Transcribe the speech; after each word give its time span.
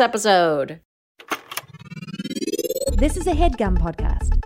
episode. 0.00 0.80
This 2.92 3.16
is 3.16 3.26
a 3.26 3.32
headgum 3.32 3.78
podcast. 3.78 4.40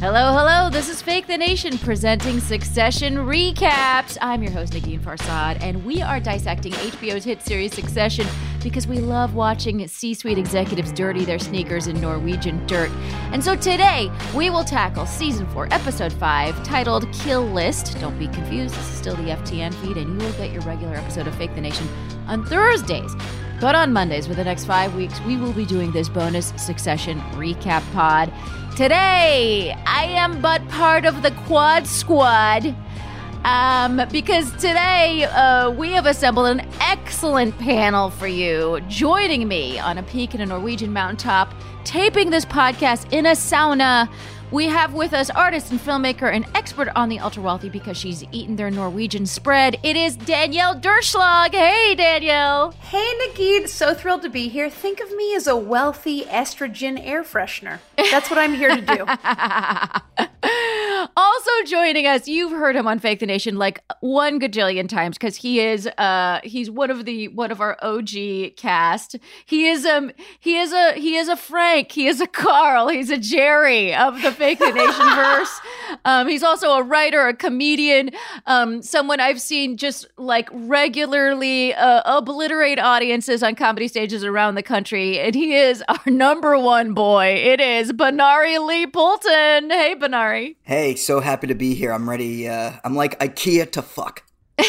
Hello, 0.00 0.32
hello. 0.32 0.70
This 0.70 0.88
is 0.88 1.02
Fake 1.02 1.26
the 1.26 1.36
Nation 1.36 1.76
presenting 1.76 2.38
Succession 2.38 3.16
Recaps. 3.16 4.16
I'm 4.20 4.44
your 4.44 4.52
host, 4.52 4.72
Negin 4.72 5.00
Farsad, 5.00 5.60
and 5.60 5.84
we 5.84 6.00
are 6.00 6.20
dissecting 6.20 6.70
HBO's 6.70 7.24
hit 7.24 7.42
series 7.42 7.74
Succession 7.74 8.24
because 8.62 8.86
we 8.86 8.98
love 8.98 9.34
watching 9.34 9.88
C 9.88 10.14
suite 10.14 10.38
executives 10.38 10.92
dirty 10.92 11.24
their 11.24 11.40
sneakers 11.40 11.88
in 11.88 12.00
Norwegian 12.00 12.64
dirt. 12.68 12.92
And 13.32 13.42
so 13.42 13.56
today, 13.56 14.08
we 14.36 14.50
will 14.50 14.62
tackle 14.62 15.04
season 15.04 15.48
four, 15.48 15.66
episode 15.72 16.12
five, 16.12 16.62
titled 16.62 17.12
Kill 17.12 17.42
List. 17.42 17.98
Don't 17.98 18.16
be 18.20 18.28
confused, 18.28 18.76
this 18.76 18.88
is 18.88 18.96
still 18.96 19.16
the 19.16 19.30
FTN 19.30 19.74
feed, 19.82 19.96
and 19.96 20.10
you 20.10 20.24
will 20.24 20.34
get 20.34 20.52
your 20.52 20.62
regular 20.62 20.94
episode 20.94 21.26
of 21.26 21.34
Fake 21.34 21.56
the 21.56 21.60
Nation 21.60 21.88
on 22.28 22.46
Thursdays. 22.46 23.12
But 23.60 23.74
on 23.74 23.92
Mondays, 23.92 24.28
for 24.28 24.34
the 24.34 24.44
next 24.44 24.66
five 24.66 24.94
weeks, 24.94 25.20
we 25.22 25.36
will 25.36 25.52
be 25.52 25.66
doing 25.66 25.90
this 25.90 26.08
bonus 26.08 26.52
Succession 26.56 27.18
recap 27.32 27.82
pod. 27.92 28.32
Today, 28.78 29.76
I 29.86 30.04
am 30.04 30.40
but 30.40 30.68
part 30.68 31.04
of 31.04 31.22
the 31.24 31.32
Quad 31.48 31.84
Squad. 31.84 32.76
Um, 33.42 34.00
because 34.12 34.52
today 34.52 35.24
uh, 35.24 35.72
we 35.72 35.90
have 35.90 36.06
assembled 36.06 36.46
an 36.46 36.60
excellent 36.80 37.58
panel 37.58 38.10
for 38.10 38.28
you. 38.28 38.80
Joining 38.86 39.48
me 39.48 39.80
on 39.80 39.98
a 39.98 40.04
peak 40.04 40.32
in 40.32 40.40
a 40.40 40.46
Norwegian 40.46 40.92
mountaintop, 40.92 41.52
taping 41.82 42.30
this 42.30 42.44
podcast 42.44 43.12
in 43.12 43.26
a 43.26 43.32
sauna 43.32 44.08
we 44.50 44.66
have 44.66 44.94
with 44.94 45.12
us 45.12 45.30
artist 45.30 45.70
and 45.70 45.80
filmmaker 45.80 46.32
and 46.32 46.46
expert 46.54 46.88
on 46.96 47.08
the 47.08 47.18
ultra 47.18 47.42
wealthy 47.42 47.68
because 47.68 47.96
she's 47.96 48.24
eaten 48.32 48.56
their 48.56 48.70
Norwegian 48.70 49.26
spread. 49.26 49.78
It 49.82 49.96
is 49.96 50.16
Danielle 50.16 50.74
Durchslag. 50.74 51.52
Hey, 51.52 51.94
Danielle. 51.94 52.72
Hey, 52.80 53.10
Negin. 53.26 53.68
So 53.68 53.94
thrilled 53.94 54.22
to 54.22 54.30
be 54.30 54.48
here. 54.48 54.70
Think 54.70 55.00
of 55.00 55.10
me 55.12 55.34
as 55.34 55.46
a 55.46 55.56
wealthy 55.56 56.24
estrogen 56.24 56.98
air 57.04 57.22
freshener. 57.22 57.80
That's 57.96 58.30
what 58.30 58.38
I'm 58.38 58.54
here 58.54 58.74
to 58.74 58.82
do. 58.82 60.24
also 61.18 61.50
joining 61.66 62.06
us, 62.06 62.28
you've 62.28 62.52
heard 62.52 62.76
him 62.76 62.86
on 62.86 63.00
Fake 63.00 63.18
the 63.18 63.26
Nation 63.26 63.56
like 63.56 63.82
one 64.00 64.38
gajillion 64.38 64.88
times 64.88 65.18
because 65.18 65.36
he 65.36 65.60
is 65.60 65.86
uh 65.98 66.40
he's 66.44 66.70
one 66.70 66.90
of 66.90 67.04
the 67.04 67.26
one 67.28 67.50
of 67.50 67.60
our 67.60 67.76
OG 67.82 68.54
cast. 68.56 69.16
He 69.44 69.66
is 69.66 69.84
um 69.84 70.12
he 70.38 70.58
is 70.58 70.72
a 70.72 70.92
he 70.92 71.16
is 71.16 71.28
a 71.28 71.36
Frank, 71.36 71.90
he 71.90 72.06
is 72.06 72.20
a 72.20 72.26
Carl, 72.26 72.88
he's 72.88 73.10
a 73.10 73.18
Jerry 73.18 73.94
of 73.94 74.22
the 74.22 74.30
Fake 74.30 74.60
the 74.60 74.70
Nation 74.70 75.06
verse. 75.14 75.60
Um, 76.04 76.28
he's 76.28 76.44
also 76.44 76.72
a 76.72 76.82
writer, 76.82 77.26
a 77.26 77.34
comedian, 77.34 78.10
um, 78.46 78.80
someone 78.82 79.18
I've 79.18 79.40
seen 79.40 79.76
just 79.76 80.06
like 80.16 80.48
regularly 80.52 81.74
uh, 81.74 82.02
obliterate 82.04 82.78
audiences 82.78 83.42
on 83.42 83.56
comedy 83.56 83.88
stages 83.88 84.22
around 84.24 84.54
the 84.54 84.62
country, 84.62 85.18
and 85.18 85.34
he 85.34 85.56
is 85.56 85.82
our 85.88 86.00
number 86.06 86.56
one 86.58 86.94
boy. 86.94 87.26
It 87.26 87.60
is 87.60 87.92
Benari 87.92 88.64
Lee 88.64 88.86
Poulten. 88.86 89.72
Hey, 89.72 89.96
Benari. 89.98 90.56
Hey, 90.62 90.94
so 91.08 91.20
happy 91.20 91.46
to 91.46 91.54
be 91.54 91.72
here. 91.72 91.90
I'm 91.90 92.06
ready. 92.06 92.46
Uh, 92.46 92.72
I'm 92.84 92.94
like 92.94 93.18
IKEA 93.18 93.72
to 93.72 93.80
fuck. 93.80 94.24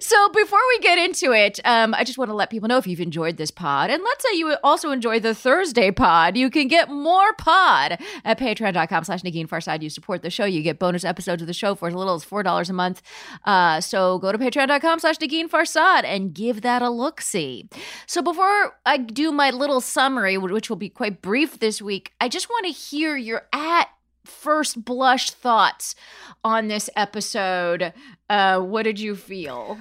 so 0.00 0.28
before 0.28 0.60
we 0.68 0.78
get 0.78 0.96
into 0.96 1.32
it, 1.32 1.58
um, 1.64 1.92
I 1.92 2.04
just 2.04 2.16
want 2.16 2.30
to 2.30 2.34
let 2.34 2.48
people 2.48 2.68
know 2.68 2.78
if 2.78 2.86
you've 2.86 3.00
enjoyed 3.00 3.36
this 3.36 3.50
pod, 3.50 3.90
and 3.90 4.00
let's 4.04 4.22
say 4.22 4.36
you 4.36 4.54
also 4.62 4.92
enjoy 4.92 5.18
the 5.18 5.34
Thursday 5.34 5.90
pod, 5.90 6.36
you 6.36 6.50
can 6.50 6.68
get 6.68 6.88
more 6.88 7.32
pod 7.32 7.98
at 8.24 8.38
patreon.com 8.38 9.02
slash 9.02 9.22
Negin 9.22 9.48
Farsad. 9.48 9.82
You 9.82 9.90
support 9.90 10.22
the 10.22 10.30
show, 10.30 10.44
you 10.44 10.62
get 10.62 10.78
bonus 10.78 11.04
episodes 11.04 11.42
of 11.42 11.48
the 11.48 11.52
show 11.52 11.74
for 11.74 11.88
as 11.88 11.94
little 11.94 12.14
as 12.14 12.24
$4 12.24 12.70
a 12.70 12.72
month. 12.72 13.02
Uh, 13.44 13.80
so 13.80 14.20
go 14.20 14.30
to 14.30 14.38
patreon.com 14.38 15.00
slash 15.00 15.18
Negin 15.18 15.50
Farsad 15.50 16.04
and 16.04 16.32
give 16.32 16.62
that 16.62 16.80
a 16.80 16.90
look-see. 16.90 17.68
So 18.06 18.22
before 18.22 18.76
I 18.86 18.98
do 18.98 19.32
my 19.32 19.50
little 19.50 19.80
summary, 19.80 20.38
which 20.38 20.70
will 20.70 20.76
be 20.76 20.90
quite 20.90 21.22
brief 21.22 21.58
this 21.58 21.82
week, 21.82 22.12
I 22.20 22.28
just 22.28 22.48
want 22.48 22.66
to 22.66 22.72
hear 22.72 23.16
your 23.16 23.48
at 23.52 23.88
first 24.26 24.84
blush 24.84 25.30
thoughts 25.30 25.94
on 26.44 26.68
this 26.68 26.90
episode. 26.96 27.92
Uh, 28.28 28.60
what 28.60 28.82
did 28.82 29.00
you 29.00 29.16
feel? 29.16 29.78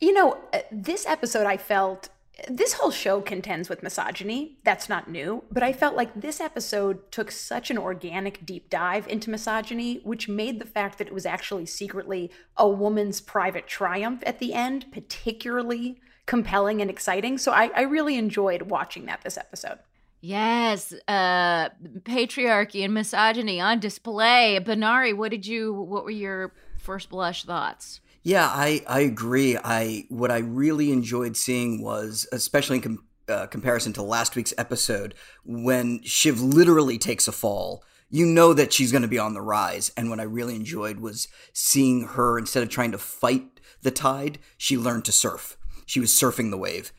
You 0.00 0.12
know, 0.12 0.38
uh, 0.52 0.60
this 0.70 1.06
episode 1.06 1.46
I 1.46 1.56
felt 1.56 2.08
this 2.48 2.74
whole 2.74 2.92
show 2.92 3.20
contends 3.20 3.68
with 3.68 3.82
misogyny. 3.82 4.58
That's 4.64 4.88
not 4.88 5.10
new, 5.10 5.42
but 5.50 5.64
I 5.64 5.72
felt 5.72 5.96
like 5.96 6.20
this 6.20 6.40
episode 6.40 7.10
took 7.10 7.32
such 7.32 7.70
an 7.70 7.78
organic 7.78 8.46
deep 8.46 8.70
dive 8.70 9.08
into 9.08 9.30
misogyny, 9.30 10.00
which 10.04 10.28
made 10.28 10.60
the 10.60 10.64
fact 10.64 10.98
that 10.98 11.08
it 11.08 11.14
was 11.14 11.26
actually 11.26 11.66
secretly 11.66 12.30
a 12.56 12.68
woman's 12.68 13.20
private 13.20 13.66
triumph 13.66 14.22
at 14.24 14.38
the 14.38 14.54
end 14.54 14.86
particularly 14.92 16.00
compelling 16.26 16.80
and 16.80 16.90
exciting. 16.90 17.38
So 17.38 17.52
I, 17.52 17.70
I 17.74 17.82
really 17.82 18.16
enjoyed 18.16 18.62
watching 18.62 19.06
that 19.06 19.22
this 19.22 19.38
episode. 19.38 19.78
Yes, 20.20 20.92
uh, 21.06 21.68
patriarchy 22.02 22.84
and 22.84 22.92
misogyny 22.92 23.60
on 23.60 23.78
display. 23.78 24.58
Benari, 24.60 25.16
what 25.16 25.30
did 25.30 25.46
you? 25.46 25.72
What 25.72 26.04
were 26.04 26.10
your 26.10 26.52
first 26.78 27.08
blush 27.08 27.44
thoughts? 27.44 28.00
Yeah, 28.24 28.46
I, 28.46 28.82
I 28.88 29.00
agree. 29.00 29.56
I 29.56 30.06
what 30.08 30.30
I 30.30 30.38
really 30.38 30.90
enjoyed 30.90 31.36
seeing 31.36 31.82
was, 31.82 32.26
especially 32.32 32.76
in 32.76 32.82
com- 32.82 33.04
uh, 33.28 33.46
comparison 33.46 33.92
to 33.94 34.02
last 34.02 34.34
week's 34.34 34.54
episode, 34.58 35.14
when 35.44 36.02
Shiv 36.02 36.40
literally 36.40 36.98
takes 36.98 37.28
a 37.28 37.32
fall. 37.32 37.84
You 38.10 38.24
know 38.24 38.54
that 38.54 38.72
she's 38.72 38.90
going 38.90 39.02
to 39.02 39.08
be 39.08 39.18
on 39.18 39.34
the 39.34 39.42
rise, 39.42 39.92
and 39.96 40.08
what 40.08 40.18
I 40.18 40.24
really 40.24 40.56
enjoyed 40.56 40.98
was 40.98 41.28
seeing 41.52 42.06
her 42.08 42.38
instead 42.38 42.62
of 42.62 42.70
trying 42.70 42.92
to 42.92 42.98
fight 42.98 43.60
the 43.82 43.90
tide, 43.90 44.38
she 44.56 44.78
learned 44.78 45.04
to 45.04 45.12
surf. 45.12 45.58
She 45.84 46.00
was 46.00 46.10
surfing 46.10 46.50
the 46.50 46.56
wave, 46.56 46.92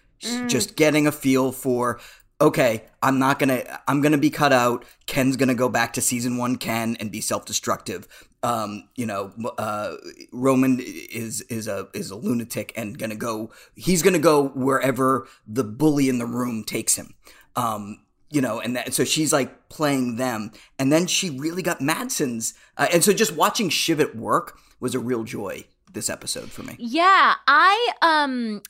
just 0.47 0.75
getting 0.75 1.07
a 1.07 1.11
feel 1.11 1.51
for 1.51 1.99
okay, 2.41 2.83
I'm 3.01 3.19
not 3.19 3.39
gonna, 3.39 3.81
I'm 3.87 4.01
gonna 4.01 4.17
be 4.17 4.29
cut 4.29 4.53
out. 4.53 4.85
Ken's 5.05 5.35
gonna 5.35 5.55
go 5.55 5.69
back 5.69 5.93
to 5.93 6.01
season 6.01 6.37
one 6.37 6.55
Ken 6.55 6.95
and 6.99 7.11
be 7.11 7.21
self-destructive. 7.21 8.07
Um, 8.41 8.87
you 8.95 9.05
know, 9.05 9.33
uh, 9.57 9.95
Roman 10.31 10.79
is 10.79 11.41
is 11.41 11.67
a 11.67 11.89
is 11.93 12.11
a 12.11 12.15
lunatic 12.15 12.71
and 12.77 12.97
gonna 12.97 13.15
go. 13.15 13.51
He's 13.75 14.01
gonna 14.01 14.19
go 14.19 14.47
wherever 14.49 15.27
the 15.45 15.63
bully 15.63 16.07
in 16.07 16.19
the 16.19 16.25
room 16.25 16.63
takes 16.63 16.95
him. 16.95 17.15
Um, 17.55 18.05
you 18.29 18.41
know, 18.41 18.59
and 18.59 18.75
that, 18.75 18.93
so 18.93 19.03
she's 19.03 19.33
like 19.33 19.69
playing 19.69 20.15
them, 20.15 20.51
and 20.77 20.91
then 20.91 21.07
she 21.07 21.31
really 21.31 21.61
got 21.63 21.81
Matsson's, 21.81 22.53
uh, 22.77 22.87
and 22.93 23.03
so 23.03 23.11
just 23.11 23.35
watching 23.35 23.69
Shiv 23.69 23.99
at 23.99 24.15
work 24.15 24.57
was 24.79 24.95
a 24.95 24.99
real 24.99 25.23
joy 25.23 25.65
this 25.91 26.09
episode 26.09 26.51
for 26.51 26.63
me. 26.63 26.75
Yeah, 26.77 27.35
I 27.47 27.89
um, 28.01 28.61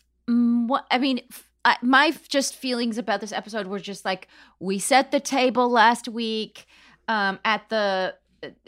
what 0.68 0.86
I 0.89 0.98
mean. 0.98 1.21
f- 1.30 1.49
I, 1.69 1.77
my 1.83 2.12
just 2.27 2.56
feelings 2.56 2.98
about 2.98 3.21
this 3.21 3.31
episode 3.31 3.68
were 3.68 3.80
just 3.80 4.04
like 4.04 4.27
we 4.60 4.80
set 4.80 5.12
the 5.12 5.19
table 5.19 5.69
last 5.69 6.07
week 6.07 6.66
um, 7.07 7.38
at 7.45 7.69
the 7.69 8.16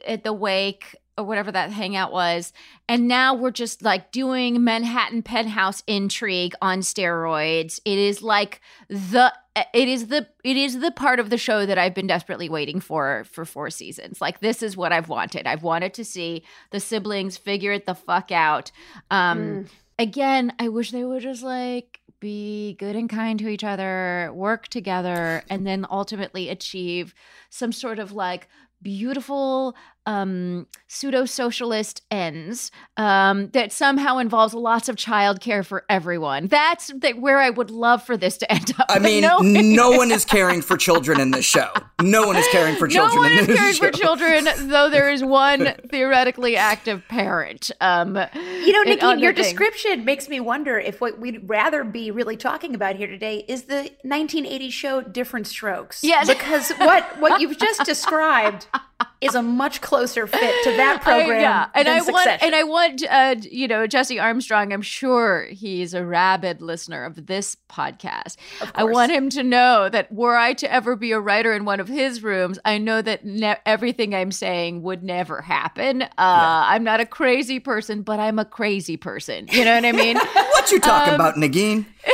at 0.05 0.23
the 0.23 0.33
wake 0.33 0.95
or 1.17 1.23
whatever 1.23 1.51
that 1.51 1.71
hangout 1.71 2.11
was, 2.11 2.53
and 2.87 3.07
now 3.07 3.33
we're 3.33 3.49
just 3.49 3.81
like 3.81 4.11
doing 4.11 4.63
Manhattan 4.63 5.23
penthouse 5.23 5.81
intrigue 5.87 6.53
on 6.61 6.81
steroids. 6.81 7.79
It 7.85 7.97
is 7.97 8.21
like 8.21 8.61
the 8.87 9.33
it 9.73 9.89
is 9.89 10.07
the 10.07 10.27
it 10.43 10.55
is 10.55 10.79
the 10.79 10.91
part 10.91 11.19
of 11.19 11.31
the 11.31 11.39
show 11.39 11.65
that 11.65 11.79
I've 11.79 11.95
been 11.95 12.07
desperately 12.07 12.49
waiting 12.49 12.79
for 12.79 13.23
for 13.31 13.45
four 13.45 13.71
seasons. 13.71 14.21
Like 14.21 14.41
this 14.41 14.61
is 14.61 14.77
what 14.77 14.93
I've 14.93 15.09
wanted. 15.09 15.47
I've 15.47 15.63
wanted 15.63 15.95
to 15.95 16.05
see 16.05 16.43
the 16.69 16.79
siblings 16.79 17.35
figure 17.35 17.71
it 17.71 17.87
the 17.87 17.95
fuck 17.95 18.31
out. 18.31 18.71
Um 19.09 19.65
again, 19.97 20.53
I 20.59 20.67
wish 20.67 20.91
they 20.91 21.03
would 21.03 21.21
just 21.21 21.43
like 21.43 22.00
be 22.21 22.75
good 22.79 22.95
and 22.95 23.09
kind 23.09 23.37
to 23.39 23.49
each 23.49 23.65
other, 23.65 24.31
work 24.33 24.69
together, 24.69 25.43
and 25.49 25.67
then 25.67 25.85
ultimately 25.91 26.47
achieve 26.47 27.13
some 27.49 27.73
sort 27.73 27.99
of 27.99 28.13
like 28.13 28.47
beautiful 28.81 29.75
um 30.05 30.65
pseudo 30.87 31.25
socialist 31.25 32.01
ends 32.09 32.71
um 32.97 33.49
that 33.51 33.71
somehow 33.71 34.17
involves 34.17 34.53
lots 34.53 34.89
of 34.89 34.95
childcare 34.95 35.65
for 35.65 35.85
everyone 35.89 36.47
that's 36.47 36.87
the, 36.87 37.11
where 37.13 37.39
i 37.39 37.49
would 37.49 37.69
love 37.69 38.03
for 38.03 38.17
this 38.17 38.37
to 38.37 38.51
end 38.51 38.71
up 38.79 38.85
I 38.89 38.99
mean, 39.07 39.21
no, 39.21 39.39
no 39.39 39.91
one 39.91 40.11
is 40.11 40.25
caring 40.25 40.61
for 40.61 40.75
children 40.75 41.19
in 41.19 41.31
this 41.31 41.45
show. 41.45 41.69
No 42.01 42.25
one 42.27 42.35
is 42.35 42.47
caring 42.49 42.75
for 42.75 42.87
children. 42.87 43.21
no 43.21 43.29
children 43.29 43.29
one 43.29 43.31
in 43.31 43.39
is 43.39 43.47
this 43.47 43.57
caring 43.57 43.73
show. 43.73 43.85
for 43.85 43.91
children 43.91 44.69
though 44.69 44.89
there 44.89 45.09
is 45.11 45.23
one 45.23 45.73
theoretically 45.89 46.55
active 46.57 47.07
parent 47.07 47.71
um 47.79 48.15
You 48.15 48.71
know, 48.73 48.81
in 48.81 48.89
Nikki, 48.89 49.21
your 49.21 49.33
things. 49.33 49.47
description 49.47 50.03
makes 50.03 50.27
me 50.27 50.39
wonder 50.39 50.77
if 50.79 50.99
what 50.99 51.19
we'd 51.19 51.47
rather 51.49 51.83
be 51.83 52.11
really 52.11 52.37
talking 52.37 52.75
about 52.75 52.95
here 52.95 53.07
today 53.07 53.45
is 53.47 53.63
the 53.63 53.91
1980s 54.05 54.71
show 54.71 55.01
Different 55.01 55.47
Strokes. 55.47 56.03
Yes. 56.03 56.27
Because 56.27 56.71
what 56.71 57.19
what 57.19 57.39
you've 57.41 57.57
just 57.57 57.85
described 57.85 58.67
is 59.21 59.35
a 59.35 59.41
much 59.41 59.81
closer 59.81 60.25
fit 60.27 60.63
to 60.63 60.71
that 60.71 61.01
program 61.03 61.37
I, 61.37 61.41
yeah, 61.41 61.67
and 61.75 61.87
than 61.87 61.97
I 61.97 62.11
want 62.11 62.43
and 62.43 62.55
I 62.55 62.63
want 62.63 63.03
uh, 63.09 63.35
you 63.41 63.67
know 63.67 63.87
Jesse 63.87 64.19
Armstrong. 64.19 64.73
I'm 64.73 64.81
sure 64.81 65.45
he's 65.51 65.93
a 65.93 66.03
rabid 66.03 66.61
listener 66.61 67.05
of 67.05 67.27
this 67.27 67.55
podcast. 67.69 68.35
I 68.61 68.81
course. 68.81 68.93
want 68.93 69.11
him 69.11 69.29
to 69.29 69.43
know 69.43 69.89
that 69.89 70.11
were 70.11 70.35
I 70.35 70.53
to 70.53 70.71
ever 70.71 70.95
be 70.95 71.11
a 71.11 71.19
writer 71.19 71.53
in 71.53 71.65
one 71.65 71.79
of 71.79 71.87
his 71.87 72.23
rooms, 72.23 72.57
I 72.65 72.79
know 72.79 73.01
that 73.01 73.23
ne- 73.23 73.59
everything 73.65 74.15
I'm 74.15 74.31
saying 74.31 74.81
would 74.81 75.03
never 75.03 75.41
happen. 75.41 76.01
Uh, 76.01 76.07
I'm 76.17 76.83
not 76.83 76.99
a 76.99 77.05
crazy 77.05 77.59
person, 77.59 78.01
but 78.01 78.19
I'm 78.19 78.39
a 78.39 78.45
crazy 78.45 78.97
person. 78.97 79.47
You 79.51 79.65
know 79.65 79.75
what 79.75 79.85
I 79.85 79.91
mean? 79.91 80.17
What 80.51 80.71
you 80.71 80.79
talking 80.79 81.15
about, 81.15 81.35
Negin? 81.35 81.85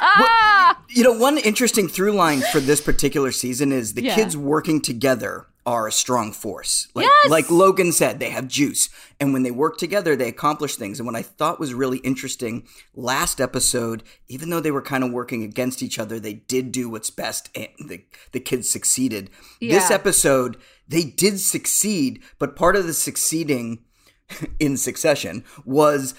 ah! 0.00 0.49
You 0.92 1.04
know, 1.04 1.12
one 1.12 1.38
interesting 1.38 1.88
through 1.88 2.12
line 2.12 2.40
for 2.52 2.60
this 2.60 2.80
particular 2.80 3.32
season 3.32 3.72
is 3.72 3.94
the 3.94 4.02
Yeah. 4.02 4.14
kids 4.16 4.36
working 4.36 4.80
together 4.80 5.46
are 5.66 5.86
a 5.86 5.92
strong 5.92 6.32
force. 6.32 6.88
Like, 6.94 7.04
Yes! 7.06 7.30
like 7.30 7.50
Logan 7.50 7.92
said, 7.92 8.18
they 8.18 8.30
have 8.30 8.48
juice. 8.48 8.88
And 9.20 9.32
when 9.32 9.42
they 9.42 9.50
work 9.50 9.76
together, 9.76 10.16
they 10.16 10.28
accomplish 10.28 10.74
things. 10.76 10.98
And 10.98 11.06
what 11.06 11.14
I 11.14 11.22
thought 11.22 11.60
was 11.60 11.74
really 11.74 11.98
interesting 11.98 12.66
last 12.94 13.40
episode, 13.40 14.02
even 14.26 14.48
though 14.50 14.60
they 14.60 14.70
were 14.70 14.82
kind 14.82 15.04
of 15.04 15.12
working 15.12 15.42
against 15.44 15.82
each 15.82 15.98
other, 15.98 16.18
they 16.18 16.32
did 16.34 16.72
do 16.72 16.88
what's 16.88 17.10
best 17.10 17.50
and 17.54 17.68
the, 17.88 18.02
the 18.32 18.40
kids 18.40 18.68
succeeded. 18.70 19.30
This 19.60 19.90
episode, 19.90 20.56
they 20.88 21.04
did 21.04 21.38
succeed, 21.40 22.22
but 22.38 22.56
part 22.56 22.74
of 22.74 22.86
the 22.86 22.94
succeeding 22.94 23.84
in 24.58 24.76
succession 24.78 25.44
was 25.64 26.14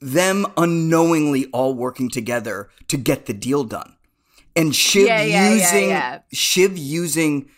them 0.00 0.46
unknowingly 0.56 1.46
all 1.52 1.74
working 1.74 2.10
together 2.10 2.68
to 2.88 2.96
get 2.96 3.26
the 3.26 3.32
deal 3.34 3.64
done. 3.64 3.94
And 4.60 4.74
Shiv 4.74 5.06
Yeah, 5.06 5.22
yeah, 5.22 5.54
using 5.54 5.88
yeah. 5.88 6.18
Shiv 6.32 6.76
using 6.76 7.48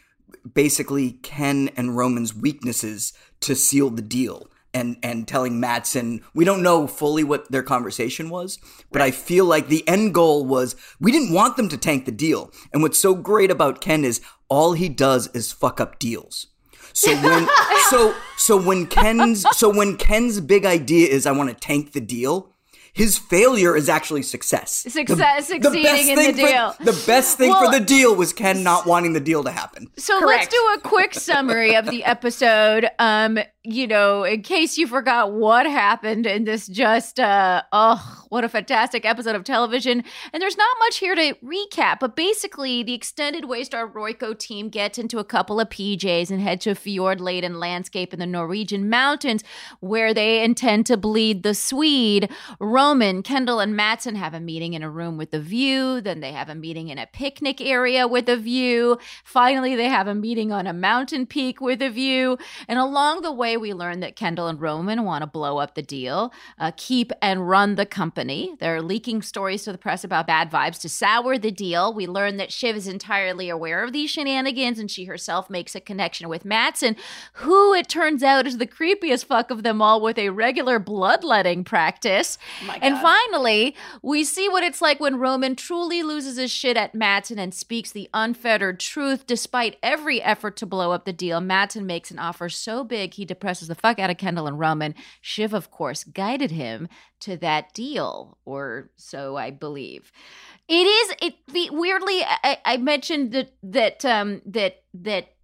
basically 0.55 1.13
Ken 1.23 1.71
and 1.77 1.97
Roman's 1.97 2.35
weaknesses 2.35 3.13
to 3.41 3.55
seal 3.55 3.91
the 3.91 4.03
deal. 4.03 4.49
And, 4.75 4.97
and 5.03 5.29
telling 5.29 5.61
Matsson, 5.61 6.23
we 6.33 6.47
don't 6.47 6.63
know 6.63 6.87
fully 6.87 7.23
what 7.23 7.53
their 7.53 7.63
conversation 7.63 8.31
was, 8.31 8.59
but 8.91 9.03
I 9.03 9.11
feel 9.11 9.45
like 9.45 9.69
the 9.69 9.87
end 9.87 10.15
goal 10.15 10.47
was 10.47 10.77
we 10.99 11.13
didn't 11.13 11.35
want 11.35 11.59
them 11.59 11.69
to 11.69 11.77
tank 11.77 12.07
the 12.07 12.11
deal. 12.11 12.51
And 12.73 12.83
what's 12.83 12.99
so 12.99 13.15
great 13.15 13.51
about 13.51 13.83
Ken 13.83 14.03
is 14.03 14.23
all 14.49 14.73
he 14.73 14.89
does 14.89 15.27
is 15.35 15.53
fuck 15.53 15.79
up 15.79 15.99
deals. 15.99 16.47
So 16.95 17.15
when 17.17 17.49
so 17.91 18.15
so 18.39 18.57
when 18.61 18.87
Ken's 18.87 19.45
so 19.57 19.69
when 19.69 19.99
Ken's 19.99 20.41
big 20.41 20.65
idea 20.65 21.09
is 21.09 21.27
I 21.27 21.33
want 21.33 21.51
to 21.51 21.55
tank 21.55 21.93
the 21.93 22.01
deal, 22.01 22.52
his 22.95 23.17
failure 23.17 23.75
is 23.75 23.89
actually 23.89 24.23
success. 24.23 24.85
Success- 24.89 25.47
succeeding 25.49 26.09
in 26.09 26.17
the 26.17 26.23
thing 26.25 26.35
for- 26.35 26.53
deal. 26.53 26.77
the 26.81 27.05
best 27.07 27.39
thing 27.39 27.49
Well, 27.51 27.65
for 27.71 27.79
the 27.79 27.85
deal 27.85 28.15
was 28.15 28.33
Ken 28.33 28.63
not 28.63 28.85
wanting 28.87 29.15
the 29.15 29.21
deal 29.21 29.43
to 29.45 29.51
happen. 29.51 29.89
So 29.97 30.19
Correct. 30.21 30.43
let's 30.43 30.55
do 30.55 30.73
a 30.77 30.81
quick 30.81 31.15
summary 31.15 31.75
of 31.75 31.87
the 31.87 32.05
episode. 32.05 32.89
Um, 32.99 33.39
you 33.65 33.87
know, 33.87 34.25
in 34.25 34.43
case 34.43 34.77
you 34.77 34.89
forgot 34.89 35.33
what 35.33 35.67
happened 35.67 36.27
in 36.27 36.45
this 36.45 36.67
just 36.67 37.21
uh 37.21 37.63
oh, 37.71 38.25
what 38.29 38.43
a 38.43 38.49
fantastic 38.49 39.05
episode 39.05 39.37
of 39.37 39.45
television. 39.45 40.03
And 40.33 40.43
there's 40.43 40.57
not 40.57 40.77
much 40.81 40.97
here 40.97 41.15
to 41.15 41.35
recap, 41.45 42.01
but 42.01 42.17
basically 42.17 42.83
the 42.83 42.95
extended 42.95 43.45
Waystar 43.45 43.93
Royco 43.93 44.37
team 44.37 44.69
gets 44.69 44.99
into 44.99 45.21
a 45.21 45.25
couple 45.25 45.61
of 45.61 45.69
PJs 45.69 46.31
and 46.31 46.41
head 46.41 46.61
to 46.63 46.71
a 46.71 46.75
fjord-laden 46.75 47.61
landscape 47.61 48.13
in 48.13 48.19
the 48.19 48.27
Norwegian 48.27 48.91
mountains 48.91 49.45
where 49.79 50.13
they 50.13 50.43
intend 50.43 50.87
to 50.87 50.97
bleed 50.97 51.45
the 51.45 51.55
Swede. 51.55 52.31
Roman, 52.59 53.23
Kendall, 53.23 53.61
and 53.61 53.77
Matsson 53.77 54.17
have 54.17 54.35
a 54.35 54.41
meeting 54.41 54.75
in 54.75 54.83
a 54.83 54.91
room 54.91 55.17
with 55.17 55.33
a 55.35 55.41
view. 55.41 56.01
Then 56.01 56.19
they 56.19 56.33
have 56.33 56.49
a 56.49 56.57
meeting 56.57 56.89
in 56.89 56.99
a 56.99 57.07
picnic 57.07 57.61
area 57.61 58.09
with 58.09 58.29
a 58.29 58.37
view. 58.37 58.99
Finally, 59.23 59.77
they 59.77 59.89
have 59.89 60.09
a 60.09 60.15
meeting 60.17 60.51
on 60.51 60.67
a 60.67 60.73
mountain 60.73 61.27
peak 61.27 61.61
with 61.61 61.81
a 61.81 61.91
view. 61.91 62.39
And 62.67 62.81
along 62.81 63.23
the 63.23 63.33
way, 63.33 63.52
we 63.57 63.73
learn 63.75 64.01
that 64.01 64.17
Kendall 64.17 64.49
and 64.49 64.61
Roman 64.61 65.05
want 65.05 65.23
to 65.23 65.27
blow 65.27 65.59
up 65.59 65.75
the 65.75 65.83
deal, 65.83 66.33
uh, 66.59 66.73
keep 66.77 67.13
and 67.21 67.49
run 67.49 67.75
the 67.75 67.87
company. 67.87 68.55
They're 68.59 68.83
leaking 68.83 69.23
stories 69.23 69.65
to 69.65 69.73
the 69.73 69.79
press 69.79 70.05
about 70.05 70.27
bad 70.27 70.51
vibes 70.51 70.81
to 70.81 70.89
sour 70.89 71.39
the 71.39 71.51
deal. 71.51 71.93
We 71.93 72.07
learn 72.07 72.37
that 72.37 72.53
Shiv 72.53 72.77
is 72.77 72.89
entirely 72.89 73.49
aware 73.49 73.83
of 73.83 73.93
these 73.93 74.11
shenanigans 74.11 74.79
and 74.79 74.91
she 74.91 75.05
herself 75.05 75.51
makes 75.51 75.75
a 75.75 75.81
connection 75.81 76.29
with 76.29 76.45
Matsson, 76.45 76.97
who 77.35 77.75
it 77.75 77.89
turns 77.89 78.23
out 78.23 78.47
is 78.47 78.59
the 78.59 78.67
creepiest 78.67 79.25
fuck 79.25 79.51
of 79.51 79.63
them 79.63 79.81
all 79.81 80.01
with 80.01 80.19
a 80.19 80.31
regular 80.31 80.79
bloodletting 80.79 81.65
practice. 81.65 82.39
My 82.67 82.79
And 82.83 82.99
finally, 82.99 83.75
we 84.03 84.25
see 84.25 84.49
what 84.49 84.65
it's 84.65 84.83
like 84.83 85.01
when 85.01 85.17
Roman 85.19 85.57
truly 85.57 86.03
loses 86.03 86.37
his 86.37 86.51
shit 86.51 86.77
at 86.77 86.95
Matsson 86.95 87.39
and 87.39 87.55
speaks 87.55 87.93
the 87.93 88.09
unfettered 88.15 88.81
truth 88.81 89.27
despite 89.27 89.77
every 89.83 90.23
effort 90.23 90.57
to 90.57 90.67
blow 90.67 90.93
up 90.93 91.05
the 91.05 91.13
deal. 91.13 91.41
Matsson 91.41 91.87
makes 91.87 92.11
an 92.11 92.19
offer 92.19 92.49
so 92.49 92.85
big 92.85 93.15
he 93.15 93.25
depresses 93.43 93.67
the 93.69 93.75
fuck 93.75 93.99
out 93.99 94.09
of 94.11 94.17
Kendall 94.19 94.47
and 94.47 94.59
Roman. 94.59 94.95
Shiv, 95.21 95.53
of 95.53 95.71
course, 95.71 96.05
guided 96.05 96.53
him 96.53 96.89
to 97.21 97.37
that 97.39 97.75
deal, 97.75 98.39
or 98.45 98.91
so 98.97 99.37
I 99.37 99.51
believe. 99.51 100.13
It 100.69 100.87
is 100.87 101.15
it 101.21 101.35
the, 101.49 101.71
weirdly. 101.71 102.23
I, 102.25 102.59
I 102.65 102.77
mentioned 102.77 103.33
that 103.33 103.53
that 103.65 104.05
um 104.05 104.43
that 104.47 104.83
that 104.95 105.35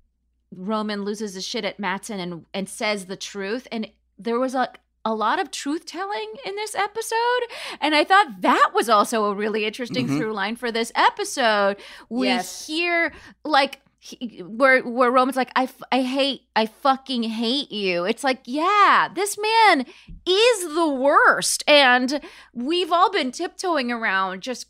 Roman 0.54 1.02
loses 1.02 1.34
his 1.34 1.44
shit 1.44 1.64
at 1.64 1.80
Matsson 1.80 2.20
and 2.20 2.46
and 2.54 2.68
says 2.68 3.06
the 3.06 3.16
truth, 3.16 3.66
and 3.72 3.90
there 4.16 4.38
was 4.38 4.54
a 4.54 4.70
a 5.04 5.14
lot 5.14 5.40
of 5.40 5.50
truth 5.50 5.86
telling 5.86 6.32
in 6.44 6.54
this 6.54 6.74
episode, 6.74 7.42
and 7.80 7.94
I 7.96 8.04
thought 8.04 8.42
that 8.42 8.70
was 8.74 8.88
also 8.88 9.24
a 9.24 9.34
really 9.34 9.64
interesting 9.64 10.06
Mhm. 10.06 10.18
through 10.18 10.32
line 10.34 10.54
for 10.56 10.70
this 10.70 10.92
episode. 10.94 11.76
We 12.08 12.26
Yes. 12.28 12.66
hear 12.66 13.12
like 13.44 13.80
he, 13.98 14.42
where 14.44 14.80
where 14.82 15.10
Roman's 15.10 15.36
like, 15.36 15.50
I, 15.56 15.64
f- 15.64 15.82
I 15.90 16.02
hate, 16.02 16.42
I 16.54 16.66
fucking 16.66 17.24
hate 17.24 17.72
you. 17.72 18.04
It's 18.04 18.22
like, 18.24 18.40
yeah, 18.44 19.08
this 19.14 19.36
man 19.38 19.86
is 20.26 20.74
the 20.74 20.88
worst, 20.88 21.64
and 21.66 22.20
we've 22.52 22.92
all 22.92 23.10
been 23.10 23.32
tiptoeing 23.32 23.90
around, 23.90 24.40
just, 24.40 24.66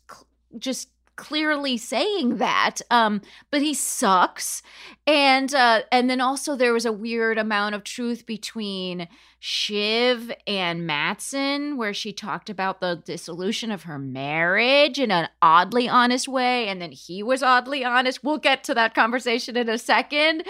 just 0.57 0.89
clearly 1.19 1.77
saying 1.77 2.37
that. 2.37 2.79
Um, 2.89 3.21
but 3.51 3.61
he 3.61 3.73
sucks, 3.73 4.63
and 5.05 5.53
uh, 5.53 5.81
and 5.91 6.09
then 6.09 6.21
also 6.21 6.55
there 6.55 6.71
was 6.71 6.85
a 6.85 6.93
weird 6.93 7.37
amount 7.37 7.75
of 7.75 7.83
truth 7.83 8.25
between 8.25 9.09
Shiv 9.39 10.31
and 10.47 10.87
Matsson, 10.87 11.75
where 11.75 11.93
she 11.93 12.13
talked 12.13 12.49
about 12.49 12.79
the 12.79 13.01
dissolution 13.03 13.69
of 13.69 13.83
her 13.83 13.99
marriage 13.99 14.97
in 14.97 15.11
an 15.11 15.27
oddly 15.41 15.89
honest 15.89 16.29
way, 16.29 16.69
and 16.69 16.81
then 16.81 16.93
he 16.93 17.21
was 17.21 17.43
oddly 17.43 17.83
honest. 17.83 18.23
We'll 18.23 18.37
get 18.37 18.63
to 18.63 18.73
that 18.75 18.95
conversation 18.95 19.57
in 19.57 19.67
a 19.67 19.77
second. 19.77 20.43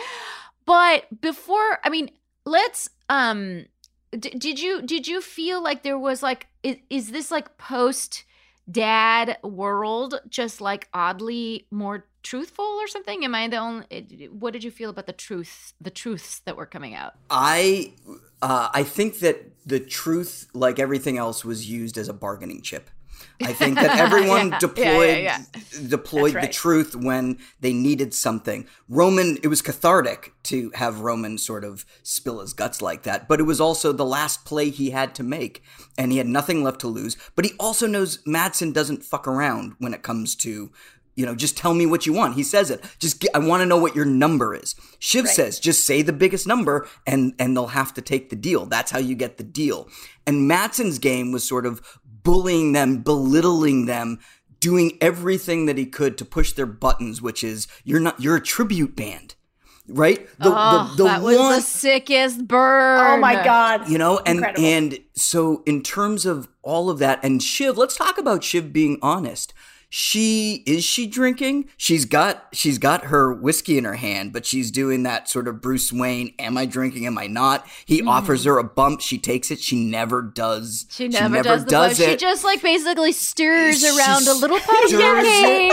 But 0.65 1.19
before, 1.19 1.79
I 1.83 1.89
mean, 1.89 2.11
let's 2.45 2.91
um 3.09 3.65
d- 4.11 4.35
did 4.37 4.59
you 4.59 4.83
did 4.83 5.07
you 5.07 5.19
feel 5.19 5.63
like 5.63 5.81
there 5.81 5.97
was 5.97 6.21
like 6.21 6.45
is, 6.61 6.77
is 6.91 7.11
this 7.11 7.31
like 7.31 7.57
post 7.57 8.23
dad 8.71 9.37
world 9.43 10.19
just 10.29 10.61
like 10.61 10.87
oddly 10.93 11.65
more 11.71 12.05
truthful 12.21 12.65
or 12.65 12.87
something 12.87 13.23
am 13.23 13.33
i 13.33 13.47
the 13.47 13.57
only 13.57 14.29
what 14.31 14.51
did 14.51 14.63
you 14.63 14.69
feel 14.69 14.89
about 14.89 15.05
the 15.05 15.13
truth 15.13 15.73
the 15.79 15.89
truths 15.89 16.39
that 16.39 16.57
were 16.57 16.65
coming 16.65 16.93
out 16.93 17.13
I 17.29 17.93
uh, 18.41 18.69
I 18.73 18.83
think 18.83 19.19
that 19.19 19.51
the 19.65 19.79
truth, 19.79 20.47
like 20.53 20.79
everything 20.79 21.17
else, 21.17 21.43
was 21.43 21.69
used 21.69 21.97
as 21.97 22.07
a 22.07 22.13
bargaining 22.13 22.61
chip. 22.61 22.89
I 23.41 23.53
think 23.53 23.75
that 23.75 23.97
everyone 23.97 24.49
Yeah, 24.49 24.53
yeah, 24.53 24.59
deployed 24.59 25.23
yeah, 25.23 25.43
deployed 25.87 26.33
That's 26.33 26.47
the 26.47 26.53
truth 26.53 26.95
when 26.95 27.37
they 27.59 27.73
needed 27.73 28.13
something. 28.13 28.67
Roman, 28.87 29.37
it 29.43 29.47
was 29.47 29.61
cathartic 29.61 30.33
to 30.43 30.71
have 30.75 31.01
Roman 31.01 31.37
sort 31.37 31.63
of 31.63 31.85
spill 32.03 32.39
his 32.39 32.53
guts 32.53 32.81
like 32.81 33.03
that, 33.03 33.27
but 33.27 33.39
it 33.39 33.43
was 33.43 33.61
also 33.61 33.91
the 33.91 34.05
last 34.05 34.45
play 34.45 34.69
he 34.69 34.91
had 34.91 35.15
to 35.15 35.23
make, 35.23 35.63
and 35.97 36.11
he 36.11 36.17
had 36.17 36.27
nothing 36.27 36.63
left 36.63 36.79
to 36.81 36.87
lose. 36.87 37.17
But 37.35 37.45
he 37.45 37.51
also 37.59 37.87
knows 37.87 38.19
Matsson 38.25 38.71
doesn't 38.71 39.03
fuck 39.03 39.27
around 39.27 39.75
when 39.79 39.93
it 39.93 40.03
comes 40.03 40.35
to. 40.37 40.71
You 41.15 41.25
know, 41.25 41.35
just 41.35 41.57
tell 41.57 41.73
me 41.73 41.85
what 41.85 42.05
you 42.05 42.13
want. 42.13 42.35
He 42.35 42.43
says 42.43 42.71
it. 42.71 42.81
Just 42.97 43.19
get, 43.19 43.31
I 43.35 43.39
want 43.39 43.59
to 43.59 43.65
know 43.65 43.77
what 43.77 43.93
your 43.93 44.05
number 44.05 44.55
is. 44.55 44.73
Shiv 44.99 45.27
says, 45.27 45.59
just 45.59 45.85
say 45.85 46.01
the 46.01 46.13
biggest 46.13 46.47
number, 46.47 46.87
and 47.05 47.33
and 47.37 47.57
they'll 47.57 47.67
have 47.67 47.93
to 47.95 48.01
take 48.01 48.29
the 48.29 48.37
deal. 48.37 48.65
That's 48.65 48.91
how 48.91 48.99
you 48.99 49.15
get 49.15 49.35
the 49.35 49.43
deal. 49.43 49.89
And 50.25 50.47
Matsson's 50.47 50.97
game 50.97 51.33
was 51.33 51.45
sort 51.45 51.65
of 51.65 51.81
bullying 52.23 52.73
them, 52.73 52.97
belittling 53.01 53.85
them, 53.85 54.19
doing 54.59 54.97
everything 55.01 55.65
that 55.65 55.77
he 55.77 55.85
could 55.85 56.17
to 56.17 56.25
push 56.25 56.51
their 56.53 56.65
buttons, 56.65 57.21
which 57.21 57.43
is 57.43 57.67
you're 57.83 57.99
not 57.99 58.19
you're 58.19 58.35
a 58.35 58.41
tribute 58.41 58.95
band. 58.95 59.35
Right? 59.87 60.27
The 60.37 60.53
oh, 60.55 60.93
the, 60.95 61.03
the 61.03 61.09
that 61.09 61.21
was 61.23 61.37
one 61.37 61.55
the 61.55 61.61
sickest 61.61 62.47
burn 62.47 62.99
Oh 62.99 63.17
my 63.17 63.33
god. 63.43 63.89
you 63.89 63.97
know, 63.97 64.19
and 64.19 64.37
Incredible. 64.37 64.63
and 64.65 64.99
so 65.15 65.63
in 65.65 65.81
terms 65.81 66.27
of 66.27 66.47
all 66.61 66.91
of 66.91 66.99
that, 66.99 67.19
and 67.23 67.41
Shiv, 67.41 67.75
let's 67.75 67.95
talk 67.97 68.19
about 68.19 68.43
Shiv 68.43 68.71
being 68.71 68.99
honest. 69.01 69.51
She 69.91 70.63
is 70.67 70.83
she 70.83 71.07
drinking? 71.07 71.69
She's 71.75 72.05
got 72.05 72.47
she's 72.53 72.77
got 72.77 73.05
her 73.05 73.33
whiskey 73.33 73.77
in 73.77 73.85
her 73.85 73.95
hand, 73.95 74.33
but 74.33 74.45
she's 74.45 74.69
doing 74.69 75.01
that 75.03 75.27
sort 75.27 75.47
of 75.47 75.61
Bruce 75.61 75.91
Wayne, 75.91 76.33
am 76.37 76.57
I 76.59 76.67
drinking, 76.67 77.07
am 77.07 77.17
I 77.17 77.25
not? 77.25 77.65
He 77.85 78.01
hmm. 78.01 78.07
offers 78.07 78.43
her 78.43 78.59
a 78.59 78.63
bump, 78.63 79.01
she 79.01 79.17
takes 79.17 79.49
it, 79.49 79.59
she 79.59 79.83
never 79.83 80.21
does. 80.21 80.85
she 80.91 81.07
never, 81.07 81.41
does 81.41 81.65
the 81.65 81.71
blow. 81.71 81.89
She 81.89 82.15
just 82.17 82.43
like 82.43 82.61
basically 82.61 83.11
stirs 83.11 83.81
She 83.81 83.87
around 83.87 84.27
a 84.27 84.33
little 84.33 84.59
pot 84.59 84.83
of 84.83 84.89
champagne. 84.91 85.71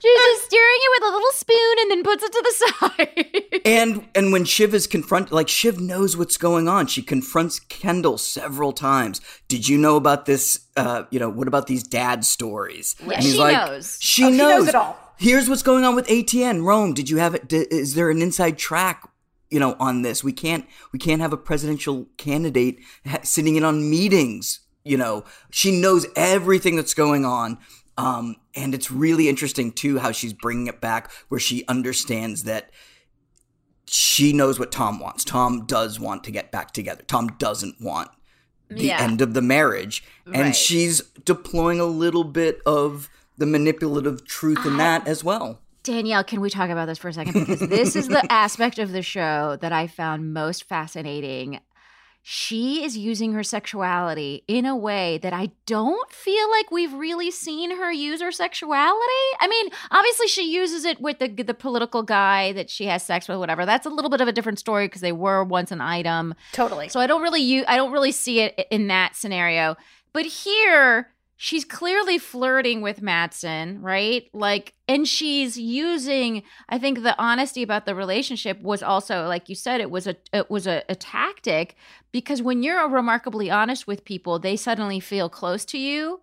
She's 0.00 0.18
just 0.18 0.44
stirring 0.44 0.78
it 0.80 1.00
with 1.00 1.10
a 1.10 1.12
little 1.12 1.32
spoon 1.32 1.74
and 1.80 1.90
then 1.90 2.02
puts 2.04 2.22
it 2.22 2.32
to 2.32 2.42
the 2.44 2.52
side. 3.58 3.62
And 3.64 4.08
and 4.14 4.32
when 4.32 4.44
Shiv 4.44 4.72
is 4.72 4.86
confronted, 4.86 5.32
like 5.32 5.48
Shiv 5.48 5.80
knows 5.80 6.16
what's 6.16 6.36
going 6.36 6.68
on. 6.68 6.86
She 6.86 7.02
confronts 7.02 7.58
Kendall 7.58 8.16
several 8.16 8.72
times. 8.72 9.20
Did 9.48 9.68
you 9.68 9.76
know 9.76 9.96
about 9.96 10.26
this? 10.26 10.60
Uh, 10.78 11.04
you 11.10 11.18
know, 11.18 11.28
what 11.28 11.48
about 11.48 11.66
these 11.66 11.82
dad 11.82 12.24
stories? 12.24 12.94
Yeah, 13.00 13.12
And 13.14 13.22
he's 13.24 13.32
she 13.34 13.38
knows. 13.38 13.98
She 14.00 14.24
Oh, 14.24 14.30
she 14.30 14.36
knows. 14.36 14.50
knows 14.60 14.68
it 14.68 14.74
all. 14.74 14.96
Here's 15.18 15.48
what's 15.48 15.62
going 15.62 15.84
on 15.84 15.94
with 15.96 16.06
ATN 16.06 16.64
Rome. 16.64 16.94
Did 16.94 17.10
you 17.10 17.16
have 17.18 17.34
it? 17.34 17.48
d- 17.48 17.66
Is 17.70 17.94
there 17.94 18.08
an 18.10 18.22
inside 18.22 18.56
track? 18.58 19.08
You 19.50 19.58
know, 19.58 19.76
on 19.80 20.02
this, 20.02 20.22
we 20.22 20.32
can't 20.32 20.66
we 20.92 20.98
can't 20.98 21.20
have 21.22 21.32
a 21.32 21.36
presidential 21.38 22.06
candidate 22.18 22.78
ha- 23.06 23.20
sitting 23.22 23.56
in 23.56 23.64
on 23.64 23.88
meetings. 23.90 24.60
You 24.84 24.96
know, 24.98 25.24
she 25.50 25.80
knows 25.80 26.06
everything 26.16 26.76
that's 26.76 26.94
going 26.94 27.24
on. 27.24 27.58
Um, 27.96 28.36
and 28.54 28.74
it's 28.74 28.90
really 28.92 29.28
interesting 29.28 29.72
too 29.72 29.98
how 29.98 30.12
she's 30.12 30.32
bringing 30.32 30.66
it 30.68 30.80
back, 30.80 31.10
where 31.28 31.40
she 31.40 31.64
understands 31.66 32.44
that 32.44 32.70
she 33.86 34.32
knows 34.32 34.58
what 34.58 34.70
Tom 34.70 35.00
wants. 35.00 35.24
Tom 35.24 35.64
does 35.66 35.98
want 35.98 36.24
to 36.24 36.30
get 36.30 36.52
back 36.52 36.72
together. 36.72 37.02
Tom 37.06 37.28
doesn't 37.38 37.80
want 37.80 38.10
the 38.70 38.84
Yeah. 38.86 39.02
end 39.02 39.20
of 39.20 39.34
the 39.34 39.42
marriage. 39.42 40.02
Right. 40.26 40.36
And 40.40 40.56
she's 40.56 41.00
deploying 41.24 41.80
a 41.80 41.84
little 41.86 42.24
bit 42.24 42.60
of 42.66 43.08
the 43.36 43.46
manipulative 43.46 44.26
truth 44.26 44.64
in 44.66 44.76
that 44.78 45.06
as 45.06 45.22
well. 45.24 45.60
Danielle, 45.84 46.24
can 46.24 46.40
we 46.40 46.50
talk 46.50 46.68
about 46.70 46.86
this 46.86 46.98
for 46.98 47.08
a 47.08 47.12
second? 47.12 47.32
Because 47.32 47.60
this 47.60 47.96
is 47.96 48.08
the 48.08 48.22
aspect 48.32 48.78
of 48.78 48.92
the 48.92 49.00
show 49.00 49.56
that 49.60 49.72
I 49.72 49.86
found 49.86 50.34
most 50.34 50.64
fascinating. 50.64 51.60
She 52.22 52.84
is 52.84 52.96
using 52.96 53.32
her 53.32 53.42
sexuality 53.42 54.44
in 54.46 54.66
a 54.66 54.76
way 54.76 55.16
that 55.18 55.32
I 55.32 55.50
don't 55.64 56.12
feel 56.12 56.50
like 56.50 56.70
we've 56.70 56.92
really 56.92 57.30
seen 57.30 57.78
her 57.78 57.90
use 57.90 58.20
her 58.20 58.32
sexuality. 58.32 59.24
I 59.40 59.48
mean, 59.48 59.70
obviously 59.90 60.26
she 60.28 60.52
uses 60.52 60.84
it 60.84 61.00
with 61.00 61.20
the 61.20 61.28
the 61.28 61.54
political 61.54 62.02
guy 62.02 62.52
that 62.52 62.68
she 62.68 62.84
has 62.86 63.02
sex 63.02 63.28
with, 63.28 63.38
whatever. 63.38 63.64
That's 63.64 63.86
a 63.86 63.90
little 63.90 64.10
bit 64.10 64.20
of 64.20 64.28
a 64.28 64.32
different 64.32 64.58
story 64.58 64.86
because 64.88 65.00
they 65.00 65.12
were 65.12 65.42
once 65.42 65.72
an 65.72 65.80
item. 65.80 66.34
Totally. 66.52 66.90
So 66.90 67.00
I 67.00 67.06
don't 67.06 67.22
really 67.22 67.40
u- 67.42 67.64
I 67.66 67.76
don't 67.76 67.92
really 67.92 68.12
see 68.12 68.40
it 68.40 68.66
in 68.70 68.88
that 68.88 69.16
scenario. 69.16 69.76
But 70.12 70.26
here 70.26 71.08
she's 71.40 71.64
clearly 71.64 72.18
flirting 72.18 72.82
with 72.82 73.00
Matsson, 73.00 73.80
right? 73.80 74.28
Like 74.34 74.74
and 74.86 75.08
she's 75.08 75.56
using 75.56 76.42
I 76.68 76.78
think 76.78 77.02
the 77.02 77.16
honesty 77.18 77.62
about 77.62 77.86
the 77.86 77.94
relationship 77.94 78.60
was 78.60 78.82
also 78.82 79.26
like 79.26 79.48
you 79.48 79.54
said 79.54 79.80
it 79.80 79.90
was 79.90 80.06
a 80.06 80.16
it 80.32 80.50
was 80.50 80.66
a, 80.66 80.82
a 80.88 80.94
tactic 80.96 81.76
because 82.10 82.42
when 82.42 82.62
you're 82.62 82.86
remarkably 82.88 83.50
honest 83.50 83.86
with 83.86 84.04
people, 84.04 84.38
they 84.38 84.56
suddenly 84.56 85.00
feel 85.00 85.28
close 85.28 85.64
to 85.66 85.78
you 85.78 86.20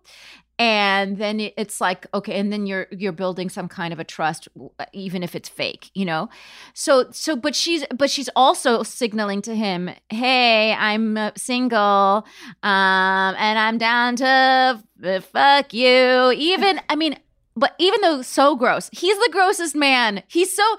and 0.58 1.18
then 1.18 1.38
it's 1.56 1.80
like 1.80 2.06
okay 2.14 2.38
and 2.38 2.52
then 2.52 2.66
you're 2.66 2.86
you're 2.90 3.12
building 3.12 3.48
some 3.48 3.68
kind 3.68 3.92
of 3.92 3.98
a 3.98 4.04
trust 4.04 4.48
even 4.92 5.22
if 5.22 5.34
it's 5.34 5.48
fake 5.48 5.90
you 5.94 6.04
know? 6.04 6.28
So 6.74 7.10
so 7.10 7.36
but 7.36 7.54
she's 7.54 7.84
but 7.94 8.10
she's 8.10 8.30
also 8.34 8.82
signaling 8.82 9.42
to 9.42 9.54
him 9.54 9.90
hey 10.08 10.72
i'm 10.72 11.16
uh, 11.16 11.30
single 11.36 12.26
um 12.62 13.34
and 13.38 13.58
i'm 13.58 13.78
down 13.78 14.16
to 14.16 14.82
f- 15.04 15.24
fuck 15.24 15.74
you. 15.74 16.32
Even 16.32 16.80
i 16.88 16.96
mean 16.96 17.18
but 17.54 17.74
even 17.78 18.00
though 18.00 18.22
so 18.22 18.56
gross 18.56 18.88
he's 18.92 19.16
the 19.18 19.28
grossest 19.32 19.76
man. 19.76 20.22
He's 20.28 20.54
so 20.54 20.76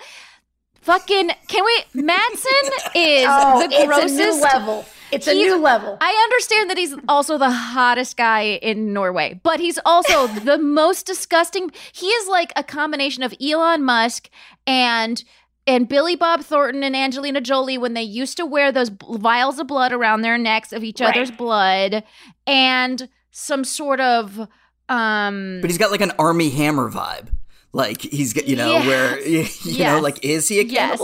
fucking 0.82 1.32
can 1.48 1.66
we 1.66 2.02
Matsson 2.02 2.52
is 2.96 3.28
oh, 3.30 3.68
the 3.68 3.86
grossest 3.86 4.42
level. 4.42 4.86
It's 5.12 5.28
a 5.28 5.32
He's- 5.34 5.46
new 5.48 5.58
level. 5.58 5.98
I 6.02 6.12
understand 6.26 6.70
that 6.70 6.78
he's 6.78 6.94
also 7.08 7.38
the 7.38 7.50
hottest 7.50 8.18
guy 8.18 8.42
in 8.62 8.94
Norway, 8.94 9.40
but 9.44 9.60
he's 9.60 9.80
also 9.86 10.28
the 10.44 10.58
most 10.58 11.06
disgusting. 11.06 11.72
He 11.94 12.08
is 12.08 12.28
like 12.28 12.52
a 12.56 12.64
combination 12.64 13.24
of 13.24 13.34
Elon 13.42 13.84
Musk 13.84 14.30
and 14.66 15.24
and 15.66 15.88
Billy 15.90 16.16
Bob 16.16 16.42
Thornton 16.42 16.82
and 16.84 16.96
Angelina 16.96 17.42
Jolie 17.42 17.78
when 17.78 17.94
they 17.94 18.02
used 18.02 18.38
to 18.38 18.46
wear 18.46 18.72
those 18.72 18.90
vials 18.90 19.60
of 19.60 19.68
blood 19.68 19.92
around 19.92 20.22
their 20.22 20.38
necks 20.38 20.72
of 20.72 20.82
each 20.84 21.02
Right. 21.02 21.10
other's 21.14 21.30
blood 21.32 22.04
and 22.46 23.10
some 23.32 23.64
sort 23.66 24.00
of 24.00 24.48
um 24.90 25.60
But 25.62 25.70
he's 25.70 25.78
got 25.78 25.92
like 25.92 26.02
an 26.02 26.12
Armie 26.18 26.50
Hammer 26.50 26.90
vibe. 26.90 27.28
Like 27.74 28.02
he's 28.02 28.34
got, 28.34 28.48
you 28.48 28.56
know, 28.56 28.72
Yes. 28.72 28.86
where 28.88 29.28
you 29.28 29.84
know, 29.84 30.00
like 30.00 30.24
is 30.24 30.48
he 30.48 30.60
a 30.60 30.64
Yes. 30.64 31.00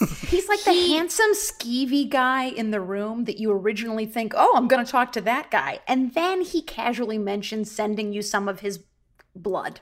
He's 0.28 0.48
like 0.48 0.62
the 0.64 0.72
handsome, 0.72 1.32
skeevy 1.32 2.08
guy 2.08 2.44
in 2.44 2.70
the 2.70 2.80
room 2.80 3.24
that 3.24 3.38
you 3.38 3.52
originally 3.52 4.06
think, 4.06 4.32
oh, 4.36 4.52
I'm 4.56 4.68
going 4.68 4.84
to 4.84 4.90
talk 4.90 5.12
to 5.12 5.20
that 5.22 5.50
guy. 5.50 5.80
And 5.86 6.14
then 6.14 6.42
he 6.42 6.62
casually 6.62 7.18
mentions 7.18 7.70
sending 7.70 8.12
you 8.12 8.22
some 8.22 8.48
of 8.48 8.60
his 8.60 8.80
blood. 9.34 9.80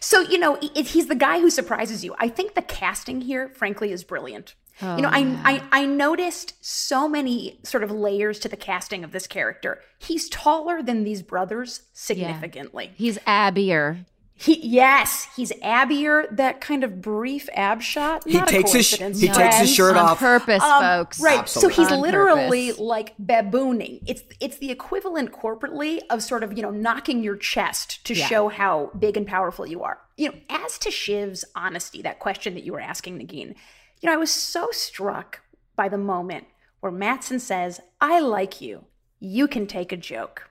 So, 0.00 0.20
you 0.20 0.38
know, 0.38 0.58
he's 0.74 1.06
the 1.06 1.14
guy 1.14 1.40
who 1.40 1.50
surprises 1.50 2.04
you. 2.04 2.14
I 2.18 2.28
think 2.28 2.54
the 2.54 2.62
casting 2.62 3.20
here, 3.22 3.50
frankly, 3.50 3.92
is 3.92 4.04
brilliant. 4.04 4.54
you 4.80 4.88
know, 5.02 5.08
oh, 5.08 5.12
I, 5.12 5.62
I 5.70 5.82
I 5.82 5.86
noticed 5.86 6.54
so 6.60 7.08
many 7.08 7.60
sort 7.62 7.84
of 7.84 7.92
layers 7.92 8.40
to 8.40 8.48
the 8.48 8.56
casting 8.56 9.04
of 9.04 9.12
this 9.12 9.28
character. 9.28 9.80
He's 9.98 10.28
taller 10.28 10.82
than 10.82 11.04
these 11.04 11.22
brothers 11.22 11.82
significantly. 11.92 12.92
he's 12.96 13.18
abbier. 13.18 14.04
He 14.36 14.58
yes, 14.66 15.28
he's 15.36 15.52
abbier. 15.62 16.24
That 16.36 16.60
kind 16.60 16.82
of 16.82 17.00
brief 17.00 17.48
ab 17.54 17.80
shot. 17.80 18.24
He 18.26 18.32
not 18.36 18.48
a 18.48 18.52
takes 18.52 18.72
his 18.72 18.88
coincidence, 18.88 19.20
he 19.20 19.28
takes 19.28 19.38
his 19.38 19.54
friends. 19.54 19.74
shirt 19.74 19.96
on 19.96 20.06
off. 20.06 20.18
purpose, 20.18 20.60
Um, 20.62 20.82
folks. 20.82 21.20
Right. 21.20 21.38
Absolutely. 21.38 21.74
So 21.74 21.82
he's 21.82 21.92
On 21.92 22.00
literally 22.00 22.66
purpose. 22.70 22.80
like 22.80 23.16
babooning. 23.18 24.02
It's 24.06 24.22
it's 24.40 24.58
the 24.58 24.72
equivalent 24.72 25.30
corporately 25.32 26.00
of 26.10 26.20
sort 26.22 26.42
of, 26.42 26.52
you 26.56 26.62
know, 26.62 26.70
knocking 26.72 27.22
your 27.22 27.36
chest 27.36 28.04
to 28.06 28.14
Yeah. 28.14 28.26
show 28.26 28.48
how 28.48 28.90
big 28.98 29.16
and 29.16 29.24
powerful 29.26 29.66
you 29.68 29.82
are. 29.84 29.98
You 30.16 30.30
know, 30.30 30.34
as 30.50 30.78
to 30.78 30.90
Shiv's 30.90 31.44
honesty, 31.54 32.02
that 32.02 32.18
question 32.18 32.54
that 32.54 32.64
you 32.64 32.72
were 32.72 32.80
asking, 32.80 33.18
Negin, 33.20 33.54
you 34.00 34.08
know, 34.08 34.12
I 34.12 34.16
was 34.16 34.32
so 34.32 34.68
struck 34.72 35.40
by 35.76 35.88
the 35.88 35.96
moment 35.98 36.46
where 36.80 36.90
Matsson 36.92 37.38
says, 37.38 37.80
I 38.00 38.18
like 38.18 38.60
you. 38.60 38.84
You 39.20 39.46
can 39.46 39.66
take 39.68 39.92
a 39.92 39.96
joke. 39.96 40.50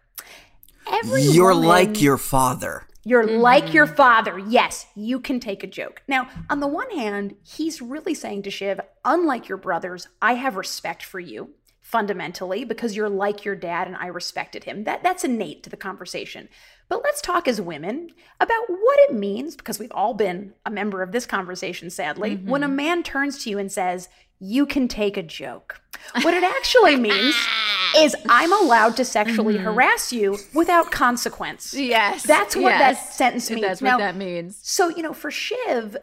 Every 0.89 1.21
You're 1.21 1.53
woman- 1.53 1.67
like 1.67 2.01
your 2.01 2.17
father. 2.17 2.87
You're 3.05 3.25
like 3.25 3.73
your 3.73 3.85
mm-hmm. 3.85 3.95
father. 3.95 4.39
Yes, 4.39 4.85
you 4.95 5.19
can 5.19 5.39
take 5.39 5.63
a 5.63 5.67
joke. 5.67 6.01
Now, 6.07 6.29
on 6.49 6.59
the 6.59 6.67
one 6.67 6.89
hand, 6.91 7.35
he's 7.43 7.81
really 7.81 8.13
saying 8.13 8.43
to 8.43 8.51
Shiv, 8.51 8.79
unlike 9.03 9.49
your 9.49 9.57
brothers, 9.57 10.07
I 10.21 10.33
have 10.33 10.55
respect 10.55 11.03
for 11.03 11.19
you 11.19 11.49
fundamentally 11.81 12.63
because 12.63 12.95
you're 12.95 13.09
like 13.09 13.43
your 13.43 13.55
dad 13.55 13.87
and 13.87 13.97
I 13.97 14.07
respected 14.07 14.63
him. 14.63 14.85
That 14.85 15.03
that's 15.03 15.25
innate 15.25 15.63
to 15.63 15.69
the 15.69 15.77
conversation. 15.77 16.47
But 16.87 17.03
let's 17.03 17.21
talk 17.21 17.47
as 17.47 17.59
women 17.59 18.09
about 18.39 18.69
what 18.69 18.99
it 19.01 19.13
means 19.13 19.55
because 19.57 19.79
we've 19.79 19.91
all 19.91 20.13
been 20.13 20.53
a 20.65 20.71
member 20.71 21.01
of 21.01 21.11
this 21.11 21.25
conversation 21.25 21.89
sadly 21.89 22.37
when 22.37 22.63
a 22.63 22.67
mm-hmm. 22.67 22.75
man 22.75 23.03
turns 23.03 23.43
to 23.43 23.49
you 23.49 23.59
and 23.59 23.71
says, 23.71 24.07
"You 24.43 24.65
can 24.65 24.87
take 24.87 25.17
a 25.17 25.23
joke." 25.23 25.81
What 26.21 26.33
it 26.33 26.43
actually 26.43 26.97
means 26.97 27.35
is 27.97 28.15
I'm 28.27 28.51
allowed 28.51 28.97
to 28.97 29.05
sexually 29.05 29.55
mm-hmm. 29.55 29.63
harass 29.63 30.11
you 30.11 30.37
without 30.53 30.91
consequence. 30.91 31.73
Yes. 31.73 32.23
That's 32.23 32.55
what 32.55 32.69
that 32.69 33.13
sentence 33.13 33.49
means. 33.49 33.61
That's 33.61 33.81
Now- 33.81 33.93
what 33.93 33.99
that 33.99 34.15
means. 34.15 34.59
So, 34.61 34.89
you 34.89 35.01
know, 35.01 35.13
for 35.13 35.31
Shiv, 35.31 35.97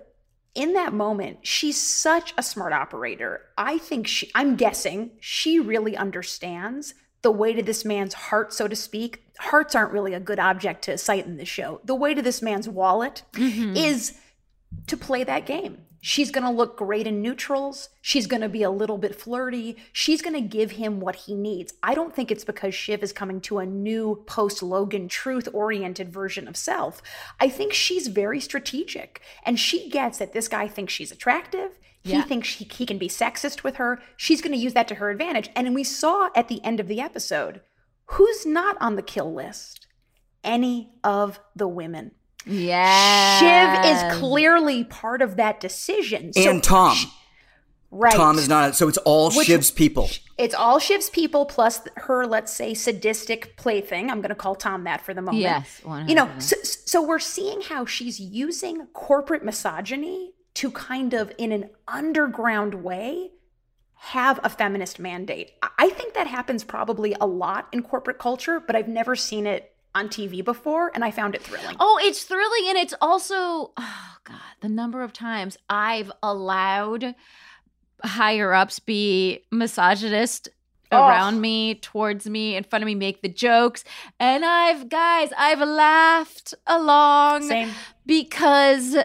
in 0.54 0.72
that 0.72 0.92
moment, 0.92 1.46
she's 1.46 1.80
such 1.80 2.34
a 2.36 2.42
smart 2.42 2.72
operator. 2.72 3.42
I 3.56 3.78
think 3.78 4.06
she, 4.06 4.30
I'm 4.34 4.56
guessing 4.56 5.12
she 5.20 5.60
really 5.60 5.96
understands 5.96 6.94
the 7.22 7.30
weight 7.30 7.58
of 7.58 7.66
this 7.66 7.84
man's 7.84 8.14
heart, 8.14 8.52
so 8.52 8.66
to 8.66 8.74
speak. 8.74 9.22
Hearts 9.38 9.74
aren't 9.74 9.92
really 9.92 10.14
a 10.14 10.20
good 10.20 10.38
object 10.38 10.82
to 10.84 10.98
cite 10.98 11.26
in 11.26 11.36
this 11.36 11.48
show. 11.48 11.80
The 11.84 11.94
weight 11.94 12.18
of 12.18 12.24
this 12.24 12.42
man's 12.42 12.68
wallet 12.68 13.22
mm-hmm. 13.32 13.76
is 13.76 14.18
to 14.86 14.96
play 14.96 15.24
that 15.24 15.46
game. 15.46 15.82
She's 16.02 16.30
going 16.30 16.44
to 16.44 16.50
look 16.50 16.78
great 16.78 17.06
in 17.06 17.20
neutrals. 17.20 17.90
She's 18.00 18.26
going 18.26 18.40
to 18.40 18.48
be 18.48 18.62
a 18.62 18.70
little 18.70 18.96
bit 18.96 19.14
flirty. 19.14 19.76
She's 19.92 20.22
going 20.22 20.34
to 20.34 20.40
give 20.40 20.72
him 20.72 20.98
what 20.98 21.14
he 21.16 21.34
needs. 21.34 21.74
I 21.82 21.94
don't 21.94 22.14
think 22.16 22.30
it's 22.30 22.44
because 22.44 22.74
Shiv 22.74 23.02
is 23.02 23.12
coming 23.12 23.40
to 23.42 23.58
a 23.58 23.66
new 23.66 24.22
post 24.26 24.62
Logan 24.62 25.08
truth 25.08 25.48
oriented 25.52 26.10
version 26.10 26.48
of 26.48 26.56
self. 26.56 27.02
I 27.38 27.48
think 27.50 27.74
she's 27.74 28.06
very 28.06 28.40
strategic 28.40 29.20
and 29.44 29.60
she 29.60 29.90
gets 29.90 30.18
that 30.18 30.32
this 30.32 30.48
guy 30.48 30.68
thinks 30.68 30.92
she's 30.92 31.12
attractive. 31.12 31.78
He 32.02 32.12
Yeah. 32.12 32.22
thinks 32.22 32.54
he, 32.54 32.64
he 32.64 32.86
can 32.86 32.96
be 32.96 33.08
sexist 33.08 33.62
with 33.62 33.76
her. 33.76 34.00
She's 34.16 34.40
going 34.40 34.52
to 34.54 34.58
use 34.58 34.72
that 34.72 34.88
to 34.88 34.94
her 34.94 35.10
advantage. 35.10 35.50
And 35.54 35.74
we 35.74 35.84
saw 35.84 36.30
at 36.34 36.48
the 36.48 36.64
end 36.64 36.80
of 36.80 36.88
the 36.88 37.00
episode 37.00 37.60
who's 38.06 38.46
not 38.46 38.76
on 38.80 38.96
the 38.96 39.02
kill 39.02 39.32
list? 39.32 39.86
Any 40.42 40.94
of 41.04 41.38
the 41.54 41.68
women. 41.68 42.12
Yeah. 42.46 43.38
Shiv 43.38 43.84
is 44.12 44.18
clearly 44.18 44.84
part 44.84 45.22
of 45.22 45.36
that 45.36 45.60
decision. 45.60 46.32
So- 46.32 46.48
and 46.50 46.62
Tom. 46.62 46.96
right. 47.90 48.14
Tom 48.14 48.38
is 48.38 48.48
not. 48.48 48.76
So 48.76 48.88
it's 48.88 48.98
all 48.98 49.30
Which- 49.30 49.46
Shiv's 49.46 49.70
people. 49.70 50.08
It's 50.38 50.54
all 50.54 50.78
Shiv's 50.78 51.10
people 51.10 51.44
plus 51.44 51.82
her, 51.96 52.26
let's 52.26 52.52
say, 52.52 52.72
sadistic 52.72 53.56
plaything. 53.56 54.10
I'm 54.10 54.20
going 54.22 54.30
to 54.30 54.34
call 54.34 54.54
Tom 54.54 54.84
that 54.84 55.02
for 55.02 55.12
the 55.12 55.20
moment. 55.20 55.42
Yes, 55.42 55.82
You 56.08 56.14
know, 56.14 56.30
so, 56.38 56.56
so 56.62 57.02
we're 57.02 57.18
seeing 57.18 57.60
how 57.60 57.84
she's 57.84 58.18
using 58.18 58.86
corporate 58.94 59.44
misogyny 59.44 60.32
to 60.54 60.70
kind 60.70 61.12
of, 61.14 61.30
in 61.36 61.52
an 61.52 61.68
underground 61.86 62.74
way, 62.82 63.32
have 63.94 64.40
a 64.42 64.48
feminist 64.48 64.98
mandate. 64.98 65.52
I- 65.62 65.68
I 65.78 65.88
think 65.90 66.14
that 66.14 66.26
happens 66.26 66.64
probably 66.64 67.14
a 67.20 67.26
lot 67.26 67.68
in 67.70 67.82
corporate 67.82 68.18
culture, 68.18 68.60
but 68.60 68.74
I've 68.74 68.88
never 68.88 69.14
seen 69.14 69.46
it 69.46 69.74
on 69.94 70.08
TV 70.08 70.44
before, 70.44 70.90
and 70.94 71.04
I 71.04 71.10
found 71.10 71.34
it 71.34 71.42
thrilling. 71.42 71.76
Oh, 71.80 71.98
it's 72.02 72.22
thrilling 72.24 72.68
and 72.68 72.78
it's 72.78 72.94
also 73.00 73.72
oh 73.76 74.16
god, 74.24 74.40
the 74.60 74.68
number 74.68 75.02
of 75.02 75.12
times 75.12 75.56
I've 75.68 76.10
allowed 76.22 77.14
higher 78.04 78.54
ups 78.54 78.78
be 78.78 79.44
misogynist 79.50 80.48
Oh. 80.92 81.06
around 81.06 81.40
me, 81.40 81.76
towards 81.76 82.28
me, 82.28 82.56
in 82.56 82.64
front 82.64 82.82
of 82.82 82.86
me, 82.86 82.96
make 82.96 83.22
the 83.22 83.28
jokes. 83.28 83.84
And 84.18 84.44
I've 84.44 84.88
guys, 84.88 85.30
I've 85.38 85.60
laughed 85.60 86.52
along 86.66 87.42
Same. 87.44 87.70
because 88.06 88.96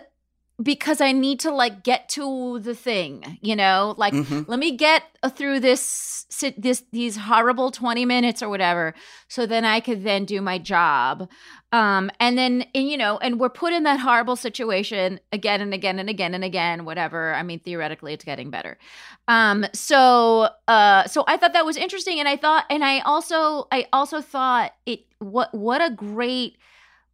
because 0.62 1.02
I 1.02 1.12
need 1.12 1.42
to 1.42 1.52
like 1.52 1.84
get 1.84 2.08
to 2.10 2.60
the 2.60 2.74
thing, 2.74 3.38
you 3.42 3.56
know? 3.56 3.94
Like 3.98 4.14
Mhm. 4.14 4.48
let 4.48 4.58
me 4.58 4.72
get 4.72 5.04
through 5.36 5.60
this 5.60 6.26
sit 6.30 6.60
this 6.62 6.84
these 6.92 7.18
horrible 7.18 7.72
20 7.72 8.06
minutes 8.06 8.42
or 8.42 8.50
whatever 8.50 8.94
so 9.28 9.46
then 9.46 9.66
I 9.66 9.80
could 9.80 10.04
then 10.04 10.26
do 10.26 10.42
my 10.42 10.58
job. 10.58 11.30
Um 11.74 12.10
and 12.20 12.38
then 12.38 12.66
and 12.74 12.90
you 12.90 12.98
know, 12.98 13.18
and 13.18 13.40
we're 13.40 13.50
put 13.50 13.74
in 13.74 13.84
that 13.84 14.00
horrible 14.00 14.36
situation 14.38 15.20
again 15.34 15.60
and 15.62 15.74
again 15.74 16.00
and 16.00 16.10
again 16.10 16.34
and 16.34 16.44
again 16.44 16.86
whatever. 16.86 17.34
I 17.34 17.44
mean 17.44 17.60
theoretically 17.60 18.14
it's 18.14 18.24
getting 18.24 18.50
better. 18.50 18.78
Um 19.28 19.66
so 19.74 20.50
uh 20.70 21.06
so 21.08 21.26
I 21.28 21.36
thought 21.38 21.54
that 21.54 21.66
was 21.66 21.76
interesting 21.78 22.20
and 22.20 22.30
I 22.30 22.38
thought 22.38 22.64
and 22.70 22.84
I 22.84 23.00
also 23.00 23.68
I 23.72 23.88
also 23.92 24.22
thought 24.22 24.72
it 24.86 25.02
what 25.20 25.54
what 25.54 25.82
a 25.82 25.90
great 25.90 26.58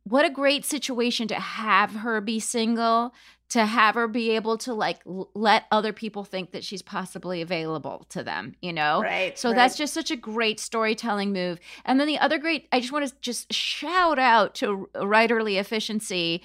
what 0.04 0.26
a 0.26 0.30
great 0.30 0.66
situation 0.66 1.28
to 1.28 1.36
have 1.36 1.92
her 1.98 2.22
be 2.22 2.40
single 2.40 3.14
to 3.50 3.66
have 3.66 3.96
her 3.96 4.08
be 4.08 4.32
able 4.32 4.58
to 4.58 4.74
like 4.74 5.02
l- 5.06 5.30
let 5.34 5.66
other 5.72 5.92
people 5.92 6.24
think 6.24 6.52
that 6.52 6.64
she's 6.64 6.82
possibly 6.82 7.42
available 7.42 8.06
to 8.10 8.24
them 8.24 8.56
you 8.62 8.72
know? 8.74 9.02
Right, 9.02 9.38
so 9.38 9.50
right. 9.50 9.56
that's 9.56 9.78
just 9.78 9.94
such 9.94 10.10
a 10.10 10.16
great 10.16 10.60
storytelling 10.60 11.34
move. 11.34 11.60
And 11.86 12.00
then 12.00 12.08
the 12.08 12.20
other 12.20 12.38
great 12.38 12.68
i 12.72 12.80
just 12.80 12.92
want 12.92 13.08
to 13.08 13.14
just 13.22 13.54
shout 13.54 14.20
out 14.20 14.56
to 14.56 14.90
writerly 14.96 15.60
efficiency. 15.60 16.42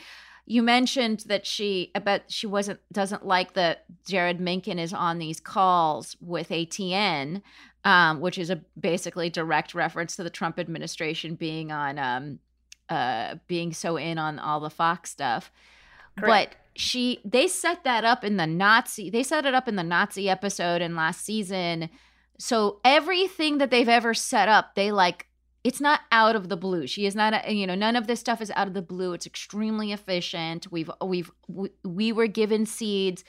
You 0.49 0.62
mentioned 0.62 1.25
that 1.27 1.47
she 1.47 1.90
about 1.95 2.23
she 2.29 2.47
wasn't 2.47 2.81
doesn't 2.92 3.25
like 3.25 3.55
that 3.55 3.85
Jeryd 4.09 4.38
Mencken 4.38 4.79
is 4.79 4.92
on 4.92 5.19
these 5.19 5.40
calls 5.40 6.16
with 6.21 6.49
atn 6.51 7.42
um, 7.85 8.21
which 8.21 8.37
is 8.37 8.51
a 8.51 8.61
basically 8.79 9.31
direct 9.31 9.75
reference 9.75 10.16
to 10.16 10.25
the 10.25 10.31
trump 10.31 10.59
administration 10.59 11.37
being 11.37 11.71
on 11.71 11.99
um, 11.99 12.40
uh 12.88 13.37
being 13.46 13.72
so 13.72 13.96
in 13.96 14.18
on 14.18 14.38
all 14.38 14.61
the 14.61 14.70
Fox 14.70 15.11
stuff. 15.11 15.51
Correct. 16.18 16.57
But 16.57 16.79
she 16.79 17.20
they 17.25 17.49
set 17.49 17.85
that 17.85 18.05
up 18.05 18.25
in 18.25 18.37
the 18.37 18.46
Nazi 18.46 19.11
they 19.11 19.22
set 19.22 19.46
it 19.46 19.55
up 19.55 19.68
in 19.68 19.77
the 19.77 19.83
Nazi 19.83 20.29
episode 20.29 20.83
in 20.83 20.94
last 20.94 21.25
season. 21.25 21.90
So 22.38 22.81
everything 22.85 23.59
that 23.59 23.70
they've 23.70 23.88
ever 23.88 24.12
set 24.12 24.49
up, 24.49 24.75
they 24.75 24.92
like 24.92 25.27
it's 25.64 25.81
not 25.81 26.01
out 26.12 26.37
of 26.37 26.49
the 26.49 26.57
blue. 26.57 26.87
She 26.87 27.07
is 27.07 27.16
not 27.16 27.35
a, 27.35 27.53
you 27.53 27.66
know 27.66 27.75
none 27.75 27.96
of 27.96 28.07
this 28.07 28.20
stuff 28.20 28.40
is 28.40 28.53
out 28.55 28.68
of 28.68 28.75
the 28.75 28.83
blue. 28.83 29.12
It's 29.14 29.27
extremely 29.27 29.92
efficient. 29.92 30.70
We've 30.70 30.90
we've 31.05 31.31
we, 31.49 31.70
we 31.85 32.12
were 32.12 32.27
given 32.27 32.66
seeds 32.66 33.25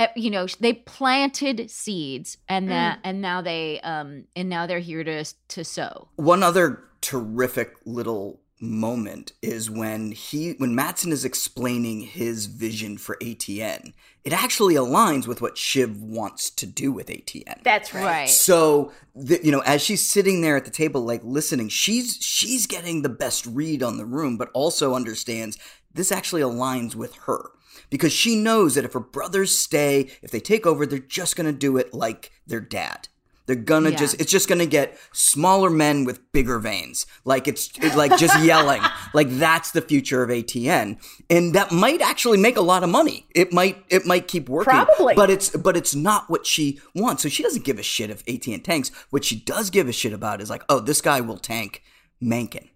uh, 0.00 0.06
you 0.16 0.30
know 0.30 0.46
they 0.60 0.72
planted 0.72 1.70
seeds 1.70 2.38
and 2.48 2.70
that 2.70 2.98
and 3.04 3.20
now 3.20 3.42
they 3.42 3.78
um 3.80 4.24
and 4.34 4.48
now 4.48 4.66
they're 4.66 4.78
here 4.78 5.04
to 5.04 5.22
to 5.48 5.62
sow 5.62 6.08
One 6.16 6.42
other 6.42 6.82
terrific 7.02 7.74
little 7.84 8.39
moment 8.60 9.32
is 9.40 9.70
when 9.70 10.12
he 10.12 10.52
when 10.52 10.74
Matsson 10.74 11.12
is 11.12 11.24
explaining 11.24 12.02
his 12.02 12.46
vision 12.46 12.98
for 12.98 13.16
ATN. 13.16 13.92
It 14.22 14.34
actually 14.34 14.74
aligns 14.74 15.26
with 15.26 15.40
what 15.40 15.56
Shiv 15.56 16.02
wants 16.02 16.50
to 16.50 16.66
do 16.66 16.92
with 16.92 17.06
ATN. 17.06 17.62
That's 17.62 17.94
right. 17.94 18.04
right 18.04 18.28
So, 18.28 18.92
the, 19.14 19.40
you 19.42 19.50
know, 19.50 19.60
as 19.60 19.80
she's 19.80 20.06
sitting 20.06 20.42
there 20.42 20.56
at 20.56 20.66
the 20.66 20.70
table, 20.70 21.00
like 21.00 21.22
listening, 21.24 21.70
she's 21.70 22.18
she's 22.20 22.66
getting 22.66 23.00
the 23.00 23.08
best 23.08 23.46
read 23.46 23.82
on 23.82 23.96
the 23.96 24.04
room, 24.04 24.36
but 24.36 24.50
also 24.52 24.94
understands 24.94 25.58
this 25.92 26.12
actually 26.12 26.42
aligns 26.42 26.94
with 26.94 27.14
her 27.26 27.50
because 27.88 28.12
she 28.12 28.36
knows 28.36 28.74
that 28.74 28.84
if 28.84 28.92
her 28.92 29.00
brothers 29.00 29.56
stay, 29.56 30.10
if 30.22 30.30
they 30.30 30.40
take 30.40 30.66
over, 30.66 30.84
they're 30.84 30.98
just 30.98 31.34
gonna 31.36 31.52
do 31.52 31.76
it 31.78 31.94
like 31.94 32.30
their 32.46 32.60
dad. 32.60 33.08
They're 33.50 33.56
gonna 33.56 33.90
Yeah. 33.90 33.96
just 33.96 34.20
it's 34.20 34.30
just 34.30 34.48
gonna 34.48 34.64
get 34.64 34.96
smaller 35.12 35.70
men 35.70 36.04
with 36.04 36.20
bigger 36.30 36.60
veins. 36.60 37.04
Like 37.24 37.48
it's, 37.48 37.68
it's 37.82 37.96
like 37.96 38.16
just 38.16 38.38
yelling. 38.44 38.80
Like 39.12 39.28
that's 39.28 39.72
the 39.72 39.82
future 39.82 40.22
of 40.22 40.30
ATN. 40.30 40.98
And 41.28 41.52
that 41.56 41.72
might 41.72 42.00
actually 42.00 42.38
make 42.38 42.56
a 42.56 42.60
lot 42.60 42.84
of 42.84 42.90
money. 42.90 43.26
It 43.34 43.52
might 43.52 43.84
it 43.88 44.06
might 44.06 44.28
keep 44.28 44.48
working. 44.48 44.70
Probably. 44.70 45.16
But 45.16 45.30
it's 45.30 45.50
but 45.50 45.76
it's 45.76 45.96
not 45.96 46.30
what 46.30 46.46
she 46.46 46.78
wants. 46.94 47.24
So 47.24 47.28
she 47.28 47.42
doesn't 47.42 47.64
give 47.64 47.80
a 47.80 47.82
shit 47.82 48.08
if 48.08 48.24
ATN 48.26 48.62
tanks. 48.62 48.92
What 49.10 49.24
she 49.24 49.34
does 49.40 49.68
give 49.68 49.88
a 49.88 49.92
shit 49.92 50.12
about 50.12 50.40
is 50.40 50.48
like, 50.48 50.62
oh, 50.68 50.78
this 50.78 51.00
guy 51.00 51.20
will 51.20 51.38
tank 51.38 51.82
Mencken. 52.20 52.68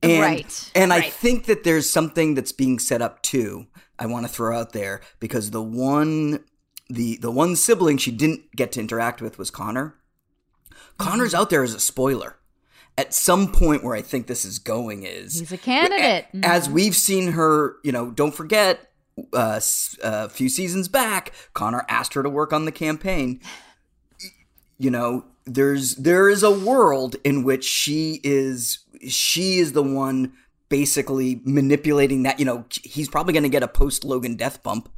And, 0.00 0.22
Right, 0.22 0.70
And 0.76 0.92
I 0.92 1.00
think 1.00 1.46
that 1.46 1.64
there's 1.64 1.90
something 1.90 2.34
that's 2.36 2.52
being 2.52 2.78
set 2.78 3.02
up 3.02 3.20
too. 3.20 3.66
I 3.98 4.06
want 4.06 4.26
to 4.26 4.32
throw 4.32 4.56
out 4.56 4.72
there 4.74 5.00
because 5.18 5.50
the 5.50 5.60
one 5.60 6.44
the 6.88 7.16
the 7.18 7.30
one 7.30 7.54
sibling 7.54 7.98
she 7.98 8.10
didn't 8.10 8.50
get 8.56 8.72
to 8.72 8.80
interact 8.80 9.22
with 9.22 9.38
was 9.38 9.50
Connor. 9.50 9.94
Connor's 10.98 11.34
out 11.34 11.50
there 11.50 11.62
as 11.62 11.74
a 11.74 11.80
spoiler. 11.80 12.36
at 12.98 13.14
some 13.14 13.50
point 13.52 13.82
where 13.82 13.94
I 13.94 14.02
think 14.02 14.26
this 14.26 14.44
is 14.44 14.58
going 14.58 15.04
is 15.04 15.38
He's 15.38 15.52
a 15.52 15.56
candidate. 15.58 16.26
As 16.42 16.68
we've 16.68 16.94
seen 16.96 17.32
her, 17.32 17.76
you 17.82 17.92
know, 17.92 18.10
don't 18.10 18.34
forget 18.34 18.90
uh, 19.32 19.52
s- 19.56 19.96
a 20.02 20.28
few 20.28 20.48
seasons 20.50 20.88
back, 20.88 21.32
Connor 21.54 21.84
asked 21.88 22.12
her 22.14 22.22
to 22.22 22.28
work 22.28 22.52
on 22.52 22.64
the 22.66 22.72
campaign. 22.72 23.40
You 24.78 24.90
know, 24.90 25.24
there's 25.46 25.94
there 25.96 26.28
is 26.28 26.42
a 26.42 26.50
world 26.50 27.16
in 27.24 27.42
which 27.42 27.64
she 27.64 28.20
is 28.24 28.80
she 29.08 29.58
is 29.58 29.72
the 29.72 29.82
one 29.82 30.32
basically 30.68 31.40
manipulating 31.44 32.22
that. 32.24 32.38
You 32.38 32.44
know, 32.46 32.64
he's 32.82 33.08
probably 33.08 33.32
going 33.32 33.42
to 33.44 33.48
get 33.48 33.62
a 33.62 33.68
post 33.68 34.04
Logan 34.04 34.36
death 34.36 34.62
bump, 34.62 34.88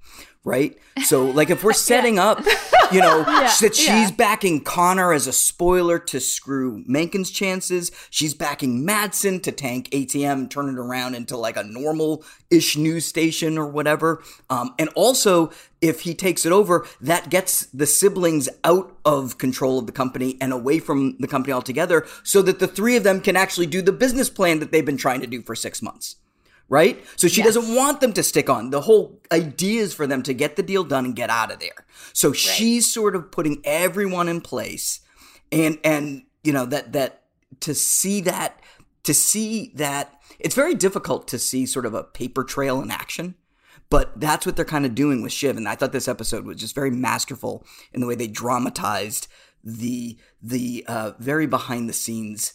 right? 0.44 0.76
So, 1.04 1.26
like, 1.26 1.50
if 1.50 1.62
we're 1.62 1.72
setting 1.72 2.18
up, 2.18 2.44
you 2.90 3.00
know, 3.00 3.22
that 3.60 3.74
she's 3.74 4.10
backing 4.10 4.62
Connor 4.62 5.12
as 5.12 5.26
a 5.26 5.32
spoiler 5.32 5.98
to 5.98 6.20
screw 6.20 6.84
Mencken's 6.84 7.30
chances, 7.30 7.90
she's 8.10 8.34
backing 8.34 8.84
Matsson 8.84 9.40
to 9.40 9.52
tank 9.52 9.88
ATN, 9.90 10.50
turn 10.50 10.68
it 10.68 10.78
around 10.78 11.14
into 11.14 11.36
like 11.36 11.56
a 11.56 11.62
normal 11.62 12.24
ish 12.50 12.76
news 12.76 13.06
station 13.06 13.56
or 13.56 13.66
whatever. 13.66 14.22
Um, 14.50 14.74
and 14.78 14.88
also, 14.94 15.50
if 15.80 16.02
he 16.02 16.14
takes 16.14 16.44
it 16.46 16.52
over, 16.52 16.86
that 17.00 17.30
gets 17.30 17.66
the 17.66 17.86
siblings 17.86 18.48
out 18.64 18.96
of 19.04 19.38
control 19.38 19.78
of 19.78 19.86
the 19.86 19.92
company 19.92 20.36
and 20.40 20.52
away 20.52 20.78
from 20.78 21.16
the 21.18 21.28
company 21.28 21.52
altogether 21.52 22.06
so 22.22 22.42
that 22.42 22.58
the 22.58 22.68
three 22.68 22.96
of 22.96 23.02
them 23.02 23.20
can 23.20 23.36
actually 23.36 23.66
do 23.66 23.82
the 23.82 23.92
business 23.92 24.30
plan 24.30 24.60
that 24.60 24.70
they've 24.70 24.86
been 24.86 24.96
trying 24.96 25.20
to 25.20 25.26
do 25.26 25.42
for 25.42 25.56
six 25.56 25.82
months 25.82 26.16
right? 26.68 27.04
So 27.16 27.28
she 27.28 27.42
doesn't 27.42 27.74
want 27.74 28.00
them 28.00 28.12
to 28.14 28.22
stick 28.22 28.48
on. 28.48 28.70
The 28.70 28.82
whole 28.82 29.20
idea 29.30 29.82
is 29.82 29.92
for 29.94 30.06
them 30.06 30.22
to 30.22 30.32
get 30.32 30.56
the 30.56 30.62
deal 30.62 30.84
done 30.84 31.04
and 31.04 31.16
get 31.16 31.30
out 31.30 31.52
of 31.52 31.58
there. 31.58 31.86
So 32.12 32.32
she's 32.32 32.90
sort 32.90 33.14
of 33.14 33.30
putting 33.30 33.60
everyone 33.64 34.28
in 34.28 34.40
place 34.40 35.00
and 35.52 35.78
and 35.84 36.22
you 36.42 36.52
know 36.52 36.66
that 36.66 36.92
that 36.92 37.22
to 37.60 37.74
see 37.74 38.20
that 38.22 38.60
to 39.04 39.14
see 39.14 39.72
that 39.74 40.20
it's 40.38 40.54
very 40.54 40.74
difficult 40.74 41.28
to 41.28 41.38
see 41.38 41.66
sort 41.66 41.86
of 41.86 41.94
a 41.94 42.02
paper 42.02 42.42
trail 42.42 42.82
in 42.82 42.90
action. 42.90 43.36
But 43.90 44.18
that's 44.18 44.46
what 44.46 44.56
they're 44.56 44.64
kind 44.64 44.86
of 44.86 44.94
doing 44.94 45.22
with 45.22 45.32
Shiv, 45.32 45.58
and 45.58 45.68
I 45.68 45.74
thought 45.74 45.92
this 45.92 46.08
episode 46.08 46.46
was 46.46 46.56
just 46.56 46.74
very 46.74 46.90
masterful 46.90 47.66
in 47.92 48.00
the 48.00 48.06
way 48.06 48.14
they 48.14 48.26
dramatized 48.26 49.28
the 49.62 50.16
the 50.42 50.84
uh, 50.88 51.12
very 51.18 51.46
behind 51.46 51.88
the 51.88 51.92
scenes 51.92 52.54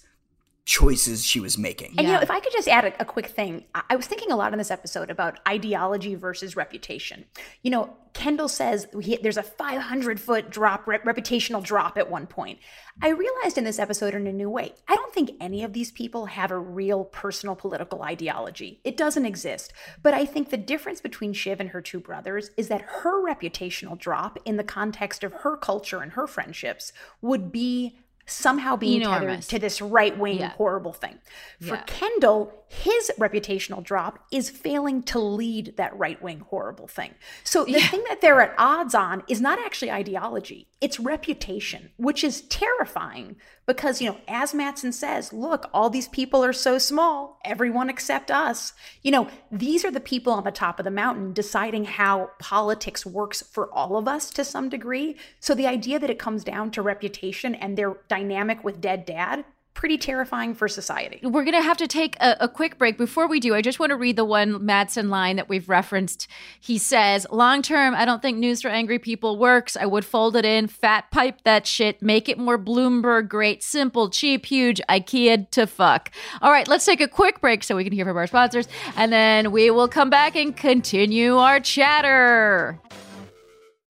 choices 0.67 1.25
she 1.25 1.39
was 1.39 1.57
making. 1.57 1.95
And 1.97 2.05
you 2.05 2.13
know, 2.13 2.19
if 2.19 2.29
I 2.29 2.41
could 2.41 2.51
just 2.51 2.67
add 2.67 2.83
a, 2.83 3.01
a 3.01 3.05
quick 3.05 3.27
thing, 3.27 3.63
I, 3.73 3.83
I 3.91 3.95
was 3.95 4.05
thinking 4.05 4.33
a 4.33 4.35
lot 4.35 4.51
in 4.51 4.57
this 4.57 4.69
episode 4.69 5.09
about 5.09 5.39
ideology 5.47 6.13
versus 6.13 6.57
reputation. 6.57 7.23
You 7.63 7.71
know, 7.71 7.97
Kendall 8.13 8.49
says 8.49 8.85
he, 9.01 9.15
there's 9.15 9.37
a 9.37 9.43
500 9.43 10.19
foot 10.19 10.49
drop, 10.49 10.85
rep, 10.85 11.05
reputational 11.05 11.63
drop 11.63 11.97
at 11.97 12.11
one 12.11 12.27
point. 12.27 12.59
I 13.01 13.09
realized 13.09 13.57
in 13.57 13.63
this 13.63 13.79
episode 13.79 14.13
in 14.13 14.27
a 14.27 14.33
new 14.33 14.49
way, 14.49 14.73
I 14.89 14.95
don't 14.95 15.13
think 15.13 15.31
any 15.39 15.63
of 15.63 15.71
these 15.71 15.91
people 15.91 16.25
have 16.25 16.51
a 16.51 16.59
real 16.59 17.05
personal 17.05 17.55
political 17.55 18.03
ideology. 18.03 18.81
It 18.83 18.97
doesn't 18.97 19.25
exist. 19.25 19.71
But 20.03 20.13
I 20.13 20.25
think 20.25 20.49
the 20.49 20.57
difference 20.57 20.99
between 20.99 21.31
Shiv 21.31 21.61
and 21.61 21.69
her 21.69 21.81
two 21.81 22.01
brothers 22.01 22.51
is 22.57 22.67
that 22.67 22.81
her 22.81 23.25
reputational 23.25 23.97
drop 23.97 24.37
in 24.43 24.57
the 24.57 24.65
context 24.65 25.23
of 25.23 25.31
her 25.31 25.55
culture 25.55 26.01
and 26.01 26.11
her 26.11 26.27
friendships 26.27 26.91
would 27.21 27.53
be 27.53 27.99
somehow 28.27 28.75
being 28.75 29.01
tethered 29.01 29.41
to 29.43 29.57
this 29.57 29.81
right 29.81 30.17
wing 30.17 30.39
Yeah. 30.39 30.49
horrible 30.49 30.93
thing. 30.93 31.17
For 31.61 31.75
Yeah. 31.75 31.83
Kendall, 31.87 32.53
his 32.67 33.09
reputational 33.17 33.81
drop 33.81 34.19
is 34.31 34.49
failing 34.49 35.01
to 35.03 35.19
lead 35.19 35.75
that 35.77 35.97
right 35.97 36.21
wing 36.21 36.41
horrible 36.49 36.87
thing. 36.87 37.15
So 37.45 37.63
the 37.63 37.79
thing 37.79 38.03
that 38.09 38.19
they're 38.21 38.41
at 38.41 38.53
odds 38.57 38.93
on 38.93 39.23
is 39.29 39.39
not 39.39 39.59
actually 39.59 39.91
ideology, 39.91 40.67
it's 40.81 40.99
reputation, 40.99 41.91
which 41.97 42.23
is 42.23 42.41
terrifying 42.41 43.37
because, 43.67 44.01
you 44.01 44.09
know, 44.09 44.17
as 44.29 44.53
Matsson 44.53 44.93
says, 44.93 45.33
look, 45.33 45.69
all 45.73 45.89
these 45.89 46.07
people 46.07 46.43
are 46.43 46.53
so 46.53 46.77
small, 46.77 47.37
everyone 47.43 47.89
except 47.89 48.31
us. 48.31 48.71
You 49.03 49.11
know, 49.11 49.27
these 49.51 49.83
are 49.83 49.91
the 49.91 49.99
people 49.99 50.31
on 50.31 50.45
the 50.45 50.51
top 50.51 50.79
of 50.79 50.85
the 50.85 50.91
mountain 50.91 51.33
deciding 51.33 51.83
how 51.83 52.31
politics 52.39 53.05
works 53.05 53.41
for 53.41 53.69
all 53.73 53.97
of 53.97 54.07
us 54.07 54.29
to 54.31 54.45
some 54.45 54.69
degree. 54.69 55.17
So 55.41 55.53
the 55.53 55.67
idea 55.67 55.99
that 55.99 56.09
it 56.09 56.17
comes 56.17 56.45
down 56.45 56.71
to 56.71 56.81
reputation 56.81 57.53
and 57.55 57.77
their 57.77 57.97
dynamic 58.07 58.63
with 58.63 58.79
dead 58.79 59.05
dad, 59.05 59.43
pretty 59.77 59.97
terrifying 59.97 60.55
for 60.55 60.67
society. 60.67 61.19
We're 61.21 61.43
going 61.43 61.53
to 61.53 61.61
have 61.61 61.77
to 61.77 61.87
take 61.87 62.17
a, 62.19 62.35
a 62.41 62.49
quick 62.49 62.79
break. 62.79 62.97
Before 62.97 63.27
we 63.27 63.39
do, 63.39 63.53
I 63.53 63.61
just 63.61 63.79
want 63.79 63.91
to 63.91 63.95
read 63.95 64.15
the 64.15 64.25
one 64.25 64.65
Matsson 64.65 65.09
line 65.11 65.35
that 65.35 65.47
we've 65.47 65.69
referenced. 65.69 66.27
He 66.59 66.79
says, 66.79 67.27
Long 67.31 67.61
term, 67.61 67.93
I 67.93 68.03
don't 68.03 68.19
think 68.21 68.39
News 68.39 68.63
for 68.63 68.69
Angry 68.69 68.97
People 68.97 69.37
works. 69.37 69.77
I 69.77 69.85
would 69.85 70.03
fold 70.03 70.35
it 70.35 70.45
in, 70.45 70.67
fat 70.67 71.11
pipe 71.11 71.43
that 71.43 71.67
shit, 71.67 72.01
make 72.01 72.27
it 72.27 72.39
more 72.39 72.57
Bloomberg 72.57 73.29
great, 73.29 73.61
simple, 73.61 74.09
cheap, 74.09 74.47
huge, 74.47 74.81
IKEA 74.89 75.49
to 75.51 75.67
fuck. 75.67 76.11
All 76.41 76.51
right, 76.51 76.67
let's 76.67 76.85
take 76.85 76.99
a 76.99 77.07
quick 77.07 77.39
break 77.39 77.63
so 77.63 77.75
we 77.75 77.83
can 77.83 77.93
hear 77.93 78.05
from 78.05 78.17
our 78.17 78.27
sponsors, 78.27 78.67
and 78.95 79.13
then 79.13 79.51
we 79.51 79.69
will 79.69 79.87
come 79.87 80.09
back 80.09 80.35
and 80.35 80.57
continue 80.57 81.37
our 81.37 81.59
chatter. 81.59 82.81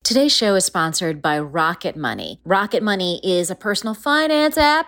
Today's 0.04 0.36
show 0.36 0.56
is 0.56 0.66
sponsored 0.66 1.22
by 1.22 1.40
Rocket 1.40 1.96
Money. 1.96 2.42
Rocket 2.44 2.84
Money 2.84 3.22
is 3.24 3.50
a 3.50 3.56
personal 3.56 3.94
finance 3.94 4.58
app 4.58 4.88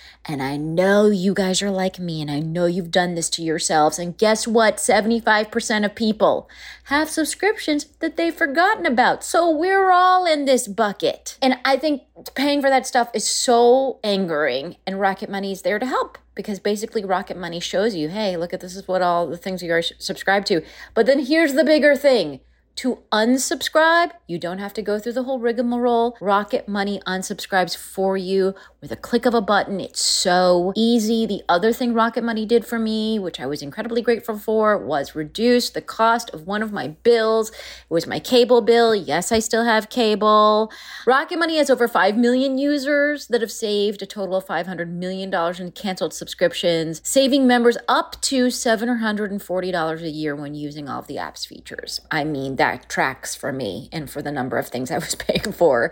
And 0.25 0.43
I 0.43 0.55
know 0.55 1.07
you 1.07 1.33
guys 1.33 1.63
are 1.63 1.71
like 1.71 1.97
me, 1.97 2.21
and 2.21 2.29
I 2.29 2.39
know 2.39 2.67
you've 2.67 2.91
done 2.91 3.15
this 3.15 3.29
to 3.31 3.41
yourselves. 3.41 3.97
And 3.97 4.17
guess 4.17 4.47
what? 4.47 4.77
75% 4.77 5.85
of 5.85 5.95
people 5.95 6.47
have 6.85 7.09
subscriptions 7.09 7.85
that 7.99 8.17
they've 8.17 8.33
forgotten 8.33 8.85
about. 8.85 9.23
So 9.23 9.49
we're 9.49 9.89
all 9.89 10.25
in 10.27 10.45
this 10.45 10.67
bucket. 10.67 11.39
And 11.41 11.57
I 11.65 11.75
think 11.75 12.03
paying 12.35 12.61
for 12.61 12.69
that 12.69 12.85
stuff 12.85 13.09
is 13.15 13.27
so 13.27 13.99
angering, 14.03 14.75
and 14.85 14.99
Rocket 14.99 15.29
Money 15.29 15.51
is 15.51 15.63
there 15.63 15.79
to 15.79 15.87
help 15.87 16.19
because 16.35 16.59
basically 16.59 17.03
Rocket 17.03 17.37
Money 17.37 17.59
shows 17.59 17.95
you, 17.95 18.09
hey, 18.09 18.37
look 18.37 18.53
at 18.53 18.61
this 18.61 18.75
is 18.75 18.87
what 18.87 19.01
all 19.01 19.27
the 19.27 19.37
things 19.37 19.63
you 19.63 19.73
are 19.73 19.81
subscribed 19.81 20.47
to. 20.47 20.61
But 20.93 21.07
then 21.07 21.25
here's 21.25 21.53
the 21.53 21.63
bigger 21.63 21.95
thing. 21.95 22.41
To 22.77 22.99
unsubscribe, 23.11 24.11
you 24.27 24.39
don't 24.39 24.57
have 24.57 24.73
to 24.73 24.81
go 24.81 24.97
through 24.97 25.13
the 25.13 25.23
whole 25.23 25.39
rigmarole. 25.39 26.17
Rocket 26.19 26.67
Money 26.67 26.99
unsubscribes 27.05 27.77
for 27.77 28.17
you 28.17 28.55
with 28.79 28.91
a 28.91 28.95
click 28.95 29.27
of 29.27 29.35
a 29.35 29.41
button. 29.41 29.79
It's 29.79 30.01
so 30.01 30.73
easy. 30.75 31.27
The 31.27 31.43
other 31.47 31.73
thing 31.73 31.93
Rocket 31.93 32.23
Money 32.23 32.45
did 32.45 32.65
for 32.65 32.79
me, 32.79 33.19
which 33.19 33.39
I 33.39 33.45
was 33.45 33.61
incredibly 33.61 34.01
grateful 34.01 34.39
for, 34.39 34.77
was 34.77 35.13
reduce 35.13 35.69
the 35.69 35.81
cost 35.81 36.31
of 36.31 36.47
one 36.47 36.63
of 36.63 36.71
my 36.71 36.87
bills. 36.87 37.49
It 37.51 37.55
was 37.89 38.07
my 38.07 38.19
cable 38.19 38.61
bill. 38.61 38.95
Yes, 38.95 39.31
I 39.31 39.39
still 39.39 39.65
have 39.65 39.89
cable. 39.89 40.71
Rocket 41.05 41.37
Money 41.37 41.57
has 41.57 41.69
over 41.69 41.87
5 41.87 42.17
million 42.17 42.57
users 42.57 43.27
that 43.27 43.41
have 43.41 43.51
saved 43.51 44.01
a 44.01 44.07
total 44.07 44.37
of 44.37 44.47
$500 44.47 44.87
million 44.87 45.31
in 45.59 45.71
canceled 45.73 46.13
subscriptions, 46.13 47.01
saving 47.03 47.45
members 47.45 47.77
up 47.87 48.19
to 48.21 48.47
$740 48.47 50.01
a 50.01 50.09
year 50.09 50.35
when 50.35 50.55
using 50.55 50.89
all 50.89 51.01
of 51.01 51.07
the 51.07 51.19
app's 51.19 51.45
features. 51.45 51.99
I 52.09 52.23
mean, 52.23 52.55
that 52.61 52.87
tracks 52.89 53.33
for 53.33 53.51
me 53.51 53.89
and 53.91 54.07
for 54.07 54.21
the 54.21 54.31
number 54.31 54.59
of 54.59 54.67
things 54.67 54.91
I 54.91 54.99
was 54.99 55.15
paying 55.27 55.51
for 55.51 55.91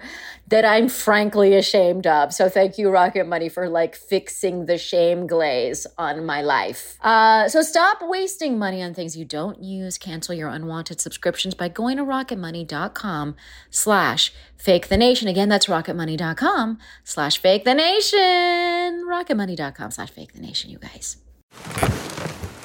that 0.49 0.63
I'm 0.63 0.87
frankly 0.87 1.55
ashamed 1.55 2.05
of. 2.05 2.31
So 2.31 2.47
thank 2.47 2.77
you, 2.77 2.91
Rocket 2.91 3.25
Money, 3.25 3.49
for 3.49 3.67
like 3.67 3.95
fixing 3.95 4.67
the 4.67 4.77
shame 4.77 5.25
glaze 5.25 5.87
on 5.97 6.25
my 6.25 6.43
life. 6.43 6.97
Uh, 7.01 7.49
so 7.49 7.63
stop 7.63 7.97
wasting 8.03 8.59
money 8.59 8.83
on 8.83 8.93
things 8.93 9.17
you 9.17 9.25
don't 9.25 9.63
use. 9.63 9.97
Cancel 9.97 10.35
your 10.35 10.49
unwanted 10.49 11.01
subscriptions 11.01 11.55
by 11.55 11.69
going 11.69 11.97
to 11.97 12.03
rocketmoney.com 12.03 13.35
slash 13.71 14.31
fake 14.55 14.89
the 14.89 14.97
nation. 14.97 15.27
Again, 15.27 15.49
that's 15.49 15.65
rocketmoney.com 15.65 16.77
slash 17.03 17.39
fake 17.39 17.65
the 17.65 17.73
nation. 17.73 19.07
Rocketmoney.com 19.07 19.89
slash 19.89 20.11
fake 20.11 20.33
the 20.33 20.41
nation, 20.41 20.69
you 20.69 20.77
guys. 20.77 21.17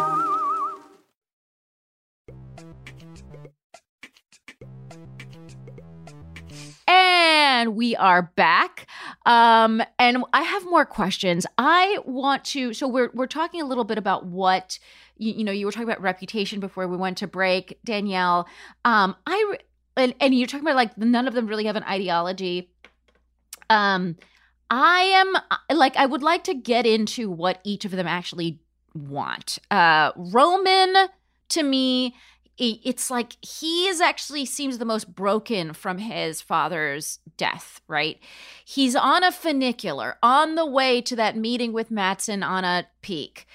And 7.43 7.75
we 7.75 7.95
are 7.95 8.31
back. 8.35 8.85
Um, 9.25 9.81
and 9.97 10.23
I 10.31 10.43
have 10.43 10.63
more 10.65 10.85
questions. 10.85 11.47
I 11.57 11.97
want 12.05 12.45
to 12.45 12.71
so 12.71 12.87
we're 12.87 13.09
we're 13.15 13.25
talking 13.25 13.63
a 13.63 13.65
little 13.65 13.83
bit 13.83 13.97
about 13.97 14.27
what 14.27 14.77
you, 15.17 15.33
you 15.33 15.43
know, 15.43 15.51
you 15.51 15.65
were 15.65 15.71
talking 15.71 15.89
about 15.89 16.03
reputation 16.03 16.59
before 16.59 16.87
we 16.87 16.97
went 16.97 17.17
to 17.17 17.27
break, 17.27 17.79
Danielle. 17.83 18.47
Um, 18.85 19.15
I 19.25 19.55
and, 19.97 20.13
and 20.21 20.35
you're 20.35 20.45
talking 20.45 20.67
about 20.67 20.75
like 20.75 20.95
none 20.99 21.27
of 21.27 21.33
them 21.33 21.47
really 21.47 21.65
have 21.65 21.75
an 21.75 21.83
ideology. 21.83 22.69
Um, 23.71 24.17
I 24.69 25.01
am 25.01 25.75
like 25.75 25.95
I 25.95 26.05
would 26.05 26.21
like 26.21 26.43
to 26.43 26.53
get 26.53 26.85
into 26.85 27.31
what 27.31 27.59
each 27.63 27.85
of 27.85 27.91
them 27.91 28.05
actually 28.05 28.59
want. 28.93 29.57
Uh, 29.71 30.11
Roman 30.15 31.07
to 31.49 31.63
me 31.63 32.13
it's 32.61 33.09
like 33.09 33.43
he 33.43 33.87
is 33.87 33.99
actually 33.99 34.45
seems 34.45 34.77
the 34.77 34.85
most 34.85 35.15
broken 35.15 35.73
from 35.73 35.97
his 35.97 36.41
father's 36.41 37.19
death, 37.35 37.81
right? 37.87 38.19
He's 38.63 38.95
on 38.95 39.23
a 39.23 39.31
funicular 39.31 40.17
on 40.21 40.55
the 40.55 40.65
way 40.65 41.01
to 41.01 41.15
that 41.15 41.35
meeting 41.35 41.73
with 41.73 41.89
Matsson 41.89 42.43
on 42.43 42.63
a 42.63 42.87
peak, 43.01 43.47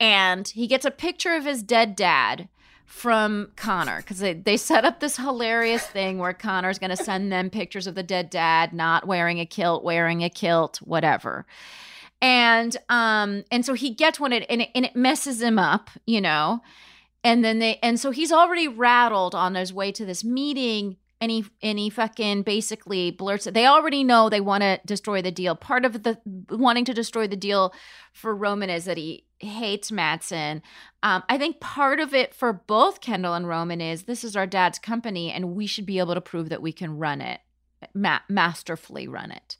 and 0.00 0.48
he 0.48 0.66
gets 0.66 0.86
a 0.86 0.90
picture 0.90 1.34
of 1.34 1.44
his 1.44 1.62
dead 1.62 1.94
dad 1.94 2.48
from 2.86 3.50
Connor 3.56 3.98
because 3.98 4.20
they, 4.20 4.32
they 4.32 4.56
set 4.56 4.84
up 4.84 5.00
this 5.00 5.16
hilarious 5.16 5.86
thing 5.86 6.18
where 6.18 6.32
Connor's 6.32 6.78
going 6.78 6.96
to 6.96 7.02
send 7.02 7.30
them 7.30 7.50
pictures 7.50 7.86
of 7.86 7.94
the 7.94 8.02
dead 8.02 8.30
dad 8.30 8.72
not 8.72 9.06
wearing 9.06 9.40
a 9.40 9.46
kilt, 9.46 9.84
wearing 9.84 10.22
a 10.22 10.30
kilt, 10.30 10.78
whatever. 10.78 11.44
And 12.22 12.74
um 12.88 13.44
and 13.50 13.66
so 13.66 13.74
he 13.74 13.90
gets 13.90 14.18
one 14.18 14.32
and 14.32 14.62
it, 14.62 14.70
and 14.74 14.86
it 14.86 14.96
messes 14.96 15.42
him 15.42 15.58
up, 15.58 15.90
you 16.06 16.22
know 16.22 16.62
and 17.24 17.42
then 17.42 17.58
they 17.58 17.78
and 17.82 17.98
so 17.98 18.10
he's 18.10 18.30
already 18.30 18.68
rattled 18.68 19.34
on 19.34 19.54
his 19.54 19.72
way 19.72 19.90
to 19.90 20.04
this 20.04 20.22
meeting 20.22 20.98
and 21.20 21.30
he 21.30 21.44
and 21.62 21.78
he 21.78 21.88
fucking 21.88 22.42
basically 22.42 23.10
blurts 23.10 23.46
it. 23.46 23.54
They 23.54 23.66
already 23.66 24.04
know 24.04 24.28
they 24.28 24.42
want 24.42 24.62
to 24.62 24.78
destroy 24.84 25.22
the 25.22 25.30
deal. 25.30 25.56
Part 25.56 25.86
of 25.86 26.02
the 26.02 26.18
wanting 26.50 26.84
to 26.84 26.94
destroy 26.94 27.26
the 27.26 27.34
deal 27.36 27.72
for 28.12 28.36
Roman 28.36 28.68
is 28.68 28.84
that 28.84 28.98
he 28.98 29.24
hates 29.38 29.90
Matsson. 29.90 30.62
Um, 31.02 31.22
I 31.28 31.38
think 31.38 31.60
part 31.60 31.98
of 31.98 32.12
it 32.14 32.34
for 32.34 32.52
both 32.52 33.00
Kendall 33.00 33.34
and 33.34 33.48
Roman 33.48 33.80
is 33.80 34.02
this 34.02 34.22
is 34.22 34.36
our 34.36 34.46
dad's 34.46 34.78
company 34.78 35.32
and 35.32 35.54
we 35.54 35.66
should 35.66 35.86
be 35.86 35.98
able 35.98 36.14
to 36.14 36.20
prove 36.20 36.50
that 36.50 36.62
we 36.62 36.72
can 36.72 36.98
run 36.98 37.20
it, 37.20 37.40
ma- 37.94 38.20
masterfully 38.28 39.08
run 39.08 39.30
it. 39.30 39.56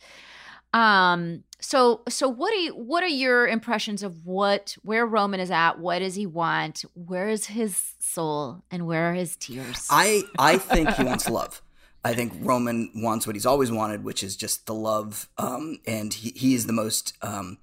Um, 0.74 1.44
so 1.60 2.02
so 2.08 2.28
what 2.28 2.52
are 2.52 2.56
you 2.56 2.74
what 2.74 3.02
are 3.04 3.08
your 3.08 3.46
impressions 3.46 4.02
of 4.02 4.26
what 4.26 4.76
where 4.82 5.06
Roman 5.06 5.40
is 5.40 5.50
at? 5.50 5.78
What 5.78 6.00
does 6.00 6.16
he 6.16 6.26
want? 6.26 6.84
Where 6.94 7.28
is 7.28 7.46
his 7.46 7.94
soul 8.00 8.64
and 8.70 8.87
where 8.87 9.10
are 9.10 9.14
his 9.14 9.37
tears? 9.37 9.87
I 9.88 10.24
I 10.38 10.58
think 10.58 10.90
he 10.90 11.04
wants 11.04 11.28
love. 11.30 11.62
I 12.04 12.12
think 12.12 12.34
Roman 12.40 12.90
wants 12.94 13.26
what 13.26 13.34
he's 13.34 13.46
always 13.46 13.72
wanted, 13.72 14.04
which 14.04 14.22
is 14.22 14.37
just 14.37 14.66
the 14.66 14.74
love. 14.74 15.28
Um, 15.38 15.78
and 15.87 16.12
he, 16.12 16.32
he 16.37 16.54
is 16.54 16.66
the 16.66 16.72
most 16.74 17.16
um, 17.22 17.58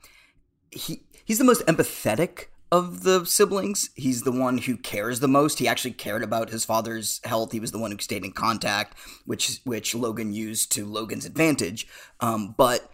he 0.72 1.04
he's 1.26 1.38
the 1.38 1.44
most 1.44 1.64
empathetic 1.68 2.46
of 2.72 3.04
the 3.04 3.26
siblings. 3.26 3.90
He's 3.96 4.24
the 4.24 4.32
one 4.32 4.60
who 4.60 4.78
cares 4.78 5.20
the 5.20 5.28
most. 5.28 5.60
He 5.60 5.68
actually 5.68 5.92
cared 5.92 6.24
about 6.24 6.50
his 6.50 6.64
father's 6.64 7.20
health. 7.26 7.52
He 7.52 7.60
was 7.60 7.74
the 7.74 7.78
one 7.78 7.92
who 7.92 7.98
stayed 8.00 8.24
in 8.24 8.32
contact, 8.32 8.98
which 9.26 9.60
which 9.66 9.94
Logan 9.94 10.34
used 10.34 10.72
to 10.72 10.86
Logan's 10.86 11.26
advantage. 11.26 11.86
Um, 12.22 12.56
but 12.58 12.90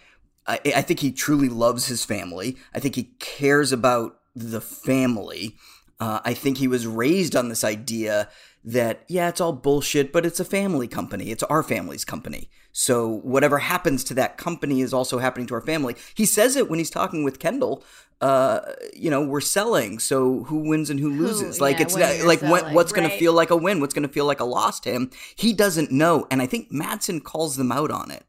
I, 0.47 0.59
I 0.77 0.81
think 0.81 1.01
he 1.01 1.11
truly 1.11 1.49
loves 1.49 1.87
his 1.87 2.05
family. 2.05 2.57
I 2.73 2.79
think 2.79 2.95
he 2.95 3.15
cares 3.19 3.71
about 3.71 4.19
the 4.35 4.61
family. 4.61 5.57
Uh, 5.99 6.19
I 6.23 6.33
think 6.33 6.57
he 6.57 6.67
was 6.67 6.85
raised 6.87 7.35
on 7.35 7.49
this 7.49 7.63
idea 7.63 8.29
that, 8.63 9.03
yeah, 9.07 9.29
it's 9.29 9.41
all 9.41 9.53
bullshit, 9.53 10.11
but 10.11 10.25
it's 10.25 10.39
a 10.39 10.45
family 10.45 10.87
company. 10.87 11.31
It's 11.31 11.43
our 11.43 11.63
family's 11.63 12.05
company. 12.05 12.49
So 12.71 13.07
whatever 13.07 13.59
happens 13.59 14.03
to 14.05 14.13
that 14.15 14.37
company 14.37 14.81
is 14.81 14.93
also 14.93 15.17
happening 15.17 15.47
to 15.47 15.55
our 15.55 15.61
family. 15.61 15.95
He 16.13 16.25
says 16.25 16.55
it 16.55 16.69
when 16.69 16.77
he's 16.77 16.89
talking 16.89 17.23
with 17.23 17.39
Kendall. 17.39 17.83
Uh, 18.19 18.59
you 18.95 19.09
know, 19.09 19.21
we're 19.25 19.41
selling. 19.41 19.99
So 19.99 20.43
who 20.43 20.69
wins 20.69 20.89
and 20.89 20.99
who 20.99 21.09
loses? 21.09 21.57
Who, 21.57 21.63
like 21.63 21.77
yeah, 21.77 21.83
it's 21.83 21.95
not, 21.95 22.27
like 22.27 22.41
what, 22.41 22.59
selling, 22.59 22.75
what's 22.75 22.91
going 22.91 23.09
to 23.09 23.17
feel 23.17 23.33
like 23.33 23.49
a 23.49 23.55
win? 23.55 23.79
What's 23.79 23.93
going 23.93 24.07
to 24.07 24.13
feel 24.13 24.25
like 24.25 24.39
a 24.39 24.45
loss 24.45 24.79
to 24.81 24.91
him? 24.91 25.11
He 25.35 25.53
doesn't 25.53 25.91
know. 25.91 26.27
And 26.29 26.41
I 26.41 26.45
think 26.45 26.71
Matsson 26.71 27.21
calls 27.21 27.55
them 27.55 27.71
out 27.71 27.89
on 27.89 28.11
it 28.11 28.25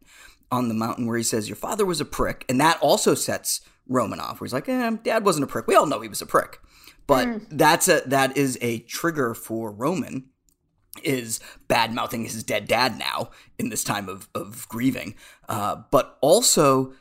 on 0.50 0.68
the 0.68 0.74
mountain 0.74 1.06
where 1.06 1.16
he 1.16 1.22
says, 1.22 1.48
Your 1.48 1.56
father 1.56 1.84
was 1.84 2.00
a 2.00 2.04
prick. 2.04 2.44
And 2.48 2.60
that 2.60 2.78
also 2.80 3.14
sets 3.14 3.60
Roman 3.86 4.20
off, 4.20 4.40
where 4.40 4.46
he's 4.46 4.52
like, 4.52 4.68
eh, 4.68 4.90
Dad 5.02 5.24
wasn't 5.24 5.44
a 5.44 5.46
prick. 5.46 5.66
We 5.66 5.74
all 5.74 5.86
know 5.86 6.00
he 6.00 6.08
was 6.08 6.22
a 6.22 6.26
prick. 6.26 6.60
But 7.06 7.40
that's 7.50 7.88
a 7.88 8.02
that 8.06 8.36
is 8.36 8.58
a 8.60 8.80
trigger 8.80 9.32
for 9.34 9.70
Roman 9.72 10.28
is 11.02 11.40
bad 11.68 11.94
mouthing 11.94 12.24
his 12.24 12.42
dead 12.42 12.66
dad 12.66 12.98
now 12.98 13.30
in 13.58 13.70
this 13.70 13.84
time 13.84 14.08
of, 14.08 14.28
of 14.34 14.68
grieving. 14.68 15.14
Uh, 15.48 15.82
but 15.90 16.18
also, 16.20 16.92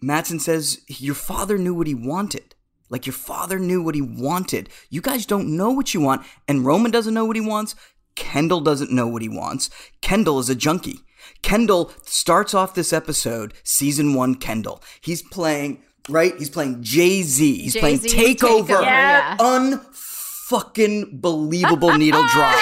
Matsson 0.00 0.38
says, 0.38 0.80
Your 0.88 1.14
father 1.14 1.58
knew 1.58 1.74
what 1.74 1.86
he 1.86 1.94
wanted. 1.94 2.54
Like, 2.88 3.06
your 3.06 3.14
father 3.14 3.58
knew 3.58 3.82
what 3.82 3.94
he 3.94 4.02
wanted. 4.02 4.68
You 4.90 5.00
guys 5.00 5.24
don't 5.24 5.56
know 5.56 5.70
what 5.70 5.94
you 5.94 6.00
want. 6.00 6.26
And 6.46 6.66
Roman 6.66 6.90
doesn't 6.90 7.14
know 7.14 7.24
what 7.24 7.36
he 7.36 7.42
wants. 7.42 7.74
Kendall 8.14 8.60
doesn't 8.60 8.92
know 8.92 9.06
what 9.06 9.22
he 9.22 9.28
wants. 9.28 9.70
Kendall 10.02 10.38
is 10.38 10.50
a 10.50 10.54
junkie. 10.54 11.00
Kendall 11.42 11.92
starts 12.04 12.54
off 12.54 12.74
this 12.74 12.92
episode, 12.92 13.54
season 13.64 14.14
one 14.14 14.34
Kendall. 14.34 14.82
He's 15.00 15.22
playing, 15.22 15.82
right? 16.08 16.34
He's 16.38 16.50
playing 16.50 16.82
Jay 16.82 17.22
Z. 17.22 17.62
He's 17.62 17.76
playing 17.76 18.00
Jay-Z, 18.00 18.16
Takeover. 18.36 18.66
Takeover, 18.66 18.82
yeah. 18.82 19.36
Unfucking 19.38 21.20
believable 21.20 21.96
needle 21.96 22.24
drop. 22.32 22.54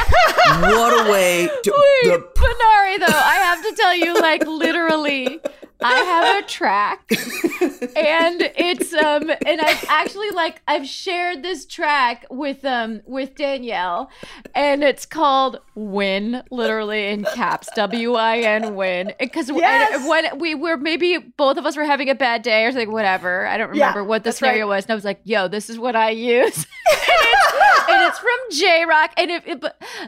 What 0.61 1.07
a 1.07 1.11
way 1.11 1.49
to. 1.64 1.73
Wait, 2.05 2.11
the 2.11 2.18
Benari, 2.35 2.99
though, 2.99 3.07
I 3.18 3.37
have 3.42 3.62
to 3.62 3.73
tell 3.77 3.94
you, 3.94 4.14
like 4.20 4.46
literally, 4.46 5.40
I 5.83 5.95
have 5.95 6.45
a 6.45 6.47
track, 6.47 7.01
and 7.11 8.43
it's 8.57 8.93
um, 8.93 9.31
and 9.47 9.61
I've 9.61 9.85
actually 9.88 10.31
like 10.31 10.61
I've 10.69 10.87
shared 10.87 11.43
this 11.43 11.64
track 11.66 12.27
with 12.31 12.64
um 12.64 13.01
with 13.07 13.35
Danielle, 13.35 14.11
and 14.55 14.83
it's 14.85 15.07
called 15.07 15.61
"Win," 15.75 16.43
literally 16.51 17.09
in 17.09 17.25
caps, 17.25 17.69
W 17.77 18.14
I 18.14 18.38
N 18.38 18.75
Win, 18.75 19.12
because 19.19 19.49
Yes. 19.51 20.07
when 20.09 20.38
we 20.38 20.55
were 20.55 20.77
maybe 20.77 21.19
both 21.19 21.57
of 21.57 21.66
us 21.66 21.77
were 21.77 21.85
having 21.85 22.09
a 22.11 22.14
bad 22.14 22.43
day 22.43 22.64
or 22.64 22.73
something, 22.73 22.93
whatever. 22.93 23.47
I 23.47 23.57
don't 23.57 23.75
Yeah, 23.75 23.87
remember 23.88 24.05
what 24.05 24.25
the 24.25 24.33
scenario 24.33 24.66
right. 24.69 24.77
was, 24.77 24.85
and 24.85 24.93
I 24.93 24.95
was 24.95 25.05
like, 25.05 25.21
"Yo, 25.25 25.49
this 25.49 25.71
is 25.71 25.79
what 25.79 25.97
I 25.97 26.11
use." 26.11 26.66
and, 26.90 27.07
it's, 27.09 27.88
and 27.88 28.03
it's 28.09 28.19
from 28.19 28.31
J 28.53 28.85
Rock. 28.87 29.12
And 29.16 29.31
if, 29.31 29.47
if 29.47 29.61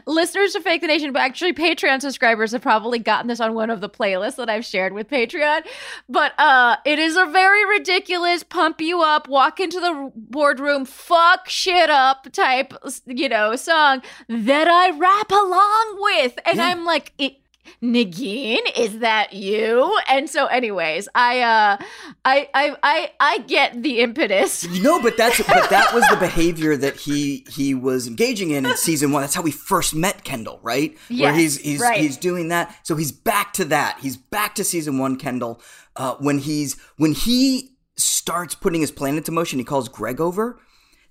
listeners 0.05 0.55
of 0.55 0.63
Fake 0.63 0.81
the 0.81 0.87
Nation, 0.87 1.11
but 1.13 1.21
actually 1.21 1.53
Patreon 1.53 2.01
subscribers 2.01 2.51
have 2.51 2.61
probably 2.61 2.99
gotten 2.99 3.27
this 3.27 3.39
on 3.39 3.53
one 3.53 3.69
of 3.69 3.81
the 3.81 3.89
playlists 3.89 4.35
that 4.37 4.49
I've 4.49 4.65
shared 4.65 4.93
with 4.93 5.09
Patreon. 5.09 5.62
But 6.09 6.33
uh, 6.39 6.77
it 6.85 6.99
is 6.99 7.15
a 7.15 7.25
very 7.25 7.65
ridiculous, 7.65 8.43
pump 8.43 8.81
you 8.81 9.01
up, 9.01 9.27
walk 9.27 9.59
into 9.59 9.79
the 9.79 10.11
boardroom, 10.15 10.85
fuck 10.85 11.49
shit 11.49 11.89
up 11.89 12.31
type, 12.31 12.73
you 13.05 13.29
know, 13.29 13.55
song 13.55 14.01
that 14.27 14.67
I 14.67 14.91
rap 14.97 15.31
along 15.31 15.97
with. 15.99 16.39
And 16.45 16.61
I'm 16.61 16.85
like, 16.85 17.13
it. 17.17 17.37
Negin, 17.81 18.59
is 18.75 18.99
that 18.99 19.33
you? 19.33 19.99
And 20.09 20.29
so, 20.29 20.45
anyways, 20.47 21.07
I, 21.15 21.41
uh, 21.41 21.77
I, 22.25 22.49
I, 22.53 22.75
I, 22.81 23.11
I 23.19 23.37
get 23.39 23.83
the 23.83 23.99
impetus. 23.99 24.67
No, 24.81 25.01
but 25.01 25.17
that's 25.17 25.37
but 25.37 25.69
that 25.69 25.93
was 25.93 26.07
the 26.09 26.15
behavior 26.19 26.75
that 26.77 26.95
he 26.95 27.45
he 27.49 27.73
was 27.73 28.07
engaging 28.07 28.51
in 28.51 28.65
in 28.65 28.77
season 28.77 29.11
one. 29.11 29.21
That's 29.21 29.35
how 29.35 29.41
we 29.41 29.51
first 29.51 29.93
met 29.93 30.23
Kendall, 30.23 30.59
right? 30.61 30.97
Where 31.09 31.33
he's 31.33 31.59
he's 31.59 31.79
right. 31.79 31.99
he's 31.99 32.17
doing 32.17 32.49
that. 32.49 32.75
So 32.83 32.95
he's 32.95 33.11
back 33.11 33.53
to 33.53 33.65
that. 33.65 33.99
He's 33.99 34.17
back 34.17 34.55
to 34.55 34.63
season 34.63 34.97
one 34.97 35.17
Kendall. 35.17 35.61
Uh, 35.95 36.15
when 36.15 36.39
he's 36.39 36.79
when 36.97 37.13
he 37.13 37.75
starts 37.95 38.55
putting 38.55 38.81
his 38.81 38.91
plan 38.91 39.17
into 39.17 39.31
motion, 39.31 39.59
he 39.59 39.65
calls 39.65 39.89
Greg 39.89 40.19
over. 40.19 40.59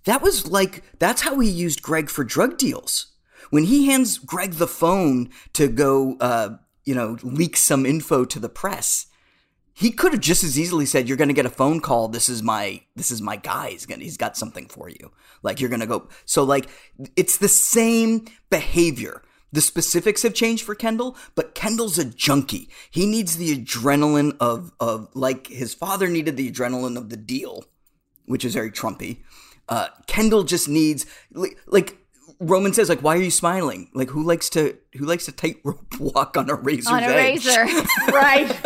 That 0.04 0.22
was 0.22 0.46
like 0.46 0.82
that's 0.98 1.22
how 1.22 1.38
he 1.38 1.48
used 1.48 1.82
Greg 1.82 2.10
for 2.10 2.24
drug 2.24 2.58
deals. 2.58 3.11
When 3.52 3.64
he 3.64 3.88
hands 3.88 4.16
Greg 4.16 4.52
the 4.52 4.66
phone 4.66 5.28
to 5.52 5.68
go, 5.68 6.16
uh, 6.20 6.56
you 6.86 6.94
know, 6.94 7.18
leak 7.22 7.58
some 7.58 7.84
info 7.84 8.24
to 8.24 8.38
the 8.38 8.48
press, 8.48 9.08
he 9.74 9.90
could 9.90 10.12
have 10.12 10.22
just 10.22 10.42
as 10.42 10.58
easily 10.58 10.86
said, 10.86 11.06
"You're 11.06 11.18
going 11.18 11.28
to 11.28 11.34
get 11.34 11.44
a 11.44 11.50
phone 11.50 11.80
call. 11.80 12.08
This 12.08 12.30
is 12.30 12.42
my 12.42 12.80
this 12.96 13.10
is 13.10 13.20
my 13.20 13.36
guy. 13.36 13.68
He's 13.68 13.84
gonna 13.84 14.02
he's 14.02 14.16
got 14.16 14.38
something 14.38 14.68
for 14.68 14.88
you. 14.88 15.12
Like 15.42 15.60
you're 15.60 15.68
going 15.68 15.80
to 15.80 15.86
go." 15.86 16.08
So 16.24 16.44
like 16.44 16.70
it's 17.14 17.36
the 17.36 17.46
same 17.48 18.24
behavior 18.48 19.20
The 19.52 19.60
specifics 19.60 20.22
have 20.22 20.32
changed 20.32 20.64
for 20.64 20.74
Kendall, 20.74 21.16
but 21.34 21.54
Kendall's 21.54 21.98
a 21.98 22.06
junkie. 22.06 22.70
He 22.90 23.04
needs 23.06 23.36
the 23.36 23.56
adrenaline 23.56 24.34
of 24.40 24.72
of 24.80 25.08
like 25.14 25.48
his 25.48 25.74
father 25.74 26.08
needed 26.08 26.36
the 26.38 26.50
adrenaline 26.50 26.96
of 26.96 27.10
the 27.10 27.18
deal, 27.18 27.64
which 28.24 28.44
is 28.46 28.54
very 28.54 28.70
Trumpy. 28.70 29.18
Uh, 29.68 29.88
Kendall 30.06 30.42
just 30.42 30.68
needs 30.68 31.04
like, 31.32 31.58
like 31.66 31.98
Roman 32.42 32.72
says, 32.72 32.88
like, 32.88 33.02
why 33.02 33.16
are 33.16 33.22
you 33.22 33.30
smiling? 33.30 33.88
Like, 33.94 34.10
who 34.10 34.24
likes 34.24 34.50
to 34.50 34.76
who 34.94 35.06
likes 35.06 35.26
to 35.26 35.32
tightrope 35.32 35.80
walk 36.00 36.36
on 36.36 36.50
a 36.50 36.54
razor's 36.54 36.88
on 36.88 37.02
a 37.02 37.06
edge? 37.06 37.46
razor. 37.46 37.64
right. 38.12 38.60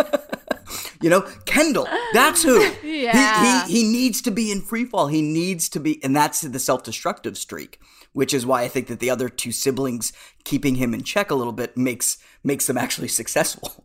You 1.00 1.10
know, 1.10 1.20
Kendall, 1.44 1.86
that's 2.12 2.42
who. 2.42 2.60
Yeah. 2.82 3.64
He, 3.66 3.74
he, 3.74 3.82
he 3.82 3.92
needs 3.92 4.20
to 4.22 4.30
be 4.30 4.50
in 4.50 4.62
free 4.62 4.84
fall. 4.84 5.08
He 5.08 5.22
needs 5.22 5.68
to 5.70 5.80
be, 5.80 6.02
and 6.02 6.16
that's 6.16 6.40
the 6.40 6.58
self 6.58 6.82
destructive 6.82 7.36
streak, 7.36 7.78
which 8.12 8.32
is 8.32 8.46
why 8.46 8.62
I 8.62 8.68
think 8.68 8.88
that 8.88 8.98
the 8.98 9.10
other 9.10 9.28
two 9.28 9.52
siblings 9.52 10.12
keeping 10.44 10.76
him 10.76 10.94
in 10.94 11.02
check 11.02 11.30
a 11.30 11.34
little 11.34 11.52
bit 11.52 11.76
makes 11.76 12.18
makes 12.42 12.66
them 12.66 12.78
actually 12.78 13.08
successful. 13.08 13.84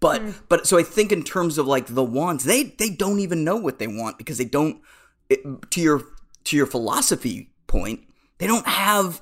But 0.00 0.22
hmm. 0.22 0.30
but 0.48 0.66
so 0.66 0.78
I 0.78 0.84
think 0.84 1.12
in 1.12 1.24
terms 1.24 1.58
of 1.58 1.66
like 1.66 1.86
the 1.86 2.04
wants, 2.04 2.44
they 2.44 2.62
they 2.62 2.90
don't 2.90 3.20
even 3.20 3.44
know 3.44 3.56
what 3.56 3.78
they 3.78 3.88
want 3.88 4.18
because 4.18 4.38
they 4.38 4.44
don't. 4.44 4.80
It, 5.28 5.40
to 5.72 5.80
your 5.80 6.02
to 6.44 6.56
your 6.56 6.66
philosophy 6.66 7.50
point, 7.66 8.00
they 8.38 8.46
don't 8.46 8.66
have 8.66 9.20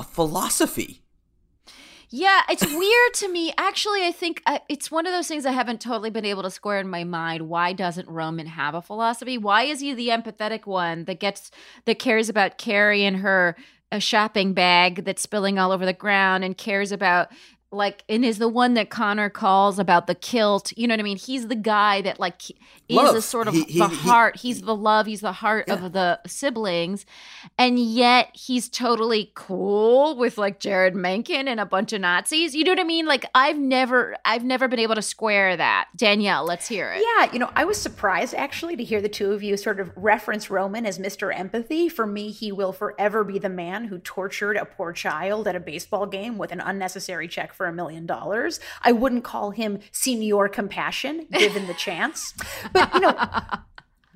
a 0.00 0.02
philosophy. 0.02 1.02
Yeah, 2.08 2.40
it's 2.48 2.66
weird 2.66 3.14
to 3.14 3.28
me. 3.28 3.52
Actually, 3.56 4.04
I 4.04 4.10
think 4.10 4.42
uh, 4.46 4.58
it's 4.68 4.90
one 4.90 5.06
of 5.06 5.12
those 5.12 5.28
things 5.28 5.46
I 5.46 5.52
haven't 5.52 5.80
totally 5.80 6.10
been 6.10 6.24
able 6.24 6.42
to 6.42 6.50
square 6.50 6.80
in 6.80 6.88
my 6.88 7.04
mind. 7.04 7.48
Why 7.48 7.72
doesn't 7.72 8.08
Roman 8.08 8.46
have 8.46 8.74
a 8.74 8.82
philosophy? 8.82 9.38
Why 9.38 9.64
is 9.64 9.80
he 9.80 9.94
the 9.94 10.08
empathetic 10.08 10.66
one 10.66 11.04
that 11.04 11.20
gets 11.20 11.52
that 11.84 12.00
cares 12.00 12.28
about 12.28 12.58
Kerry 12.58 13.04
and 13.04 13.18
her 13.18 13.56
a 13.92 14.00
shopping 14.00 14.54
bag 14.54 15.04
that's 15.04 15.22
spilling 15.22 15.58
all 15.58 15.70
over 15.70 15.84
the 15.84 15.92
ground 15.92 16.44
and 16.44 16.56
cares 16.56 16.92
about 16.92 17.28
like 17.72 18.02
and 18.08 18.24
is 18.24 18.38
the 18.38 18.48
one 18.48 18.74
that 18.74 18.90
Connor 18.90 19.30
calls 19.30 19.78
about 19.78 20.06
the 20.06 20.14
kilt. 20.14 20.72
You 20.76 20.88
know 20.88 20.94
what 20.94 21.00
I 21.00 21.04
mean? 21.04 21.16
He's 21.18 21.46
the 21.48 21.54
guy 21.54 22.02
that 22.02 22.18
like 22.18 22.42
is 22.88 23.14
a 23.14 23.22
sort 23.22 23.46
of 23.46 23.54
He- 23.54 23.62
he- 23.64 23.78
the 23.78 23.88
he- 23.88 23.96
heart. 24.08 24.36
he's 24.38 24.62
the 24.62 24.74
love. 24.74 25.06
He's 25.06 25.20
the 25.20 25.30
heart 25.32 25.66
Yeah. 25.68 25.74
of 25.74 25.92
the 25.92 26.18
siblings, 26.26 27.06
and 27.56 27.78
yet 27.78 28.30
he's 28.32 28.68
totally 28.68 29.30
cool 29.36 30.16
with 30.16 30.36
like 30.38 30.58
Jeryd 30.58 30.94
Mencken 30.94 31.46
and 31.46 31.60
a 31.60 31.66
bunch 31.66 31.92
of 31.92 32.00
Nazis. 32.00 32.54
You 32.54 32.64
know 32.64 32.72
what 32.72 32.80
I 32.80 32.84
mean? 32.84 33.06
Like 33.06 33.24
I've 33.34 33.58
never, 33.58 34.16
I've 34.24 34.42
never 34.44 34.66
been 34.66 34.80
able 34.80 34.96
to 34.96 35.02
square 35.02 35.56
that. 35.56 35.88
Danielle, 35.96 36.44
let's 36.44 36.66
hear 36.66 36.90
it. 36.92 37.04
Yeah, 37.18 37.32
you 37.32 37.38
know, 37.38 37.50
I 37.54 37.64
was 37.64 37.80
surprised 37.80 38.34
actually 38.34 38.74
to 38.76 38.82
hear 38.84 39.00
the 39.00 39.08
two 39.08 39.30
of 39.32 39.42
you 39.44 39.56
sort 39.56 39.78
of 39.78 39.92
reference 39.96 40.50
Roman 40.50 40.84
as 40.86 40.98
Mr. 40.98 41.32
Empathy. 41.32 41.88
For 41.88 42.06
me, 42.06 42.32
he 42.32 42.50
will 42.50 42.72
forever 42.72 43.22
be 43.22 43.38
the 43.38 43.48
man 43.48 43.84
who 43.84 43.98
tortured 43.98 44.56
a 44.56 44.64
poor 44.64 44.92
child 44.92 45.46
at 45.46 45.54
a 45.54 45.60
baseball 45.60 46.06
game 46.06 46.36
with 46.36 46.50
an 46.50 46.60
unnecessary 46.60 47.28
check 47.28 47.52
for 47.60 47.66
a 47.66 47.72
million 47.74 48.06
dollars. 48.06 48.58
I 48.80 48.92
wouldn't 48.92 49.22
call 49.22 49.50
him 49.50 49.80
Senior 49.92 50.48
Compassion, 50.48 51.26
given 51.30 51.66
the 51.66 51.74
chance. 51.74 52.32
But, 52.72 52.94
you 52.94 53.00
know, 53.00 53.14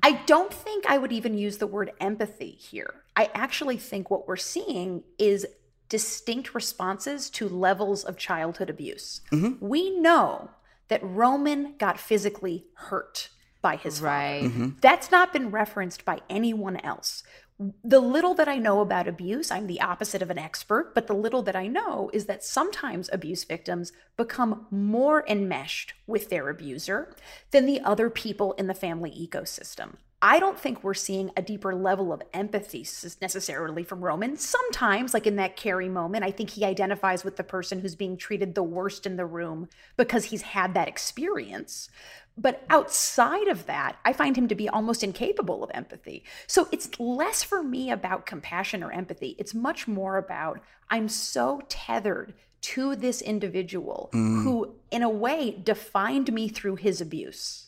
I 0.01 0.13
don't 0.25 0.51
think 0.51 0.87
I 0.87 0.97
would 0.97 1.11
even 1.11 1.37
use 1.37 1.59
the 1.59 1.67
word 1.67 1.91
empathy 2.01 2.49
here. 2.49 3.03
I 3.15 3.29
actually 3.35 3.77
think 3.77 4.09
what 4.09 4.27
we're 4.27 4.35
seeing 4.35 5.03
is 5.19 5.45
distinct 5.89 6.55
responses 6.55 7.29
to 7.29 7.47
levels 7.47 8.03
of 8.03 8.17
childhood 8.17 8.71
abuse. 8.71 9.21
Mm-hmm. 9.31 9.63
We 9.63 9.91
know 9.99 10.49
that 10.87 11.01
Roman 11.03 11.75
got 11.77 11.99
physically 11.99 12.65
hurt 12.73 13.29
by 13.61 13.75
his 13.75 13.99
father. 13.99 14.07
Right. 14.07 14.43
Mm-hmm. 14.45 14.69
That's 14.81 15.11
not 15.11 15.33
been 15.33 15.51
referenced 15.51 16.03
by 16.03 16.21
anyone 16.31 16.77
else. 16.77 17.21
The 17.57 18.01
little 18.01 18.33
that 18.33 18.49
I 18.49 18.57
know 18.57 18.81
about 18.81 19.07
abuse, 19.07 19.49
I'm 19.49 19.67
the 19.67 19.79
opposite 19.79 20.21
of 20.21 20.29
an 20.29 20.37
expert, 20.37 20.93
but 20.93 21.07
the 21.07 21.13
little 21.13 21.41
that 21.43 21.55
I 21.55 21.67
know 21.67 22.09
is 22.11 22.25
that 22.25 22.43
sometimes 22.43 23.09
abuse 23.13 23.45
victims 23.45 23.93
become 24.17 24.67
more 24.69 25.23
enmeshed 25.25 25.93
with 26.05 26.29
their 26.29 26.49
abuser 26.49 27.15
than 27.51 27.65
the 27.65 27.79
other 27.79 28.09
people 28.09 28.51
in 28.53 28.67
the 28.67 28.73
family 28.73 29.11
ecosystem. 29.11 29.95
I 30.21 30.39
don't 30.39 30.59
think 30.59 30.83
we're 30.83 30.95
seeing 30.95 31.31
a 31.37 31.41
deeper 31.41 31.75
level 31.75 32.11
of 32.11 32.23
empathy 32.33 32.85
necessarily 33.21 33.83
from 33.83 34.03
Roman. 34.03 34.37
Sometimes, 34.37 35.13
like 35.13 35.27
in 35.27 35.35
that 35.35 35.55
Kerry 35.55 35.87
moment, 35.87 36.25
I 36.25 36.31
think 36.31 36.49
he 36.49 36.65
identifies 36.65 37.23
with 37.23 37.37
the 37.37 37.43
person 37.43 37.79
who's 37.79 37.95
being 37.95 38.17
treated 38.17 38.55
the 38.55 38.63
worst 38.63 39.05
in 39.05 39.17
the 39.17 39.25
room 39.25 39.69
because 39.97 40.25
he's 40.25 40.41
had 40.41 40.73
that 40.73 40.87
experience. 40.87 41.89
But 42.37 42.65
outside 42.69 43.47
of 43.47 43.65
that, 43.65 43.97
I 44.03 44.11
find 44.11 44.37
him 44.37 44.47
to 44.49 44.55
be 44.55 44.67
almost 44.67 45.03
incapable 45.03 45.63
of 45.63 45.71
empathy. 45.73 46.23
So 46.47 46.67
it's 46.71 46.99
less 46.99 47.43
for 47.43 47.63
me 47.63 47.89
about 47.89 48.25
compassion 48.25 48.83
or 48.83 48.91
empathy. 48.91 49.35
It's 49.39 49.53
much 49.53 49.87
more 49.87 50.17
about 50.17 50.59
I'm 50.89 51.07
so 51.07 51.61
tethered 51.69 52.33
to 52.61 52.95
this 52.95 53.21
individual 53.21 54.09
mm. 54.13 54.43
who, 54.43 54.75
in 54.91 55.01
a 55.03 55.09
way, 55.09 55.51
defined 55.63 56.33
me 56.33 56.49
through 56.49 56.75
his 56.75 56.99
abuse 56.99 57.65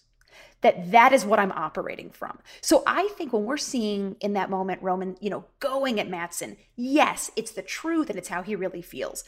that 0.61 0.91
that 0.91 1.13
is 1.13 1.23
what 1.23 1.39
I'm 1.39 1.51
operating 1.51 2.09
from. 2.09 2.39
So 2.61 2.83
I 2.87 3.07
think 3.09 3.31
when 3.31 3.45
we're 3.45 3.57
seeing 3.57 4.15
in 4.21 4.33
that 4.33 4.49
moment 4.49 4.81
Roman, 4.81 5.15
you 5.21 5.29
know, 5.29 5.45
going 5.59 5.99
at 5.99 6.09
Matsson, 6.09 6.57
yes, 6.75 7.29
it's 7.35 7.51
the 7.51 7.61
truth 7.61 8.09
and 8.09 8.17
it's 8.17 8.29
how 8.29 8.41
he 8.41 8.55
really 8.55 8.81
feels, 8.81 9.23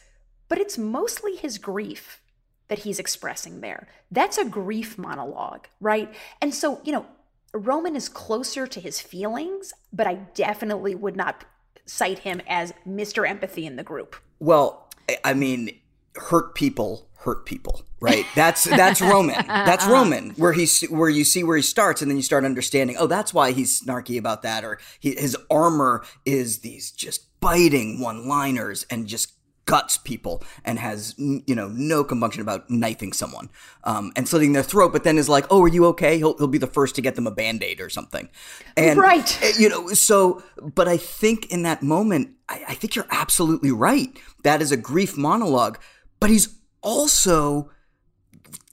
but 0.47 0.57
it's 0.57 0.77
mostly 0.77 1.35
his 1.35 1.57
grief 1.57 2.21
that 2.69 2.79
he's 2.79 2.99
expressing 2.99 3.61
there. 3.61 3.87
That's 4.09 4.37
a 4.37 4.45
grief 4.45 4.97
monologue, 4.97 5.67
right? 5.81 6.13
And 6.41 6.53
so, 6.53 6.79
you 6.83 6.93
know, 6.93 7.05
Roman 7.53 7.95
is 7.95 8.07
closer 8.07 8.65
to 8.67 8.79
his 8.79 9.01
feelings, 9.01 9.73
but 9.91 10.07
I 10.07 10.15
definitely 10.33 10.95
would 10.95 11.15
not 11.15 11.45
cite 11.85 12.19
him 12.19 12.41
as 12.47 12.73
Mr. 12.87 13.27
Empathy 13.27 13.65
in 13.65 13.75
the 13.75 13.83
group. 13.83 14.15
Well, 14.39 14.87
I- 15.25 15.33
mean, 15.33 15.79
hurt 16.15 16.55
people 16.55 17.09
hurt 17.19 17.45
people, 17.45 17.81
right? 17.99 18.25
That's 18.33 18.63
that's 18.63 19.01
Roman. 19.01 19.35
That's 19.47 19.85
Roman. 19.85 20.29
Where 20.31 20.53
he's 20.53 20.81
where 20.83 21.09
you 21.09 21.25
see 21.25 21.43
where 21.43 21.57
he 21.57 21.63
starts, 21.63 22.01
and 22.01 22.09
then 22.09 22.15
you 22.15 22.23
start 22.23 22.45
understanding. 22.45 22.95
Oh, 22.97 23.07
that's 23.07 23.33
why 23.33 23.51
he's 23.51 23.81
snarky 23.81 24.17
about 24.17 24.41
that, 24.43 24.63
or 24.63 24.79
he, 24.99 25.15
his 25.15 25.35
armor 25.51 26.05
is 26.25 26.59
these 26.59 26.91
just 26.91 27.25
biting 27.41 27.99
one-liners 27.99 28.85
and 28.89 29.05
just 29.05 29.33
guts 29.69 29.97
people 29.97 30.41
and 30.65 30.79
has 30.79 31.13
you 31.17 31.55
know 31.59 31.67
no 31.69 32.03
compunction 32.03 32.41
about 32.41 32.69
knifing 32.69 33.13
someone 33.13 33.47
um, 33.83 34.11
and 34.15 34.27
slitting 34.27 34.53
their 34.53 34.63
throat 34.63 34.91
but 34.91 35.03
then 35.03 35.17
is 35.17 35.29
like 35.29 35.45
oh 35.51 35.61
are 35.63 35.67
you 35.67 35.85
okay? 35.85 36.17
He'll, 36.17 36.35
he'll 36.39 36.47
be 36.47 36.57
the 36.57 36.73
first 36.77 36.95
to 36.95 37.01
get 37.01 37.13
them 37.15 37.27
a 37.27 37.31
band-aid 37.31 37.79
or 37.79 37.89
something. 37.89 38.29
And 38.75 38.97
Right. 38.99 39.29
uh, 39.43 39.51
you 39.57 39.69
know 39.69 39.87
so 39.89 40.41
but 40.79 40.87
i 40.87 40.97
think 40.97 41.39
in 41.51 41.61
that 41.63 41.83
moment 41.83 42.25
I, 42.49 42.57
I 42.69 42.73
think 42.73 42.95
you're 42.95 43.11
absolutely 43.11 43.71
right. 43.71 44.09
That 44.43 44.59
is 44.61 44.71
a 44.71 44.77
grief 44.77 45.15
monologue 45.17 45.77
but 46.19 46.29
he's 46.29 46.47
also 46.81 47.69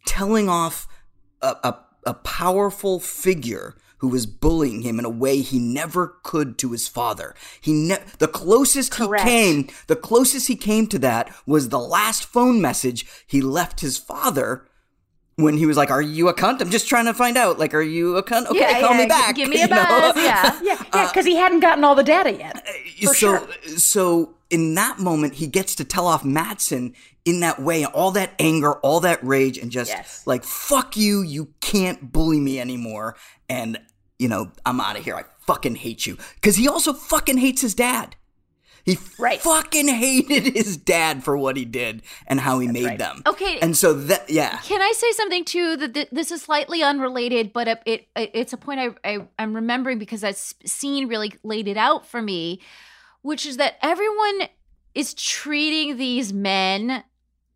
telling 0.06 0.48
off 0.48 0.86
a, 1.42 1.56
a, 1.62 1.78
a 2.06 2.14
powerful 2.14 3.00
figure 3.00 3.74
who 4.06 4.12
was 4.12 4.24
bullying 4.26 4.82
him 4.82 5.00
in 5.00 5.04
a 5.04 5.10
way 5.10 5.38
he 5.40 5.58
never 5.58 6.18
could 6.22 6.56
to 6.58 6.70
his 6.70 6.86
father. 6.86 7.34
He 7.60 7.72
ne- 7.72 7.98
the 8.18 8.28
closest 8.28 8.92
Correct. 8.92 9.24
he 9.24 9.30
came, 9.30 9.68
the 9.88 9.96
closest 9.96 10.46
he 10.46 10.54
came 10.54 10.86
to 10.88 10.98
that 11.00 11.34
was 11.44 11.70
the 11.70 11.80
last 11.80 12.24
phone 12.26 12.60
message 12.60 13.04
he 13.26 13.40
left 13.40 13.80
his 13.80 13.98
father 13.98 14.64
when 15.34 15.56
he 15.58 15.66
was 15.66 15.76
like, 15.76 15.90
"Are 15.90 16.00
you 16.00 16.28
a 16.28 16.34
cunt? 16.34 16.60
I'm 16.60 16.70
just 16.70 16.88
trying 16.88 17.06
to 17.06 17.14
find 17.14 17.36
out. 17.36 17.58
Like, 17.58 17.74
are 17.74 17.82
you 17.82 18.16
a 18.16 18.22
cunt? 18.22 18.46
Okay, 18.46 18.60
Yeah, 18.60 18.80
call 18.80 18.92
yeah, 18.92 18.96
me 18.98 19.02
gi- 19.04 19.08
back. 19.08 19.34
Give 19.34 19.48
me 19.48 19.58
you 19.60 19.64
a 19.64 19.68
know? 19.68 19.84
buzz. 19.84 20.16
Yeah. 20.22 20.60
Yeah, 20.62 20.72
uh, 20.74 20.84
yeah, 20.94 21.06
because 21.08 21.26
he 21.26 21.34
hadn't 21.36 21.60
gotten 21.60 21.82
all 21.84 21.94
the 21.96 22.04
data 22.04 22.32
yet. 22.32 22.56
Uh, 22.56 22.70
for 23.00 23.06
so 23.06 23.12
sure. 23.14 23.48
so 23.76 24.34
in 24.48 24.74
that 24.76 25.00
moment 25.00 25.34
he 25.34 25.46
gets 25.48 25.74
to 25.74 25.84
tell 25.84 26.06
off 26.06 26.24
Matsson 26.24 26.94
in 27.24 27.40
that 27.40 27.60
way 27.60 27.84
all 27.84 28.12
that 28.12 28.30
anger 28.38 28.74
all 28.74 29.00
that 29.00 29.18
rage 29.24 29.58
and 29.58 29.72
just 29.72 29.90
Yes. 29.90 30.22
like 30.26 30.44
fuck 30.44 30.96
you 30.96 31.20
you 31.22 31.48
can't 31.60 32.12
bully 32.12 32.38
me 32.38 32.60
anymore 32.60 33.16
and 33.48 33.80
you 34.18 34.28
know 34.28 34.50
I'm 34.64 34.80
out 34.80 34.96
of 34.98 35.04
here 35.04 35.16
I 35.16 35.24
fucking 35.40 35.76
hate 35.76 36.06
you 36.06 36.16
cuz 36.42 36.56
he 36.56 36.68
also 36.68 36.92
fucking 36.92 37.38
hates 37.38 37.62
his 37.62 37.74
dad 37.74 38.16
he 38.84 38.96
Right. 39.18 39.40
fucking 39.42 39.88
hated 39.88 40.54
his 40.54 40.76
dad 40.76 41.24
for 41.24 41.36
what 41.36 41.56
he 41.56 41.64
did 41.64 42.02
and 42.28 42.38
how 42.40 42.60
he 42.60 42.68
made 42.68 42.84
right. 42.84 42.98
them 42.98 43.22
Okay. 43.26 43.58
and 43.60 43.76
so 43.76 43.92
that 43.94 44.30
yeah 44.30 44.58
Can 44.58 44.80
I 44.80 44.92
say 44.92 45.10
something 45.12 45.44
too 45.44 45.76
that 45.76 45.92
th- 45.94 46.08
this 46.12 46.30
is 46.30 46.42
slightly 46.42 46.82
unrelated, 46.84 47.52
but 47.52 47.66
it, 47.68 47.80
it 47.84 48.08
it's 48.14 48.52
a 48.52 48.56
point 48.56 48.78
I, 48.80 48.88
I 49.04 49.26
I'm 49.40 49.54
remembering 49.54 49.98
because 49.98 50.20
that 50.20 50.36
scene 50.36 51.08
really 51.08 51.32
laid 51.42 51.66
it 51.66 51.76
out 51.76 52.06
for 52.06 52.22
me, 52.22 52.60
which 53.22 53.44
is 53.44 53.56
that 53.56 53.74
everyone 53.82 54.48
is 54.94 55.14
treating 55.14 55.96
these 55.96 56.32
men, 56.32 57.02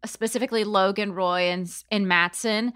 specifically 0.05 0.65
Logan 0.65 1.13
Roy 1.13 1.43
and 1.43 1.73
and 1.93 2.09
Matsson, 2.09 2.73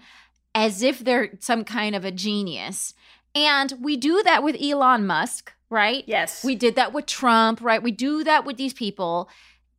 as 0.53 0.81
if 0.81 0.99
they're 0.99 1.31
some 1.39 1.65
kind 1.65 1.93
of 1.95 2.05
a 2.05 2.11
genius, 2.11 2.93
and 3.35 3.73
we 3.81 3.97
do 3.97 4.23
that 4.23 4.41
with 4.41 4.55
Elon 4.61 5.05
Musk, 5.05 5.53
right? 5.69 6.03
Yes. 6.07 6.43
We 6.43 6.55
did 6.55 6.75
that 6.75 6.93
with 6.93 7.05
Trump, 7.05 7.59
right? 7.61 7.83
We 7.83 7.91
do 7.91 8.23
that 8.23 8.45
with 8.45 8.55
these 8.57 8.73
people. 8.73 9.29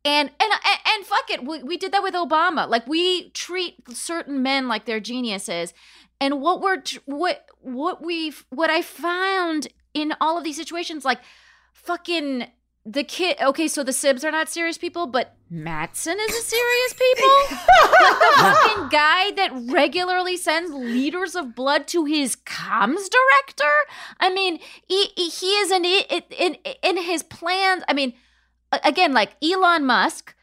And 0.05 0.29
and 0.39 0.51
and, 0.51 0.79
and 0.87 1.05
fuck 1.05 1.29
it, 1.29 1.43
we, 1.43 1.63
we 1.63 1.75
did 1.75 1.91
that 1.91 2.03
with 2.03 2.13
Obama. 2.13 2.69
Like 2.69 2.87
we 2.87 3.31
treat 3.31 3.75
certain 3.91 4.43
men 4.43 4.67
like 4.67 4.85
they're 4.85 4.99
geniuses. 4.99 5.73
And 6.21 6.39
what 6.41 6.61
we're 6.61 6.81
what 7.05 7.45
what 7.59 8.03
we've 8.03 8.45
what 8.49 8.69
I 8.69 8.81
found 8.81 9.67
in 9.93 10.13
all 10.21 10.37
of 10.37 10.43
these 10.43 10.55
situations 10.55 11.03
like 11.03 11.19
fucking 11.73 12.47
the 12.87 13.03
kid 13.03 13.35
okay 13.41 13.67
so 13.67 13.83
the 13.83 13.91
sibs 13.91 14.23
are 14.23 14.31
not 14.31 14.47
serious 14.47 14.77
people 14.77 15.07
but 15.07 15.35
Matsson 15.49 16.17
is 16.19 16.35
a 16.35 16.41
serious 16.41 16.93
people 16.93 17.29
like 17.29 17.49
the 18.19 18.31
fucking 18.37 18.89
guy 18.89 19.31
that 19.31 19.51
regularly 19.69 20.37
sends 20.37 20.71
liters 20.71 21.35
of 21.35 21.53
blood 21.53 21.87
to 21.87 22.05
his 22.05 22.35
comms 22.35 23.09
director 23.09 23.73
i 24.19 24.29
mean 24.33 24.59
he, 24.87 25.07
he 25.15 25.47
is 25.47 25.71
an 25.71 25.83
in, 25.83 26.23
in 26.37 26.57
in 26.81 26.97
his 26.97 27.23
plans 27.23 27.83
i 27.87 27.93
mean 27.93 28.13
again 28.83 29.13
like 29.13 29.31
elon 29.43 29.85
musk 29.85 30.33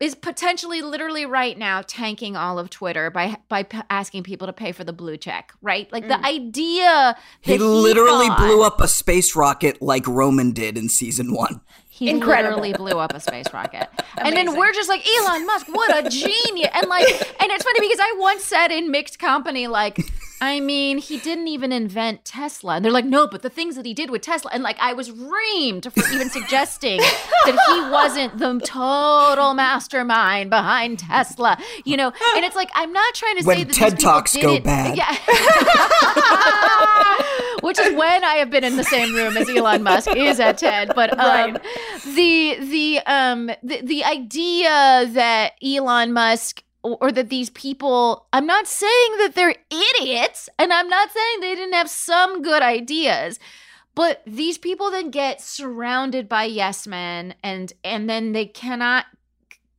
is 0.00 0.14
potentially 0.14 0.80
literally 0.80 1.26
right 1.26 1.58
now 1.58 1.82
tanking 1.86 2.34
all 2.34 2.58
of 2.58 2.70
Twitter 2.70 3.10
by 3.10 3.36
by 3.50 3.62
p- 3.62 3.82
asking 3.90 4.22
people 4.22 4.46
to 4.46 4.52
pay 4.52 4.72
for 4.72 4.82
the 4.82 4.94
blue 4.94 5.18
check, 5.18 5.52
right? 5.60 5.92
Like 5.92 6.08
the 6.08 6.14
mm. 6.14 6.24
idea 6.24 7.16
He 7.42 7.58
that 7.58 7.62
literally 7.62 8.28
thought- 8.28 8.38
blew 8.38 8.62
up 8.62 8.80
a 8.80 8.88
space 8.88 9.36
rocket 9.36 9.82
like 9.82 10.08
Roman 10.08 10.52
did 10.52 10.78
in 10.78 10.88
season 10.88 11.34
one. 11.34 11.60
He 12.00 12.08
Incredible. 12.08 12.62
literally 12.62 12.72
blew 12.72 12.98
up 12.98 13.12
a 13.12 13.20
space 13.20 13.52
rocket. 13.52 13.86
and 14.18 14.34
then 14.34 14.56
we're 14.56 14.72
just 14.72 14.88
like, 14.88 15.06
Elon 15.06 15.44
Musk, 15.44 15.66
what 15.68 16.06
a 16.06 16.08
genius. 16.08 16.70
And 16.72 16.88
like, 16.88 17.06
and 17.06 17.52
it's 17.52 17.62
funny 17.62 17.78
because 17.78 17.98
I 18.00 18.16
once 18.18 18.42
said 18.42 18.68
in 18.72 18.90
mixed 18.90 19.18
company, 19.18 19.66
like, 19.66 19.98
I 20.42 20.60
mean, 20.60 20.98
he 20.98 21.18
didn't 21.18 21.48
even 21.48 21.70
invent 21.70 22.24
Tesla. 22.24 22.76
And 22.76 22.84
they're 22.84 22.92
like, 22.92 23.04
no, 23.04 23.26
but 23.26 23.42
the 23.42 23.50
things 23.50 23.76
that 23.76 23.84
he 23.84 23.92
did 23.92 24.08
with 24.10 24.22
Tesla. 24.22 24.50
And 24.54 24.62
like, 24.62 24.78
I 24.80 24.94
was 24.94 25.10
reamed 25.10 25.92
for 25.92 26.14
even 26.14 26.30
suggesting 26.38 26.98
that 26.98 27.58
he 27.68 27.90
wasn't 27.90 28.38
the 28.38 28.58
total 28.64 29.52
mastermind 29.52 30.48
behind 30.48 31.00
Tesla, 31.00 31.58
you 31.84 31.98
know? 31.98 32.10
And 32.36 32.44
it's 32.44 32.56
like, 32.56 32.70
I'm 32.74 32.92
not 32.92 33.14
trying 33.14 33.36
to 33.36 33.44
When 33.44 33.58
say 33.58 33.64
that 33.64 33.74
TED 33.74 34.00
Talks 34.00 34.34
go 34.36 34.58
bad. 34.60 34.96
Yeah. 34.96 35.10
Which 37.60 37.78
is 37.78 37.94
when 37.94 38.24
I 38.24 38.36
have 38.36 38.50
been 38.50 38.64
in 38.64 38.76
the 38.76 38.84
same 38.84 39.14
room 39.14 39.36
as 39.36 39.50
Elon 39.50 39.82
Musk 39.82 40.16
is 40.16 40.40
at 40.40 40.56
TED. 40.56 40.92
But 40.94 41.18
um, 41.18 41.58
the 42.14 42.56
the 42.58 43.00
um 43.04 43.50
the, 43.62 43.82
the 43.82 44.04
idea 44.04 45.06
that 45.12 45.52
Elon 45.62 46.14
Musk 46.14 46.62
or 46.82 47.12
that 47.12 47.28
these 47.28 47.50
people 47.50 48.26
I'm 48.32 48.46
not 48.46 48.66
saying 48.66 49.16
that 49.18 49.34
they're 49.34 49.56
idiots 49.70 50.48
and 50.58 50.72
I'm 50.72 50.88
not 50.88 51.10
saying 51.10 51.40
they 51.40 51.54
didn't 51.54 51.74
have 51.74 51.90
some 51.90 52.42
good 52.42 52.62
ideas 52.62 53.38
but 53.94 54.22
these 54.26 54.56
people 54.56 54.90
then 54.90 55.10
get 55.10 55.40
surrounded 55.40 56.28
by 56.28 56.44
yes 56.44 56.86
men 56.86 57.34
and 57.42 57.72
and 57.84 58.08
then 58.08 58.32
they 58.32 58.46
cannot 58.46 59.06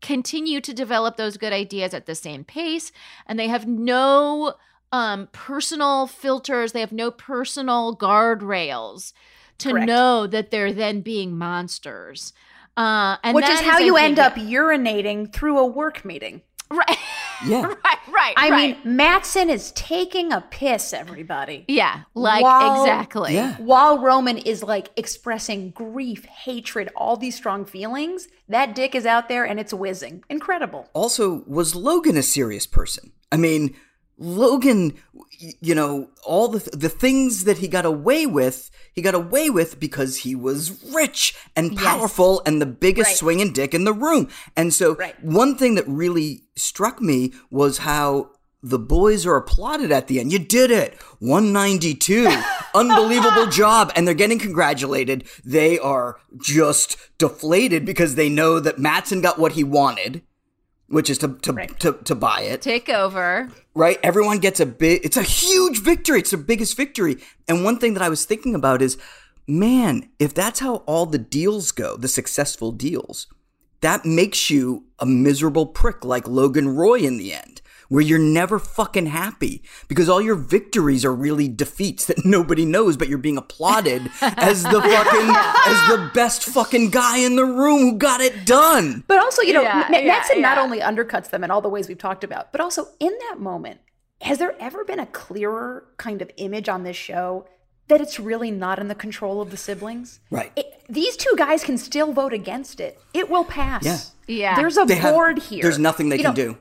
continue 0.01 0.59
to 0.61 0.73
develop 0.73 1.17
those 1.17 1.37
good 1.37 1.53
ideas 1.53 1.93
at 1.93 2.05
the 2.05 2.15
same 2.15 2.43
pace 2.43 2.91
and 3.25 3.39
they 3.39 3.47
have 3.47 3.67
no 3.67 4.55
um 4.91 5.27
personal 5.31 6.07
filters 6.07 6.71
they 6.71 6.79
have 6.79 6.91
no 6.91 7.11
personal 7.11 7.95
guardrails 7.95 9.13
to 9.57 9.71
Correct. 9.71 9.87
know 9.87 10.27
that 10.27 10.49
they're 10.51 10.73
then 10.73 11.01
being 11.01 11.37
monsters 11.37 12.33
uh 12.77 13.17
and 13.23 13.35
Which 13.35 13.49
is 13.49 13.59
how 13.59 13.79
you 13.79 13.97
end 13.97 14.17
up 14.17 14.35
urinating 14.35 15.31
through 15.31 15.59
a 15.59 15.65
work 15.65 16.05
meeting. 16.05 16.41
Right 16.71 16.97
Yeah. 17.45 17.61
right 17.85 17.97
right 18.11 18.33
I 18.37 18.49
right. 18.49 18.83
mean, 18.83 18.95
Matsson 18.95 19.49
is 19.49 19.71
taking 19.73 20.31
a 20.31 20.41
piss, 20.41 20.93
everybody. 20.93 21.65
yeah 21.67 22.03
like 22.15 22.43
While- 22.43 22.83
exactly 22.83 23.33
Yeah. 23.35 23.55
While 23.57 23.99
Roman 23.99 24.37
is 24.37 24.63
like 24.63 24.89
expressing 24.95 25.71
grief, 25.71 26.25
hatred, 26.25 26.89
all 26.95 27.17
these 27.17 27.35
strong 27.35 27.65
feelings, 27.65 28.27
that 28.47 28.73
dick 28.75 28.95
is 28.95 29.05
out 29.05 29.27
there 29.29 29.43
and 29.45 29.59
it's 29.59 29.73
whizzing. 29.73 30.23
Incredible. 30.29 30.89
Also, 30.93 31.43
was 31.47 31.75
Logan 31.75 32.15
a 32.17 32.23
serious 32.23 32.65
person? 32.65 33.11
I 33.31 33.37
mean, 33.37 33.75
Logan, 34.17 34.93
y- 35.13 35.23
you 35.61 35.75
know, 35.75 36.09
all 36.23 36.47
the 36.47 36.59
the 36.75 36.89
things 36.89 37.43
that 37.45 37.57
he 37.59 37.67
got 37.67 37.85
away 37.85 38.25
with, 38.25 38.69
he 38.93 39.01
got 39.01 39.15
away 39.15 39.49
with 39.49 39.79
because 39.79 40.17
he 40.17 40.35
was 40.35 40.83
rich 40.93 41.33
and 41.55 41.75
powerful 41.77 42.41
and 42.45 42.61
the 42.61 42.65
biggest 42.65 43.09
Right. 43.09 43.17
swinging 43.17 43.53
dick 43.53 43.73
in 43.73 43.83
the 43.83 43.93
room. 43.93 44.27
And 44.55 44.73
so, 44.73 44.95
Right. 44.95 45.15
one 45.23 45.57
thing 45.57 45.75
that 45.75 45.87
really 45.87 46.43
struck 46.55 47.01
me 47.01 47.33
was 47.49 47.79
how 47.79 48.31
the 48.63 48.77
boys 48.77 49.25
are 49.25 49.37
applauded 49.37 49.91
at 49.91 50.07
the 50.07 50.19
end. 50.19 50.31
You 50.31 50.37
did 50.37 50.69
it. 50.69 50.95
192. 51.19 52.29
Unbelievable 52.75 53.47
job. 53.47 53.91
And 53.95 54.05
they're 54.07 54.13
getting 54.13 54.37
congratulated. 54.37 55.23
They 55.43 55.79
are 55.79 56.17
just 56.39 56.95
deflated 57.17 57.85
because 57.85 58.13
they 58.15 58.29
know 58.29 58.59
that 58.59 58.77
Matsson 58.77 59.19
got 59.21 59.39
what 59.39 59.53
he 59.53 59.63
wanted, 59.63 60.21
which 60.91 61.09
is 61.09 61.17
to, 61.19 61.29
to, 61.39 61.67
to, 61.79 61.93
to 62.03 62.15
buy 62.15 62.41
it 62.41 62.61
take 62.61 62.89
over 62.89 63.49
right? 63.73 63.99
Everyone 64.03 64.39
gets 64.39 64.59
a 64.59 64.65
big, 64.65 65.01
it's 65.03 65.17
a 65.17 65.23
huge 65.23 65.81
victory. 65.81 66.19
It's 66.19 66.31
the 66.31 66.37
biggest 66.37 66.75
victory. 66.75 67.17
And 67.47 67.63
one 67.63 67.77
thing 67.77 67.93
that 67.93 68.03
I 68.03 68.09
was 68.09 68.25
thinking 68.25 68.55
about 68.55 68.81
is, 68.81 68.97
man, 69.47 70.09
if 70.19 70.33
that's 70.33 70.59
how 70.59 70.77
all 70.87 71.05
the 71.05 71.17
deals 71.17 71.71
go, 71.71 71.97
the 71.97 72.07
successful 72.07 72.71
deals, 72.71 73.27
that 73.81 74.05
makes 74.05 74.49
you 74.49 74.85
a 74.99 75.05
miserable 75.05 75.65
prick 75.65 76.05
like 76.05 76.27
Logan 76.27 76.75
Roy 76.75 76.99
in 76.99 77.17
the 77.17 77.33
end, 77.33 77.50
where 77.91 78.01
you're 78.01 78.17
never 78.17 78.57
fucking 78.57 79.07
happy 79.07 79.61
because 79.89 80.07
all 80.07 80.21
your 80.21 80.35
victories 80.35 81.03
are 81.03 81.13
really 81.13 81.49
defeats 81.49 82.05
that 82.05 82.23
nobody 82.25 82.63
knows, 82.63 82.95
but 82.95 83.09
you're 83.09 83.17
being 83.17 83.37
applauded 83.37 84.01
as 84.21 84.63
the 84.63 84.81
fucking, 84.81 85.29
as 85.29 85.89
the 85.89 86.09
best 86.13 86.45
fucking 86.45 86.89
guy 86.89 87.17
in 87.17 87.35
the 87.35 87.43
room 87.43 87.79
who 87.81 87.97
got 87.97 88.21
it 88.21 88.45
done. 88.45 89.03
But 89.07 89.19
also, 89.19 89.41
you 89.41 89.51
know, 89.51 89.61
Yeah, 89.61 89.87
Ma- 89.89 89.97
yeah, 89.97 90.07
Matsson 90.07 90.41
not 90.41 90.57
only 90.57 90.79
undercuts 90.79 91.31
them 91.31 91.43
in 91.43 91.51
all 91.51 91.59
the 91.59 91.67
ways 91.67 91.89
we've 91.89 91.97
talked 91.97 92.23
about, 92.23 92.53
but 92.53 92.61
also 92.61 92.87
in 93.01 93.11
that 93.29 93.39
moment, 93.41 93.81
has 94.21 94.37
there 94.37 94.55
ever 94.61 94.85
been 94.85 94.99
a 94.99 95.05
clearer 95.07 95.85
kind 95.97 96.21
of 96.21 96.31
image 96.37 96.69
on 96.69 96.83
this 96.83 96.95
show 96.95 97.45
that 97.89 97.99
it's 97.99 98.21
really 98.21 98.51
not 98.51 98.79
in 98.79 98.87
the 98.87 98.95
control 98.95 99.41
of 99.41 99.51
the 99.51 99.57
siblings? 99.57 100.21
Right. 100.29 100.53
It- 100.55 100.67
these 100.87 101.17
two 101.17 101.33
guys 101.37 101.61
can 101.63 101.77
still 101.77 102.13
vote 102.13 102.31
against 102.33 102.79
it. 102.79 102.99
It 103.13 103.29
will 103.29 103.43
pass. 103.45 103.83
Yeah. 103.83 103.97
Yeah. 104.27 104.55
There's 104.55 104.77
a 104.77 104.85
They 104.85 104.95
have- 104.95 105.13
board 105.13 105.39
here. 105.39 105.61
There's 105.61 105.77
nothing 105.79 106.07
they 106.07 106.17
You 106.17 106.23
can 106.23 106.31
know, 106.31 106.53
do. 106.53 106.57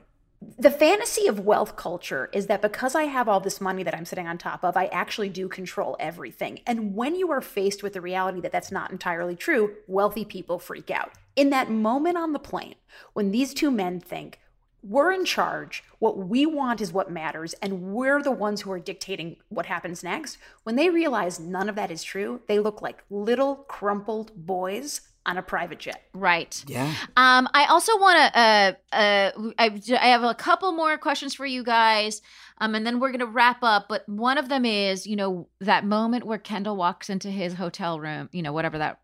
The 0.59 0.71
fantasy 0.71 1.27
of 1.27 1.41
wealth 1.41 1.77
culture 1.77 2.31
is 2.33 2.47
that 2.47 2.63
because 2.63 2.95
I 2.95 3.05
have 3.05 3.29
all 3.29 3.41
this 3.41 3.61
money 3.61 3.83
that 3.83 3.95
I'm 3.95 4.07
sitting 4.07 4.27
on 4.27 4.39
top 4.39 4.65
of, 4.65 4.75
I 4.75 4.87
actually 4.87 5.29
do 5.29 5.49
control 5.49 5.97
everything. 6.01 6.61
And 6.67 6.95
when 6.95 7.15
you 7.15 7.31
are 7.31 7.43
faced 7.43 7.83
with 7.83 7.93
the 7.93 8.01
reality 8.01 8.41
that 8.41 8.53
that's 8.53 8.73
not 8.73 8.91
entirely 8.91 9.37
true, 9.37 9.77
wealthy 9.87 10.25
people 10.25 10.59
freak 10.59 10.91
out. 10.91 11.13
In 11.37 11.51
that 11.51 11.71
moment 11.71 12.17
on 12.17 12.33
the 12.33 12.39
plane, 12.39 12.77
when 13.13 13.31
these 13.31 13.53
two 13.53 13.71
men 13.71 14.01
think, 14.01 14.39
we're 14.83 15.13
in 15.13 15.27
charge, 15.27 15.85
what 15.99 16.17
we 16.17 16.47
want 16.47 16.81
is 16.81 16.91
what 16.91 17.11
matters, 17.11 17.53
and 17.61 17.93
we're 17.93 18.23
the 18.23 18.31
ones 18.31 18.63
who 18.63 18.73
are 18.73 18.79
dictating 18.79 19.37
what 19.51 19.67
happens 19.67 20.03
next, 20.03 20.39
when 20.63 20.77
they 20.77 20.89
realize 20.89 21.39
none 21.39 21.69
of 21.69 21.75
that 21.75 21.91
is 21.91 22.03
true, 22.03 22.41
they 22.49 22.59
look 22.59 22.81
like 22.81 23.05
little 23.11 23.57
crumpled 23.57 24.33
boys 24.35 25.03
on 25.27 25.37
a 25.37 25.43
private 25.43 25.79
jet. 25.79 26.03
right 26.15 26.65
Yeah. 26.67 26.93
Um, 27.17 27.49
I 27.53 27.67
also 27.67 27.99
want 27.99 28.17
to. 28.19 28.39
Uh, 28.41 28.73
uh, 28.93 29.31
I, 29.59 29.81
I 30.01 30.07
have 30.09 30.23
a 30.23 30.35
couple 30.35 30.73
more 30.73 30.97
questions 30.99 31.35
for 31.35 31.45
you 31.47 31.63
guys, 31.63 32.23
um, 32.59 32.75
and 32.75 32.87
then 32.87 33.01
we're 33.01 33.13
gonna 33.13 33.27
wrap 33.27 33.59
up. 33.63 33.87
But 33.89 34.09
one 34.09 34.39
of 34.39 34.49
them 34.49 34.65
is, 34.65 35.07
you 35.07 35.17
know, 35.17 35.49
that 35.61 35.85
moment 35.85 36.25
where 36.25 36.39
Kendall 36.39 36.77
walks 36.77 37.11
into 37.11 37.31
his 37.31 37.55
hotel 37.55 38.01
room, 38.01 38.29
you 38.33 38.43
know, 38.43 38.53
whatever 38.53 38.79
that 38.79 38.99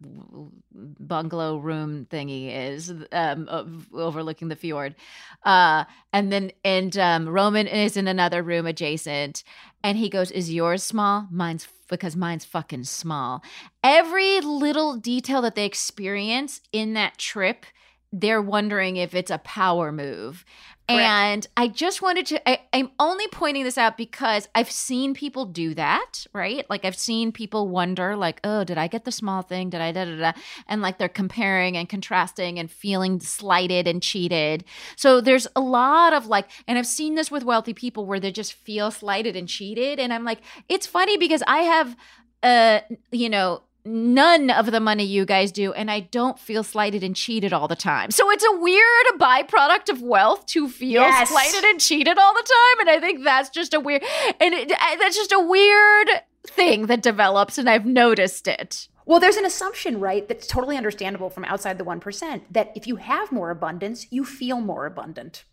bungalow 0.73 1.59
room 1.59 2.07
thingy 2.11 2.73
is, 2.73 2.93
um, 3.13 3.49
of- 3.49 3.87
overlooking 3.93 4.49
the 4.49 4.57
fjord, 4.57 4.95
uh, 5.45 5.85
and 6.13 6.33
then 6.33 6.51
and 6.65 6.97
um, 6.99 7.29
Roman 7.29 7.67
is 7.67 7.97
in 7.97 8.09
another 8.09 8.43
room 8.43 8.67
adjacent, 8.67 9.45
and 9.85 9.99
he 9.99 10.09
goes, 10.09 10.31
"Is 10.31 10.53
yours 10.53 10.83
small? 10.83 11.29
Mine's." 11.31 11.69
Because 11.89 12.17
mine's 12.17 12.45
fucking 12.45 12.85
small. 12.85 13.43
Every 13.83 14.41
little 14.41 14.97
detail 14.97 15.41
that 15.43 15.55
they 15.55 15.65
experience 15.67 16.61
in 16.73 16.95
that 16.95 17.19
trip 17.19 17.67
they're 18.13 18.43
wondering 18.43 18.97
if 18.97 19.15
it's 19.15 19.31
a 19.31 19.39
power 19.39 19.93
move. 19.93 20.45
And 20.89 21.45
I 21.57 21.67
just 21.67 22.01
wanted 22.01 22.27
to, 22.27 22.49
I, 22.49 22.61
I'm 22.73 22.93
only 23.01 23.27
pointing 23.29 23.65
this 23.65 23.77
out 23.77 23.97
because 23.97 24.49
I've 24.55 24.71
seen 24.71 25.15
people 25.15 25.45
do 25.45 25.75
that, 25.75 26.27
right? 26.33 26.65
Like 26.71 26.85
I've 26.85 26.97
seen 26.97 27.33
people 27.33 27.67
wonder, 27.67 28.15
like, 28.15 28.41
oh, 28.45 28.63
did 28.63 28.79
I 28.79 28.87
get 28.87 29.05
the 29.05 29.11
small 29.11 29.43
thing? 29.43 29.71
Did 29.71 29.81
I 29.81 29.91
da 29.91 30.05
da 30.05 30.17
da? 30.17 30.33
And 30.69 30.83
like 30.83 30.99
they're 30.99 31.09
comparing 31.09 31.77
and 31.77 31.89
contrasting 31.89 32.61
and 32.61 32.71
feeling 32.71 33.19
slighted 33.19 33.89
and 33.89 34.01
cheated. 34.01 34.65
So 34.95 35.21
there's 35.21 35.49
a 35.57 35.61
lot 35.61 36.13
of 36.13 36.29
like, 36.29 36.49
and 36.69 36.79
I've 36.79 36.87
seen 36.87 37.17
this 37.17 37.33
with 37.33 37.43
wealthy 37.43 37.75
people 37.75 38.07
where 38.07 38.21
they 38.21 38.31
just 38.31 38.53
feel 38.53 38.93
slighted 38.93 39.35
and 39.35 39.49
cheated. 39.49 39.99
And 39.99 40.13
I'm 40.13 40.25
like, 40.25 40.39
it's 40.69 40.87
funny 40.87 41.17
because 41.17 41.43
I 41.49 41.59
have, 41.59 41.97
uh, 42.45 42.81
you 43.11 43.29
know, 43.29 43.63
none 43.87 44.51
of 44.51 44.71
the 44.73 44.81
money 44.81 45.05
you 45.05 45.25
guys 45.25 45.53
do 45.53 45.73
and 45.73 45.91
i 45.91 46.01
don't 46.01 46.39
feel 46.39 46.63
slighted 46.65 47.03
and 47.05 47.15
cheated 47.17 47.53
all 47.53 47.69
the 47.69 47.77
time 47.77 48.11
so 48.11 48.31
it's 48.31 48.45
a 48.45 48.57
weird 48.59 49.07
byproduct 49.19 49.89
of 49.89 50.03
wealth 50.03 50.45
to 50.47 50.69
feel 50.69 51.03
Yes. 51.03 51.29
slighted 51.31 51.65
and 51.65 51.81
cheated 51.81 52.19
all 52.19 52.35
the 52.35 52.43
time 52.43 52.81
and 52.81 52.91
i 52.91 53.01
think 53.01 53.23
that's 53.25 53.49
just 53.51 53.73
a 53.75 53.81
weird 53.81 54.03
and 54.41 54.53
it, 54.55 54.69
that's 54.69 55.17
just 55.17 55.33
a 55.33 55.41
weird 55.41 56.09
thing 56.47 56.87
that 56.87 57.03
develops 57.03 57.59
and 57.59 57.69
i've 57.71 57.87
noticed 57.87 58.47
it 58.49 58.89
Well, 59.07 59.21
there's 59.21 59.37
an 59.37 59.45
assumption, 59.47 60.01
right, 60.01 60.27
that's 60.29 60.49
totally 60.49 60.77
understandable 60.77 61.31
from 61.31 61.45
outside 61.45 61.79
the 61.79 61.85
1% 61.85 62.41
that 62.51 62.73
if 62.75 62.89
you 62.89 62.97
have 62.97 63.31
more 63.31 63.51
abundance, 63.51 64.07
you 64.11 64.25
feel 64.25 64.61
more 64.61 64.85
abundant. 64.85 65.45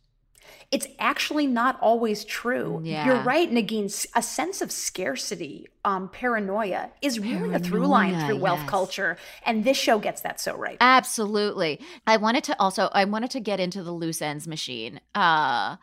It's 0.72 0.88
actually 0.98 1.46
not 1.46 1.80
always 1.82 2.26
true. 2.26 2.82
Yeah. 2.84 3.06
You're 3.06 3.22
right, 3.22 3.52
Negin. 3.52 4.08
A 4.16 4.22
sense 4.24 4.62
of 4.62 4.72
scarcity, 4.72 5.68
um, 5.86 6.10
paranoia 6.10 6.90
is 7.02 7.20
really 7.20 7.54
a 7.54 7.60
through 7.60 7.86
line 7.86 8.26
through 8.26 8.38
wealth 8.38 8.62
yes. 8.62 8.70
culture. 8.70 9.18
And 9.46 9.64
this 9.64 9.78
show 9.78 10.00
gets 10.00 10.22
that 10.22 10.40
so 10.40 10.56
right. 10.56 10.78
Absolutely. 10.82 11.80
I 12.08 12.18
wanted 12.18 12.44
to 12.46 12.60
also 12.60 12.90
I 12.92 13.06
wanted 13.06 13.30
to 13.32 13.40
get 13.40 13.60
into 13.60 13.84
the 13.84 13.92
loose 13.92 14.22
ends 14.22 14.48
machine. 14.48 15.00
Uh 15.14 15.78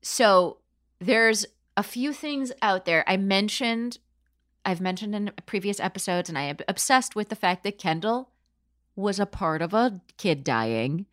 so 0.00 0.58
there's 0.98 1.44
a 1.76 1.82
few 1.82 2.12
things 2.12 2.52
out 2.62 2.86
there. 2.86 3.04
I 3.06 3.16
mentioned 3.18 3.98
I've 4.64 4.80
mentioned 4.80 5.14
in 5.14 5.32
previous 5.44 5.80
episodes 5.80 6.28
and 6.28 6.38
I 6.38 6.42
am 6.42 6.56
obsessed 6.66 7.14
with 7.14 7.28
the 7.28 7.36
fact 7.36 7.62
that 7.64 7.78
Kendall 7.78 8.30
was 8.96 9.18
a 9.18 9.26
part 9.26 9.60
of 9.60 9.74
a 9.74 10.00
kid 10.16 10.44
dying. 10.44 11.06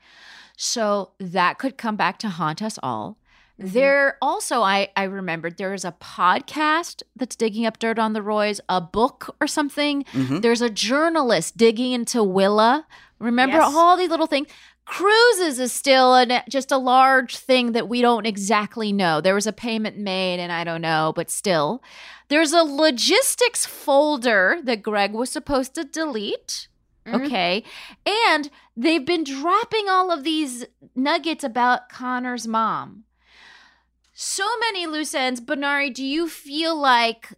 So 0.62 1.12
that 1.20 1.58
could 1.58 1.78
come 1.78 1.96
back 1.96 2.20
to 2.20 2.28
haunt 2.28 2.62
us 2.62 2.78
all. 2.84 3.18
There 3.58 4.18
also 4.22 4.62
I 4.62 4.90
I 4.96 5.04
remembered 5.04 5.58
there 5.58 5.74
is 5.74 5.86
a 5.86 5.94
podcast 5.94 7.02
that's 7.16 7.36
digging 7.38 7.66
up 7.66 7.80
dirt 7.80 7.98
on 7.98 8.12
the 8.14 8.22
Roys, 8.22 8.60
a 8.70 8.80
book 8.82 9.36
or 9.42 9.48
something. 9.48 10.04
Mhm. 10.12 10.42
There's 10.42 10.62
a 10.62 10.70
journalist 10.70 11.56
digging 11.58 11.94
into 11.94 12.22
Willa. 12.24 12.86
Remember 13.20 13.58
Yes. 13.58 13.74
all 13.74 13.96
these 13.98 14.10
little 14.10 14.28
things. 14.28 14.48
Cruises 14.86 15.60
is 15.60 15.72
still 15.72 16.16
an, 16.16 16.42
just 16.50 16.72
a 16.72 16.78
large 16.78 17.38
thing 17.38 17.74
that 17.74 17.88
we 17.88 18.02
don't 18.02 18.26
exactly 18.26 18.92
know. 18.92 19.22
There 19.22 19.36
was 19.36 19.46
a 19.48 19.54
payment 19.54 19.98
made, 19.98 20.40
and 20.40 20.52
I 20.52 20.64
don't 20.64 20.82
know, 20.82 21.14
but 21.16 21.30
still. 21.30 21.82
There's 22.30 22.54
a 22.54 22.64
logistics 22.64 23.66
folder 23.66 24.60
that 24.64 24.82
Greg 24.82 25.14
was 25.14 25.30
supposed 25.30 25.76
to 25.76 25.84
delete. 25.84 26.69
Mhm. 27.12 27.26
Okay. 27.26 27.64
And 28.06 28.50
they've 28.76 29.06
been 29.06 29.24
dropping 29.24 29.90
all 29.90 30.12
of 30.12 30.24
these 30.24 30.66
nuggets 30.96 31.44
about 31.44 31.90
Connor's 31.90 32.48
mom. 32.48 33.04
So 34.14 34.46
many 34.60 34.86
loose 34.86 35.14
ends. 35.14 35.40
Benari, 35.40 35.94
do 35.94 36.04
you 36.06 36.28
feel 36.28 36.76
like 36.76 37.34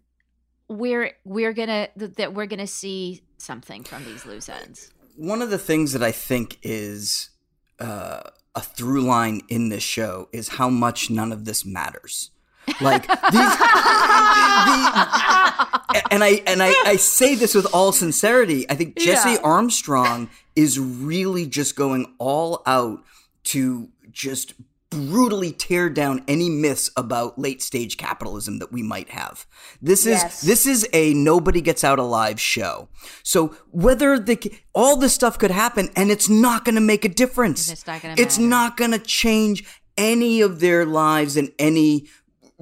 we're 0.67 1.11
we're 1.25 1.53
gonna 1.53 1.89
that 1.95 2.33
we're 2.33 2.47
gonna 2.47 2.65
see 2.67 3.21
something 3.37 3.83
from 3.83 4.03
these 4.05 4.25
loose 4.25 4.49
ends? 4.49 4.91
One 5.15 5.41
of 5.41 5.49
the 5.49 5.57
things 5.59 5.93
that 5.93 6.01
I 6.01 6.11
think 6.11 6.57
is 6.63 7.29
uh, 7.79 8.21
a 8.55 8.61
through 8.61 9.01
line 9.01 9.41
in 9.47 9.69
this 9.69 9.83
show 9.83 10.29
is 10.31 10.47
how 10.49 10.69
much 10.69 11.09
none 11.09 11.31
of 11.31 11.45
this 11.45 11.65
matters. 11.65 12.31
Like 12.79 13.07
these, 13.07 13.57
the- 13.57 13.67
and 16.11 16.23
I 16.23 16.41
and 16.47 16.61
I, 16.63 16.73
I 16.85 16.95
say 16.97 17.35
this 17.35 17.53
with 17.55 17.67
all 17.73 17.91
sincerity. 17.91 18.69
I 18.69 18.75
think 18.75 18.97
Jesse 18.97 19.31
Yeah. 19.31 19.37
Armstrong 19.43 20.29
is 20.55 20.79
really 20.79 21.45
just 21.45 21.75
going 21.75 22.13
all 22.17 22.61
out 22.65 23.03
to 23.45 23.89
just 24.11 24.53
brutally 24.89 25.53
tear 25.53 25.89
down 25.89 26.21
any 26.27 26.49
myths 26.49 26.91
about 26.97 27.39
late 27.39 27.61
stage 27.61 27.95
capitalism 27.95 28.59
that 28.59 28.73
we 28.73 28.83
might 28.83 29.09
have. 29.09 29.45
This 29.81 30.01
is 30.05 30.21
Yes. 30.21 30.41
this 30.41 30.65
is 30.65 30.87
a 30.91 31.13
nobody 31.13 31.61
gets 31.61 31.83
out 31.83 31.97
alive 31.97 32.39
show. 32.41 32.89
So 33.23 33.55
whether 33.71 34.19
the 34.19 34.51
all 34.73 34.97
this 34.97 35.13
stuff 35.13 35.37
could 35.39 35.51
happen 35.51 35.89
and 35.95 36.11
it's 36.11 36.27
not 36.29 36.65
going 36.65 36.75
to 36.75 36.81
make 36.81 37.05
a 37.05 37.09
difference. 37.09 37.69
It's 37.71 38.37
not 38.37 38.75
going 38.77 38.91
to 38.91 38.99
change 38.99 39.63
any 39.97 40.41
of 40.41 40.59
their 40.61 40.85
lives 40.85 41.37
in 41.37 41.51
any 41.59 42.07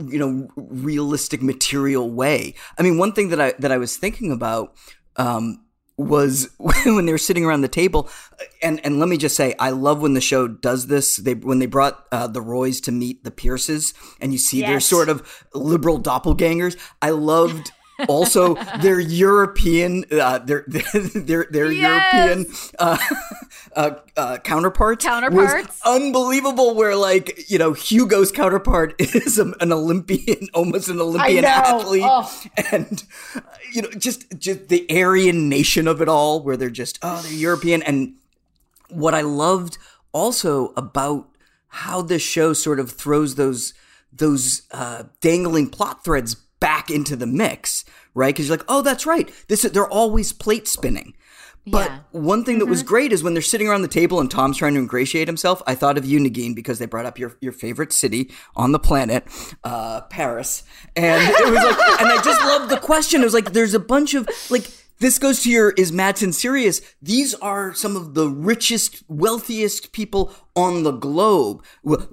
you 0.07 0.19
know 0.19 0.47
realistic 0.55 1.41
material 1.41 2.09
way. 2.09 2.55
I 2.77 2.83
mean, 2.83 2.97
one 2.97 3.11
thing 3.13 3.29
that 3.29 3.41
I 3.41 3.53
that 3.59 3.71
I 3.71 3.77
was 3.77 3.97
thinking 3.97 4.31
about 4.31 4.75
um, 5.17 5.63
was 5.97 6.49
when 6.57 7.05
they 7.05 7.11
were 7.11 7.17
sitting 7.17 7.43
around 7.45 7.61
the 7.61 7.67
table, 7.67 8.09
and 8.63 8.83
and 8.85 8.99
let 8.99 9.09
me 9.09 9.17
just 9.17 9.35
say, 9.35 9.55
I 9.59 9.71
love 9.71 10.01
when 10.01 10.13
the 10.13 10.21
show 10.21 10.47
does 10.47 10.87
this. 10.87 11.17
They 11.17 11.33
when 11.33 11.59
they 11.59 11.65
brought 11.65 12.05
uh, 12.11 12.27
the 12.27 12.41
Roys 12.41 12.79
to 12.81 12.91
meet 12.91 13.23
the 13.23 13.31
Pierces, 13.31 13.93
and 14.21 14.31
you 14.31 14.37
see 14.37 14.61
their 14.61 14.73
Yes. 14.73 14.85
sort 14.85 15.09
of 15.09 15.45
liberal 15.53 15.99
doppelgangers. 15.99 16.77
I 17.01 17.09
loved. 17.11 17.71
Also, 18.07 18.55
their 18.81 18.99
European, 18.99 20.05
uh, 20.11 20.39
their 20.39 20.63
their 21.15 21.47
their 21.49 21.71
Yes. 21.71 22.41
European 22.43 22.55
uh, 22.79 22.97
uh, 23.75 23.91
uh, 24.15 24.37
counterparts, 24.37 25.03
Counterparts. 25.05 25.67
was 25.67 25.79
unbelievable. 25.85 26.75
Where 26.75 26.95
like 26.95 27.49
you 27.49 27.57
know 27.57 27.73
Hugo's 27.73 28.31
counterpart 28.31 28.95
is 28.99 29.37
a, 29.39 29.53
an 29.59 29.71
Olympian, 29.73 30.47
almost 30.53 30.87
an 30.89 30.99
Olympian 31.01 31.45
athlete, 31.45 32.03
Oh. 32.05 32.31
and 32.71 33.03
uh, 33.35 33.41
you 33.73 33.81
know 33.81 33.89
just 33.91 34.25
just 34.39 34.69
the 34.69 34.85
Aryan 34.89 35.49
nation 35.49 35.87
of 35.87 36.01
it 36.01 36.07
all, 36.09 36.41
where 36.41 36.55
they're 36.57 36.69
just 36.69 36.99
oh 37.01 37.21
they're 37.21 37.33
European. 37.33 37.81
And 37.83 38.15
what 38.89 39.13
I 39.13 39.21
loved 39.21 39.77
also 40.13 40.73
about 40.75 41.27
how 41.67 42.01
this 42.01 42.21
show 42.23 42.53
sort 42.53 42.79
of 42.79 42.91
throws 42.91 43.35
those 43.35 43.73
those 44.11 44.63
uh, 44.71 45.03
dangling 45.21 45.69
plot 45.69 46.03
threads 46.03 46.35
back 46.59 46.89
into 46.89 47.15
the 47.15 47.27
mix, 47.27 47.85
right? 48.13 48.33
Because 48.33 48.47
you're 48.47 48.57
like, 48.57 48.65
oh, 48.67 48.81
that's 48.81 49.05
right. 49.05 49.31
This 49.47 49.61
they're 49.63 49.87
always 49.87 50.31
plate 50.33 50.67
spinning. 50.67 51.13
But 51.67 51.89
Yeah. 51.91 51.99
one 52.11 52.43
thing 52.45 52.59
that 52.59 52.65
was 52.65 52.83
great 52.83 53.11
is 53.13 53.21
when 53.21 53.33
they're 53.33 53.41
sitting 53.43 53.67
around 53.67 53.81
the 53.83 53.87
table 53.89 54.19
and 54.19 54.31
Tom's 54.31 54.57
trying 54.57 54.73
to 54.73 54.79
ingratiate 54.79 55.27
himself. 55.27 55.61
I 55.67 55.75
thought 55.75 55.97
of 55.97 56.05
you, 56.05 56.19
Negin, 56.19 56.55
because 56.55 56.79
they 56.79 56.85
brought 56.85 57.05
up 57.05 57.19
your, 57.19 57.37
your 57.41 57.51
favorite 57.51 57.91
city 57.93 58.31
on 58.55 58.71
the 58.71 58.79
planet, 58.79 59.25
uh, 59.63 60.01
Paris, 60.09 60.63
and 60.95 61.21
it 61.21 61.45
was 61.45 61.55
like, 61.63 61.77
and 62.01 62.07
I 62.09 62.21
just 62.23 62.41
love 62.41 62.69
the 62.69 62.77
question. 62.77 63.21
It 63.21 63.25
was 63.25 63.33
like, 63.33 63.51
there's 63.53 63.73
a 63.73 63.79
bunch 63.79 64.13
of 64.13 64.27
like. 64.49 64.67
This 64.99 65.17
goes 65.17 65.43
to 65.43 65.49
your 65.49 65.69
is 65.71 65.93
Matsson 65.93 66.33
serious? 66.33 66.81
These 67.01 67.33
are 67.35 67.73
some 67.73 67.95
of 67.95 68.15
the 68.15 68.27
richest, 68.27 69.01
wealthiest 69.07 69.93
people 69.93 70.33
on 70.57 70.83
the 70.83 70.91
globe. 70.91 71.63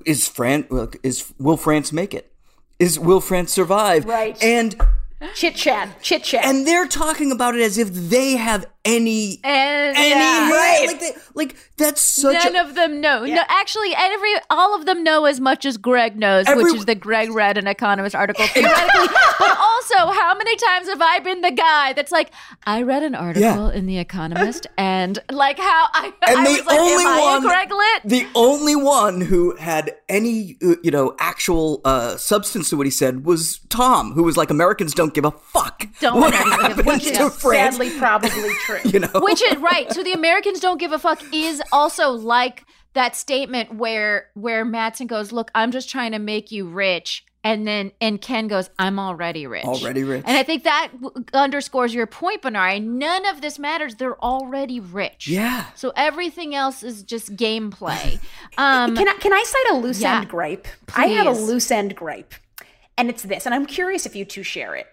Is 0.05 0.29
Fran? 0.29 0.67
well, 0.71 0.91
Is 1.03 1.33
will 1.37 1.57
France 1.57 1.93
make 1.93 2.15
it? 2.15 2.33
Is 2.79 2.99
will 2.99 3.21
France 3.21 3.53
survive? 3.53 4.05
Right. 4.05 4.41
And 4.43 4.81
Chit 5.35 5.55
chat, 5.57 6.03
chit 6.03 6.25
chat. 6.25 6.45
and 6.45 6.67
they're 6.67 6.87
talking 6.87 7.33
about 7.33 7.55
it 7.55 7.63
as 7.63 7.79
if 7.79 7.89
they 7.93 8.37
have 8.37 8.67
any 8.87 9.41
And 9.45 9.97
any 9.97 10.11
yeah. 10.11 10.51
right. 10.51 10.85
like 10.87 11.01
they, 11.01 11.13
like 11.35 11.57
that's 11.77 12.01
such 12.01 12.45
None 12.45 12.57
a, 12.57 12.69
of 12.69 12.75
them 12.75 13.01
know. 13.01 13.25
No, 13.25 13.43
actually, 13.49 13.95
every 13.95 14.33
all 14.49 14.75
of 14.75 14.87
them 14.87 15.05
know 15.05 15.27
as 15.27 15.41
much 15.41 15.67
as 15.67 15.77
Greg 15.77 16.17
knows, 16.19 16.47
Every- 16.47 16.65
which 16.65 16.75
is 16.75 16.85
that 16.87 17.01
Greg 17.01 17.31
read 17.31 17.59
an 17.59 17.67
Economist 17.67 18.15
article 18.15 18.47
theoretically. 18.47 19.09
but 19.39 19.59
also, 19.59 19.97
how 19.97 20.35
many 20.37 20.57
times 20.57 20.89
have 20.89 21.03
I 21.03 21.19
been 21.21 21.43
the 21.43 21.51
guy 21.51 21.93
that's 21.93 22.13
like, 22.13 22.31
I 22.65 22.83
read 22.83 23.03
an 23.03 23.15
article 23.15 23.69
in 23.69 23.87
the 23.87 23.99
Economist, 23.99 24.67
and 24.79 25.19
like 25.31 25.59
how 25.59 25.89
I, 25.93 26.13
and 26.27 26.39
I 26.39 26.45
the 26.45 26.51
was 26.51 26.67
like, 26.67 26.79
only 26.79 27.05
am 27.05 27.21
one 27.21 27.43
Greg 27.43 27.71
lit? 27.71 28.03
the 28.05 28.27
only 28.35 28.77
one 28.77 29.21
who 29.21 29.55
had 29.57 29.95
any 30.09 30.57
uh, 30.65 30.77
you 30.83 30.91
know 30.91 31.15
actual 31.19 31.81
uh, 31.85 32.17
substance 32.17 32.71
to 32.71 32.77
what 32.77 32.87
he 32.87 32.91
said 32.91 33.25
was 33.27 33.61
Tom, 33.69 34.13
who 34.13 34.23
was 34.23 34.37
like 34.37 34.51
Americans 34.51 34.95
don't 34.95 35.13
give 35.13 35.25
a 35.25 35.31
fuck. 35.31 35.87
Don't 36.01 36.21
what 36.21 36.35
Americans 36.35 36.77
give 36.77 36.79
a 36.79 36.91
happened 36.91 37.03
fuck, 37.03 37.13
to 37.13 37.23
yeah. 37.23 37.29
France? 37.29 37.77
Sadly, 37.77 37.99
probably 37.99 38.55
true. 38.65 38.76
you 38.85 39.01
know, 39.01 39.09
Which 39.15 39.43
is 39.43 39.57
right. 39.59 39.93
So 39.93 40.03
the 40.03 40.13
Americans 40.13 40.61
don't 40.61 40.79
give 40.79 40.93
a 40.93 40.99
fuck 40.99 41.23
is 41.33 41.63
also 41.73 42.11
like 42.11 42.65
that 42.95 43.15
statement 43.17 43.75
where 43.75 44.29
where 44.35 44.65
Matsson 44.65 45.07
goes, 45.07 45.33
"Look, 45.33 45.51
I'm 45.55 45.71
just 45.71 45.89
trying 45.91 46.13
to 46.13 46.19
make 46.19 46.51
you 46.51 46.67
rich." 46.67 47.25
And 47.45 47.65
then 47.65 47.93
and 48.01 48.21
Ken 48.21 48.49
goes, 48.49 48.71
"I'm 48.79 48.99
already 48.99 49.47
rich." 49.47 49.65
Already 49.65 50.03
rich. 50.03 50.25
And 50.27 50.37
I 50.37 50.43
think 50.43 50.65
that 50.65 50.91
w- 51.01 51.25
underscores 51.33 51.95
your 51.95 52.07
point, 52.07 52.43
Benari. 52.43 52.83
None 52.83 53.25
of 53.27 53.41
this 53.41 53.59
matters. 53.59 53.95
They're 53.97 54.19
already 54.21 54.81
rich. 54.81 55.29
yeah. 55.29 55.67
So 55.77 55.93
everything 55.95 56.55
else 56.57 56.83
is 56.83 57.03
just 57.03 57.37
gameplay. 57.37 58.19
Um, 58.59 58.97
Can 58.97 59.07
I 59.07 59.13
can 59.21 59.35
I 59.35 59.43
cite 59.47 59.73
a 59.73 59.77
loose 59.77 60.01
yeah. 60.01 60.21
end 60.21 60.31
gripe? 60.31 60.67
I 60.97 61.09
have 61.09 61.27
a 61.27 61.33
loose 61.39 61.71
end 61.71 61.95
gripe, 61.95 62.33
and 62.97 63.11
it's 63.11 63.23
this, 63.23 63.45
and 63.45 63.55
I'm 63.55 63.67
curious 63.67 64.07
if 64.07 64.17
you 64.17 64.25
two 64.25 64.43
share 64.43 64.75
it. 64.75 64.87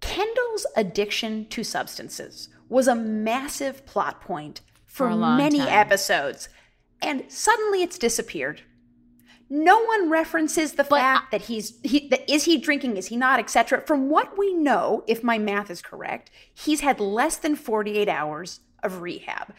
Kendall's 0.00 0.66
addiction 0.76 1.46
to 1.50 1.62
substances 1.62 2.48
was 2.68 2.88
a 2.88 2.94
massive 2.94 3.84
plot 3.86 4.20
point 4.20 4.60
for, 4.86 5.10
For 5.10 5.16
many 5.16 5.58
time. 5.58 5.68
episodes, 5.68 6.48
and 7.00 7.24
suddenly 7.28 7.82
it's 7.82 7.98
disappeared. 7.98 8.62
No 9.50 9.82
one 9.82 10.10
references 10.10 10.72
the 10.74 10.84
fact 10.84 11.30
that 11.30 11.42
he's 11.42 11.78
he 11.82 12.08
that 12.08 12.30
is 12.30 12.44
he 12.44 12.58
drinking, 12.58 12.96
is 12.98 13.06
he 13.06 13.16
not, 13.16 13.40
etc. 13.40 13.80
From 13.80 14.10
what 14.10 14.36
we 14.36 14.52
know, 14.52 15.04
if 15.06 15.24
my 15.24 15.38
math 15.38 15.70
is 15.70 15.80
correct, 15.80 16.30
he's 16.52 16.80
had 16.80 17.00
less 17.00 17.36
than 17.36 17.56
48 17.56 18.08
hours 18.08 18.60
of 18.82 19.00
rehab. 19.00 19.54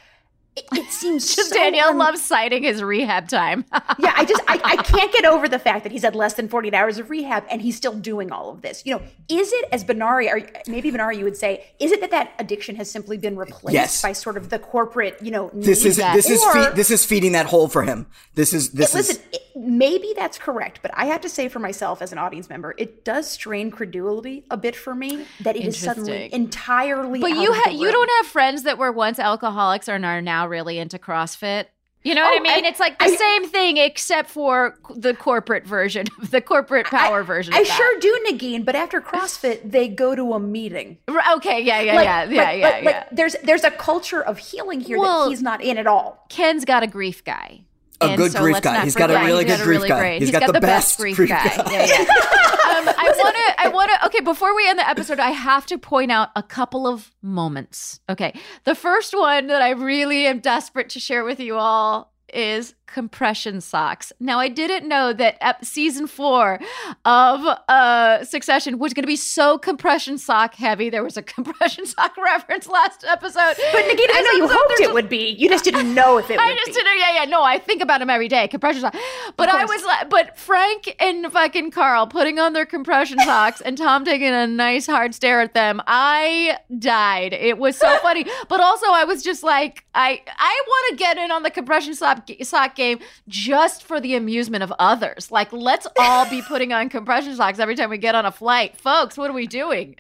It, 0.55 0.65
it 0.73 0.91
seems 0.91 1.35
just 1.35 1.49
so 1.49 1.55
Danielle 1.55 1.89
un- 1.89 1.97
loves 1.97 2.21
citing 2.21 2.63
his 2.63 2.83
rehab 2.83 3.29
time. 3.29 3.63
yeah, 3.99 4.13
I 4.15 4.25
just 4.25 4.41
I, 4.47 4.59
I 4.63 4.75
can't 4.83 5.11
get 5.13 5.23
over 5.23 5.47
the 5.47 5.59
fact 5.59 5.83
that 5.83 5.91
he's 5.91 6.01
had 6.01 6.15
less 6.15 6.33
than 6.33 6.49
48 6.49 6.73
hours 6.73 6.97
of 6.97 7.09
rehab 7.09 7.45
and 7.49 7.61
he's 7.61 7.77
still 7.77 7.93
doing 7.93 8.31
all 8.31 8.49
of 8.51 8.61
this. 8.61 8.83
You 8.85 8.95
know, 8.95 9.01
is 9.29 9.53
it 9.53 9.69
as 9.71 9.85
Benari 9.85 10.29
or 10.29 10.45
maybe 10.69 10.91
Benari 10.91 11.17
you 11.17 11.23
would 11.23 11.37
say, 11.37 11.65
is 11.79 11.91
it 11.91 12.01
that 12.01 12.11
that 12.11 12.33
addiction 12.39 12.75
has 12.75 12.91
simply 12.91 13.17
been 13.17 13.37
replaced 13.37 13.73
Yes. 13.73 14.01
by 14.01 14.11
sort 14.11 14.35
of 14.37 14.49
the 14.49 14.59
corporate, 14.59 15.17
you 15.21 15.31
know, 15.31 15.49
This 15.53 15.85
is 15.85 15.97
needs? 15.97 16.13
this 16.13 16.29
is 16.29 16.43
Or- 16.43 16.53
fe- 16.53 16.75
this 16.75 16.91
is 16.91 17.05
feeding 17.05 17.31
that 17.33 17.45
hole 17.45 17.67
for 17.69 17.83
him. 17.83 18.07
This 18.33 18.51
is 18.53 18.71
this 18.71 18.93
Listen, 18.93 19.21
it- 19.31 19.43
maybe 19.55 20.13
that's 20.15 20.37
correct, 20.37 20.79
but 20.81 20.91
I 20.93 21.05
have 21.05 21.21
to 21.21 21.29
say 21.29 21.47
for 21.47 21.59
myself 21.59 22.01
as 22.01 22.11
an 22.11 22.17
audience 22.17 22.49
member, 22.49 22.73
it 22.77 23.05
does 23.05 23.29
strain 23.29 23.71
credulity 23.71 24.43
a 24.49 24.57
bit 24.57 24.75
for 24.75 24.93
me 24.95 25.25
that 25.41 25.55
it 25.55 25.63
is 25.65 25.77
suddenly 25.77 26.33
entirely. 26.33 27.19
But 27.21 27.31
out 27.33 27.37
you 27.41 27.51
of 27.51 27.57
ha- 27.57 27.69
you 27.71 27.91
don't 27.91 28.09
have 28.17 28.25
friends 28.27 28.63
that 28.63 28.77
were 28.77 28.91
once 28.91 29.19
alcoholics 29.19 29.87
and 29.87 30.03
are 30.05 30.21
now 30.21 30.47
really 30.49 30.79
into 30.79 30.97
CrossFit. 30.99 31.65
You 32.01 32.15
know 32.15 32.21
what 32.23 32.33
I 32.33 32.37
Oh, 32.37 32.41
mean? 32.41 32.65
I- 32.65 32.67
it's 32.69 32.79
like 32.79 32.97
the 32.97 33.05
I- 33.05 33.15
same 33.15 33.49
thing 33.49 33.75
except 33.75 34.29
for 34.29 34.77
the 34.95 35.13
corporate 35.13 35.65
version, 35.67 36.05
the 36.29 36.39
corporate 36.39 36.85
power 36.85 37.19
I, 37.19 37.23
version. 37.23 37.53
I 37.53 37.63
sure 37.63 37.99
do, 37.99 38.25
Negin, 38.29 38.63
but 38.63 38.73
after 38.73 39.01
CrossFit, 39.01 39.69
they 39.69 39.89
go 39.89 40.15
to 40.15 40.33
a 40.33 40.39
meeting. 40.39 40.97
Okay, 41.33 41.59
yeah, 41.61 41.81
yeah, 41.81 41.93
Like- 41.95 42.05
yeah, 42.05 42.25
but- 42.25 42.33
yeah, 42.35 42.51
yeah, 42.51 42.71
but, 42.71 42.83
yeah. 42.83 42.89
Like, 42.89 43.09
there's 43.11 43.35
there's 43.43 43.65
a 43.65 43.71
culture 43.71 44.21
of 44.21 44.37
healing 44.37 44.79
here 44.79 44.97
Well- 44.97 45.25
that 45.25 45.29
he's 45.31 45.41
not 45.41 45.61
in 45.61 45.77
at 45.77 45.87
all. 45.87 46.25
Ken's 46.29 46.63
got 46.63 46.83
a 46.83 46.87
grief 46.87 47.21
guy. 47.23 47.61
A 48.01 48.05
And 48.05 48.17
good 48.17 48.31
so 48.31 48.39
grief 48.39 48.53
let's 48.53 48.63
guy. 48.63 48.83
He's 48.83 48.95
got 48.95 49.11
a 49.11 49.25
really 49.25 49.45
he's 49.45 49.57
good 49.57 49.63
grief 49.63 49.87
guy. 49.87 50.19
He's 50.19 50.29
he's 50.29 50.31
got 50.39 50.47
the 50.47 50.53
best, 50.53 50.63
best 50.63 50.97
grief 50.99 51.15
grief 51.17 51.29
guy. 51.29 51.43
guy. 51.43 51.71
Yeah, 51.71 51.85
yeah. 51.85 51.97
um, 51.99 52.87
I 52.87 53.13
want 53.17 53.35
to. 53.35 53.61
I 53.61 53.67
want 53.73 53.91
to. 53.91 54.05
Okay, 54.07 54.21
before 54.21 54.55
we 54.55 54.67
end 54.69 54.79
the 54.79 54.87
episode, 54.87 55.19
I 55.19 55.31
have 55.31 55.65
to 55.67 55.77
point 55.77 56.11
out 56.11 56.29
a 56.35 56.43
couple 56.43 56.87
of 56.87 57.11
moments. 57.21 57.99
Okay, 58.09 58.33
the 58.63 58.75
first 58.75 59.13
one 59.13 59.47
that 59.47 59.61
I 59.61 59.71
really 59.71 60.27
am 60.27 60.39
desperate 60.39 60.89
to 60.89 60.99
share 60.99 61.23
with 61.23 61.39
you 61.39 61.57
all 61.57 62.13
is 62.33 62.73
compression 62.93 63.61
socks. 63.61 64.11
Now, 64.19 64.39
I 64.39 64.47
didn't 64.49 64.87
know 64.87 65.13
that 65.13 65.37
ep- 65.41 65.63
season 65.63 66.07
four 66.07 66.59
of 67.05 67.45
uh, 67.67 68.23
Succession 68.23 68.79
was 68.79 68.93
going 68.93 69.03
to 69.03 69.07
be 69.07 69.15
so 69.15 69.57
compression 69.57 70.17
sock 70.17 70.55
heavy. 70.55 70.89
There 70.89 71.03
was 71.03 71.17
a 71.17 71.21
compression 71.35 71.85
sock 71.85 72.17
reference 72.23 72.67
last 72.67 73.03
episode. 73.07 73.55
But 73.71 73.85
Negin, 73.85 74.07
I 74.11 74.21
know 74.21 74.45
you 74.45 74.47
hoped 74.51 74.81
it 74.81 74.93
would 74.93 75.09
be. 75.09 75.29
You 75.29 75.49
just 75.49 75.63
didn't 75.63 75.93
know 75.93 76.17
if 76.17 76.29
it 76.29 76.33
would 76.37 76.39
I 76.41 76.55
just 76.55 76.67
be. 76.67 76.73
didn't. 76.73 76.97
Yeah, 76.99 77.13
yeah. 77.23 77.25
No, 77.25 77.43
I 77.43 77.59
think 77.59 77.81
about 77.81 77.99
them 77.99 78.09
every 78.09 78.27
day. 78.27 78.47
Compression 78.47 78.81
socks. 78.81 78.97
But 79.37 79.49
I 79.49 79.65
was 79.65 79.83
like, 79.85 80.09
but 80.09 80.37
Frank 80.37 80.95
and 80.99 81.31
fucking 81.31 81.71
Carl 81.71 82.07
putting 82.07 82.39
on 82.39 82.53
their 82.53 82.65
compression 82.65 83.19
socks 83.19 83.61
and 83.61 83.77
Tom 83.77 84.03
taking 84.03 84.29
a 84.29 84.47
nice 84.47 84.85
hard 84.87 85.13
stare 85.13 85.41
at 85.41 85.53
them. 85.53 85.81
I 85.87 86.57
died. 86.77 87.33
It 87.33 87.57
was 87.57 87.77
so 87.77 87.97
funny. 87.99 88.25
But 88.47 88.61
also, 88.61 88.87
I 88.87 89.03
was 89.03 89.21
just 89.23 89.43
like, 89.43 89.85
I 89.93 90.21
I 90.37 90.63
want 90.67 90.89
to 90.91 90.95
get 91.03 91.17
in 91.17 91.31
on 91.31 91.43
the 91.43 91.51
compression 91.51 91.93
sock 91.93 92.27
sock 92.41 92.78
game 92.79 92.99
just 93.27 93.83
for 93.83 94.01
the 94.01 94.15
amusement 94.15 94.63
of 94.63 94.73
others. 94.79 95.31
Like, 95.31 95.53
let's 95.53 95.85
all 95.99 96.27
be 96.29 96.41
putting 96.41 96.73
on 96.73 96.89
compression 96.89 97.35
socks 97.35 97.59
every 97.59 97.75
time 97.75 97.91
we 97.91 97.99
get 97.99 98.15
on 98.15 98.25
a 98.25 98.31
flight, 98.31 98.75
folks. 98.77 99.17
What 99.17 99.29
are 99.29 99.33
we 99.33 99.45
doing? 99.45 99.95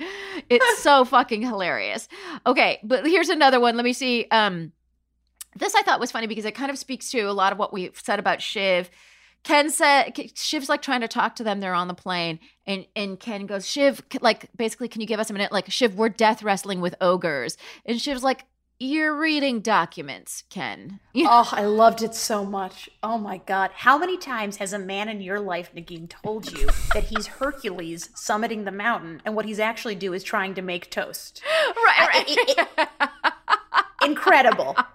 It's 0.49 0.81
so 0.81 1.05
fucking 1.05 1.43
hilarious. 1.43 2.07
Okay, 2.47 2.79
but 2.83 3.05
here's 3.05 3.29
another 3.29 3.59
one. 3.59 3.75
Let 3.75 3.85
me 3.85 3.93
see. 3.93 4.25
Um. 4.31 4.71
This 5.55 5.75
I 5.75 5.81
thought 5.81 5.99
was 5.99 6.11
funny 6.11 6.27
because 6.27 6.45
it 6.45 6.53
kind 6.55 6.69
of 6.69 6.77
speaks 6.77 7.11
to 7.11 7.21
a 7.21 7.33
lot 7.33 7.51
of 7.51 7.59
what 7.59 7.73
we've 7.73 7.99
said 7.99 8.19
about 8.19 8.41
Shiv. 8.41 8.89
Ken 9.43 9.69
said 9.69 10.13
Shiv's 10.35 10.69
like 10.69 10.81
trying 10.81 11.01
to 11.01 11.07
talk 11.07 11.35
to 11.35 11.43
them. 11.43 11.59
They're 11.59 11.73
on 11.73 11.87
the 11.87 11.93
plane, 11.93 12.39
and 12.65 12.85
and 12.95 13.19
Ken 13.19 13.45
goes, 13.45 13.67
"Shiv, 13.67 14.01
like 14.21 14.49
basically, 14.55 14.89
can 14.89 15.01
you 15.01 15.07
give 15.07 15.19
us 15.19 15.29
a 15.29 15.33
minute? 15.33 15.51
Like, 15.51 15.71
Shiv, 15.71 15.95
we're 15.95 16.09
death 16.09 16.43
wrestling 16.43 16.81
with 16.81 16.95
ogres." 17.01 17.57
And 17.85 17.99
Shiv's 17.99 18.23
like, 18.23 18.45
"You're 18.79 19.15
reading 19.15 19.59
documents, 19.61 20.43
Ken." 20.49 20.99
Oh, 21.15 21.49
I 21.51 21.63
loved 21.65 22.01
it 22.01 22.15
so 22.15 22.45
much. 22.45 22.89
Oh 23.03 23.17
my 23.17 23.37
God. 23.45 23.71
How 23.73 23.97
many 23.97 24.17
times 24.17 24.57
has 24.57 24.71
a 24.73 24.79
man 24.79 25.09
in 25.09 25.21
your 25.21 25.39
life, 25.39 25.71
Negin, 25.75 26.07
told 26.09 26.51
you 26.57 26.67
that 26.93 27.05
he's 27.05 27.27
Hercules 27.27 28.09
summiting 28.15 28.63
the 28.65 28.71
mountain 28.71 29.21
and 29.25 29.35
what 29.35 29.45
he's 29.45 29.59
actually 29.59 29.95
do 29.95 30.13
is 30.13 30.23
trying 30.23 30.53
to 30.55 30.61
make 30.61 30.89
toast? 30.89 31.41
right, 31.75 32.07
right. 32.13 32.25
It- 32.27 32.67
it- 32.77 32.89
incredible. 34.03 34.75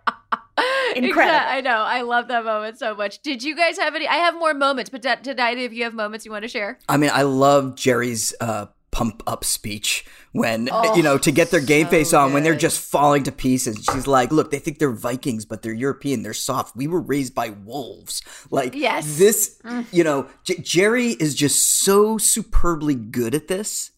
Incredible. 0.96 1.34
Exact- 1.34 1.50
I 1.50 1.60
know. 1.60 1.78
I 1.78 2.02
love 2.02 2.28
that 2.28 2.44
moment 2.44 2.78
so 2.78 2.94
much. 2.94 3.20
Did 3.22 3.42
you 3.42 3.56
guys 3.56 3.76
have 3.78 3.94
any? 3.96 4.06
I 4.06 4.16
have 4.16 4.34
more 4.34 4.54
moments, 4.54 4.90
but 4.90 5.02
did, 5.02 5.22
did 5.22 5.40
either 5.40 5.64
of 5.66 5.72
you 5.72 5.82
have 5.84 5.94
moments 5.94 6.24
you 6.24 6.30
want 6.30 6.42
to 6.42 6.48
share? 6.48 6.78
I 6.88 6.96
mean, 6.96 7.10
I 7.12 7.22
love 7.22 7.74
Gerri's 7.74 8.32
uh, 8.40 8.66
pump 8.94 9.24
up 9.26 9.44
speech 9.44 10.06
when 10.30 10.68
you 10.94 11.02
know 11.02 11.18
to 11.18 11.30
oh, 11.30 11.34
get 11.34 11.50
their 11.50 11.60
game 11.60 11.88
face 11.88 12.14
on 12.14 12.32
when 12.32 12.44
they're 12.44 12.54
just 12.54 12.80
falling 12.80 13.24
to 13.24 13.32
pieces. 13.32 13.84
She's 13.92 14.06
like, 14.06 14.30
"Look, 14.30 14.52
they 14.52 14.60
think 14.60 14.78
they're 14.78 14.90
Vikings, 14.90 15.44
but 15.44 15.62
they're 15.62 15.74
European. 15.74 16.22
They're 16.22 16.32
soft. 16.32 16.76
We 16.76 16.86
were 16.86 17.00
raised 17.00 17.34
by 17.34 17.50
wolves. 17.50 18.22
Like 18.50 18.74
Yes. 18.74 19.18
this, 19.18 19.58
mm. 19.64 19.84
you 19.92 20.04
know, 20.04 20.28
J- 20.44 20.56
Gerri 20.56 21.20
is 21.20 21.34
just 21.34 21.80
so 21.84 22.16
superbly 22.18 22.94
good 22.94 23.34
at 23.34 23.48
this." 23.48 23.90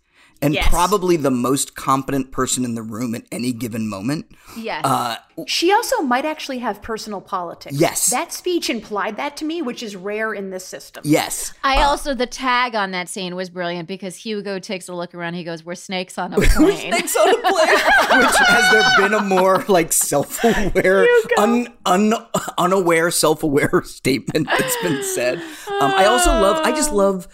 And 0.42 0.52
Yes. 0.52 0.68
probably 0.68 1.16
the 1.16 1.30
most 1.30 1.74
competent 1.74 2.30
person 2.30 2.64
in 2.64 2.74
the 2.74 2.82
room 2.82 3.14
at 3.14 3.24
any 3.32 3.52
given 3.52 3.88
moment. 3.88 4.26
Yes. 4.56 4.84
Uh, 4.84 5.16
She 5.46 5.72
also 5.72 6.02
might 6.02 6.24
actually 6.26 6.58
have 6.58 6.82
personal 6.82 7.20
politics. 7.22 7.74
Yes. 7.78 8.10
That 8.10 8.32
speech 8.34 8.68
implied 8.68 9.16
that 9.16 9.36
to 9.38 9.44
me, 9.46 9.62
which 9.62 9.82
is 9.82 9.96
rare 9.96 10.34
in 10.34 10.50
this 10.50 10.64
system. 10.66 11.02
yes. 11.06 11.52
I 11.64 11.82
also 11.82 12.14
the 12.14 12.26
tag 12.26 12.74
on 12.74 12.90
that 12.90 13.08
scene 13.08 13.34
was 13.34 13.48
brilliant 13.50 13.88
because 13.88 14.16
Hugo 14.16 14.58
takes 14.58 14.88
a 14.88 14.94
look 14.94 15.14
around. 15.14 15.34
He 15.34 15.44
goes, 15.44 15.64
"We're 15.64 15.74
snakes 15.74 16.18
on 16.18 16.32
a 16.34 16.36
plane." 16.40 16.76
Snakes 16.92 17.16
on 17.16 17.28
a 17.30 17.38
plane. 17.38 18.20
Which 18.20 18.36
has 18.36 18.72
there 18.72 19.08
been 19.08 19.14
a 19.14 19.22
more 19.22 19.64
like 19.68 19.92
self-aware, 19.92 21.06
un, 21.38 21.68
un, 21.86 22.14
unaware, 22.58 23.10
self-aware 23.10 23.82
statement 23.84 24.48
that's 24.48 24.76
been 24.82 25.02
said? 25.02 25.38
Um, 25.80 25.92
I 25.94 26.06
also 26.06 26.30
love. 26.30 26.58
I 26.64 26.70
just 26.72 26.92
love, 26.92 27.26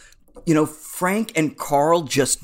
you 0.47 0.55
know, 0.55 0.67
Frank 0.67 1.33
and 1.37 1.57
Carl 1.57 2.03
just 2.03 2.39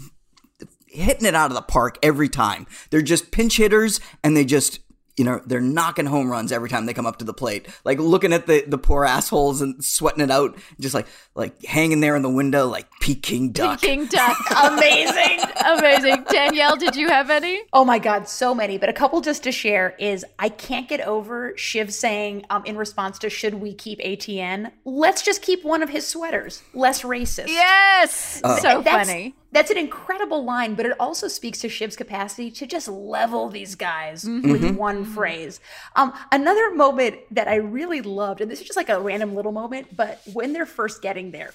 hitting 0.90 1.26
it 1.26 1.34
out 1.34 1.50
of 1.50 1.54
the 1.54 1.62
park 1.62 1.98
every 2.02 2.28
time. 2.28 2.66
They're 2.90 3.02
just 3.02 3.30
pinch 3.30 3.56
hitters, 3.56 4.00
and 4.24 4.36
they 4.36 4.44
just. 4.44 4.80
You 5.16 5.24
know, 5.24 5.42
they're 5.44 5.60
knocking 5.60 6.06
home 6.06 6.30
runs 6.30 6.52
every 6.52 6.68
time 6.68 6.86
they 6.86 6.94
come 6.94 7.04
up 7.04 7.16
to 7.16 7.24
the 7.24 7.34
plate. 7.34 7.66
Like 7.84 7.98
looking 7.98 8.32
at 8.32 8.46
the, 8.46 8.62
the 8.64 8.78
poor 8.78 9.04
assholes 9.04 9.60
and 9.60 9.84
sweating 9.84 10.22
it 10.22 10.30
out, 10.30 10.56
just 10.78 10.94
like 10.94 11.08
like 11.34 11.60
hanging 11.64 11.98
there 11.98 12.14
in 12.14 12.22
the 12.22 12.30
window 12.30 12.68
like 12.68 12.86
Peking 13.00 13.50
duck. 13.50 13.80
King 13.80 14.06
Duck. 14.10 14.36
Amazing. 14.62 15.40
Amazing. 15.66 16.24
Danielle, 16.30 16.76
did 16.76 16.94
you 16.94 17.08
have 17.08 17.30
any? 17.30 17.60
Oh 17.72 17.84
my 17.84 17.98
God, 17.98 18.28
so 18.28 18.54
many. 18.54 18.78
But 18.78 18.90
a 18.90 18.92
couple 18.92 19.20
just 19.20 19.42
to 19.42 19.50
share 19.50 19.96
is 19.98 20.24
I 20.38 20.50
can't 20.50 20.88
get 20.88 21.00
over 21.00 21.52
Shiv 21.56 21.92
saying 21.92 22.44
um, 22.50 22.64
in 22.64 22.76
response 22.76 23.18
to 23.18 23.28
should 23.28 23.54
we 23.54 23.74
keep 23.74 23.98
ATN, 23.98 24.70
let's 24.84 25.22
just 25.22 25.42
keep 25.42 25.64
one 25.64 25.82
of 25.82 25.88
his 25.88 26.06
sweaters, 26.06 26.62
less 26.74 27.02
racist. 27.02 27.48
Yes. 27.48 28.40
Oh. 28.44 28.56
So 28.58 28.82
That's- 28.82 29.08
funny. 29.08 29.34
That's 29.50 29.70
an 29.70 29.78
incredible 29.78 30.44
line, 30.44 30.74
but 30.74 30.84
it 30.84 30.92
also 31.00 31.26
speaks 31.26 31.60
to 31.60 31.68
Shiv's 31.68 31.96
capacity 31.96 32.50
to 32.50 32.66
just 32.66 32.86
level 32.86 33.48
these 33.48 33.74
guys 33.74 34.24
Mm-hmm. 34.24 34.52
with 34.52 34.76
one 34.76 35.04
phrase. 35.04 35.60
Um, 35.96 36.12
another 36.30 36.74
moment 36.74 37.16
that 37.30 37.48
I 37.48 37.54
really 37.56 38.02
loved, 38.02 38.40
and 38.40 38.50
this 38.50 38.60
is 38.60 38.66
just 38.66 38.76
like 38.76 38.88
a 38.90 39.00
random 39.00 39.34
little 39.34 39.52
moment, 39.52 39.96
but 39.96 40.20
when 40.32 40.52
they're 40.52 40.66
first 40.66 41.00
getting 41.00 41.30
there, 41.30 41.52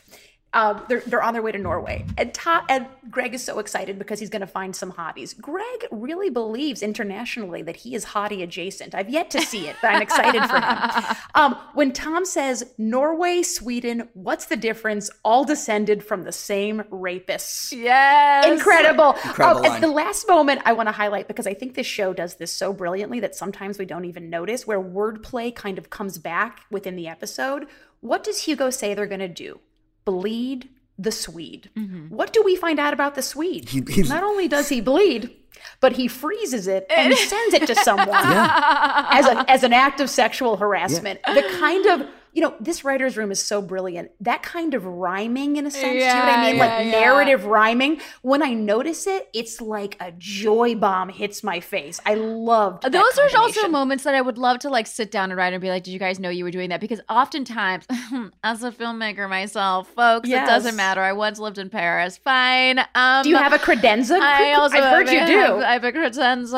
um, 0.54 0.82
they're, 0.88 1.02
they're 1.02 1.24
on 1.24 1.34
their 1.34 1.42
way 1.42 1.52
to 1.52 1.58
Norway, 1.58 2.06
and 2.18 2.34
Todd 2.34 2.64
and 2.70 2.88
Greg 3.10 3.34
is 3.34 3.44
so 3.44 3.60
excited 3.60 3.98
because 4.00 4.20
he's 4.20 4.30
going 4.30 4.42
to 4.42 4.48
find 4.48 4.76
some 4.76 4.92
hotties. 4.94 5.40
Greg 5.40 5.86
really 5.92 6.30
believes 6.30 6.82
internationally 6.82 7.62
that 7.64 7.78
he 7.78 7.96
is 7.96 8.06
hottie 8.06 8.42
adjacent. 8.44 8.96
I've 8.96 9.10
yet 9.10 9.30
to 9.32 9.42
see 9.42 9.68
it, 9.68 9.76
but 9.82 9.90
I'm 9.94 10.02
excited 10.02 10.42
for 10.46 10.56
him. 10.60 11.16
Um, 11.36 11.56
when 11.74 11.92
Tom 11.92 12.26
says 12.26 12.74
Norway, 12.78 13.42
Sweden, 13.42 14.08
what's 14.14 14.46
the 14.46 14.56
difference? 14.56 15.10
All 15.24 15.44
descended 15.44 16.04
from 16.04 16.24
the 16.24 16.32
same 16.32 16.82
rapists. 16.92 17.72
Yes. 17.76 18.46
Incredible. 18.46 19.14
Incredible 19.26 19.60
Oh, 19.62 19.64
and 19.64 19.74
line. 19.74 19.82
the 19.82 19.88
last 19.88 20.28
moment 20.28 20.62
I 20.66 20.74
want 20.74 20.88
to 20.90 20.94
highlight 20.94 21.28
because 21.28 21.48
I 21.48 21.54
think 21.56 21.74
this 21.74 21.88
show 21.88 22.14
does 22.14 22.36
this 22.36 22.52
so 22.52 22.72
brilliantly 22.72 23.20
that 23.22 23.36
sometimes 23.36 23.80
we 23.80 23.86
don't 23.86 24.06
even 24.06 24.30
notice 24.30 24.68
where 24.68 24.80
wordplay 24.80 25.54
kind 25.54 25.78
of 25.80 25.90
comes 25.90 26.18
back 26.20 26.62
within 26.70 26.96
the 26.96 27.08
episode. 27.08 27.66
What 28.02 28.24
does 28.24 28.44
Hugo 28.44 28.70
say 28.70 28.94
they're 28.94 29.08
going 29.08 29.20
to 29.20 29.28
do? 29.28 29.60
Bleed 30.06 30.70
the 30.98 31.12
Swede. 31.12 31.70
Mm-hmm. 31.76 32.10
What 32.16 32.34
do 32.34 32.42
we 32.44 32.56
find 32.56 32.80
out 32.80 32.94
about 32.94 33.16
the 33.16 33.22
Swede? 33.22 33.70
He- 33.70 33.84
he- 33.90 34.04
Not 34.04 34.24
only 34.24 34.48
does 34.48 34.70
he 34.70 34.80
bleed, 34.82 35.32
but 35.80 35.94
he 35.94 36.08
freezes 36.08 36.68
it 36.68 36.86
and 36.96 37.14
sends 37.16 37.54
it 37.56 37.68
to 37.68 37.76
someone 37.84 38.10
as, 38.12 39.26
a, 39.26 39.46
as 39.50 39.64
an 39.64 39.74
act 39.74 40.00
of 40.02 40.10
sexual 40.10 40.58
harassment. 40.58 41.20
The 41.26 41.44
kind 41.60 41.86
of, 41.88 42.08
you 42.34 42.42
know, 42.42 42.56
this 42.60 42.84
writer's 42.84 43.16
room 43.16 43.32
is 43.32 43.40
so 43.42 43.62
brilliant. 43.62 44.12
That 44.20 44.42
kind 44.44 44.74
of 44.74 44.86
rhyming, 44.86 45.56
in 45.58 45.66
a 45.68 45.72
sense, 45.72 45.84
do 45.84 45.88
you 46.00 46.00
know 46.00 46.16
what 46.16 46.30
I 46.30 46.44
Yeah, 46.46 46.52
mean? 46.52 46.60
Like 46.60 46.70
yeah, 46.72 46.82
yeah. 46.82 46.92
narrative 46.92 47.46
rhyming. 47.46 48.02
When 48.24 48.42
I 48.42 48.54
notice 48.54 49.06
it, 49.08 49.30
it's 49.34 49.62
like 49.62 49.98
a 50.00 50.12
joy 50.18 50.76
bomb 50.76 51.10
hits 51.10 51.44
my 51.44 51.60
face. 51.60 52.00
I 52.06 52.16
loved 52.16 52.84
Those 52.92 53.18
are 53.20 53.30
also 53.38 53.68
moments 53.68 54.04
that 54.04 54.16
I 54.16 54.22
would 54.22 54.38
love 54.38 54.60
to 54.60 54.70
like 54.70 54.88
sit 54.88 55.12
down 55.12 55.30
and 55.32 55.38
write 55.38 55.54
and 55.54 55.62
be 55.62 55.70
like, 55.70 55.84
"Did 55.84 55.92
you 55.92 56.00
guys 56.00 56.20
know 56.20 56.30
you 56.30 56.44
were 56.44 56.52
doing 56.52 56.70
that?" 56.70 56.82
Because 56.82 57.02
oftentimes, 57.10 57.86
as 58.44 58.64
a 58.64 58.72
filmmaker 58.72 59.30
myself, 59.30 59.88
folks, 59.90 60.28
Yes. 60.28 60.48
it 60.48 60.52
doesn't 60.52 60.76
matter. 60.76 61.02
I 61.02 61.14
once 61.14 61.38
lived 61.40 61.58
in 61.58 61.70
Paris. 61.70 62.18
Fine. 62.18 62.80
Um, 62.96 63.24
Do 63.24 63.30
you 63.30 63.38
have 63.38 63.54
a 63.54 63.60
credenza? 63.60 64.20
I 64.20 64.54
also 64.54 64.78
I've 64.78 64.84
heard 64.86 65.08
have, 65.10 65.30
you 65.30 65.36
do. 65.36 65.62
I 65.62 65.74
have 65.74 65.84
a 65.84 65.92
credenza, 65.92 66.54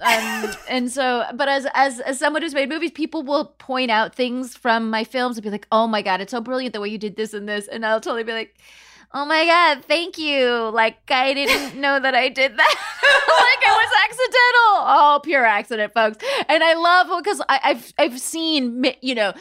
um, 0.00 0.50
and 0.68 0.90
so, 0.90 1.24
but 1.34 1.48
as 1.48 1.66
as 1.74 2.00
as 2.00 2.18
someone 2.18 2.42
who's 2.42 2.54
made 2.54 2.68
movies, 2.68 2.90
people 2.90 3.22
will 3.22 3.46
point 3.58 3.90
out 3.90 4.14
things 4.14 4.56
from 4.56 4.90
my 4.90 5.04
films 5.20 5.36
and 5.36 5.44
be 5.44 5.50
like, 5.50 5.68
"Oh 5.70 5.86
my 5.86 6.02
god, 6.02 6.20
it's 6.22 6.32
so 6.32 6.40
brilliant 6.40 6.72
the 6.74 6.80
way 6.80 6.88
you 6.88 6.98
did 7.06 7.16
this 7.16 7.34
and 7.34 7.48
this," 7.48 7.68
and 7.68 7.84
I'll 7.86 8.00
totally 8.00 8.24
be 8.24 8.32
like. 8.42 8.54
Oh 9.12 9.24
my 9.24 9.44
god, 9.44 9.84
thank 9.84 10.18
you. 10.18 10.70
Like 10.72 10.98
I 11.10 11.34
didn't 11.34 11.80
know 11.80 11.98
that 12.00 12.14
I 12.14 12.28
did 12.28 12.56
that. 12.56 12.74
like 13.02 13.68
it 13.68 13.72
was 13.72 13.92
accidental. 14.04 14.70
Oh, 14.82 15.20
pure 15.22 15.44
accident, 15.44 15.92
folks. 15.94 16.18
And 16.48 16.62
I 16.64 16.74
love 16.74 17.22
because 17.22 17.42
I've 17.48 17.92
I've 17.98 18.20
seen 18.20 18.84
you 19.02 19.14
know 19.14 19.32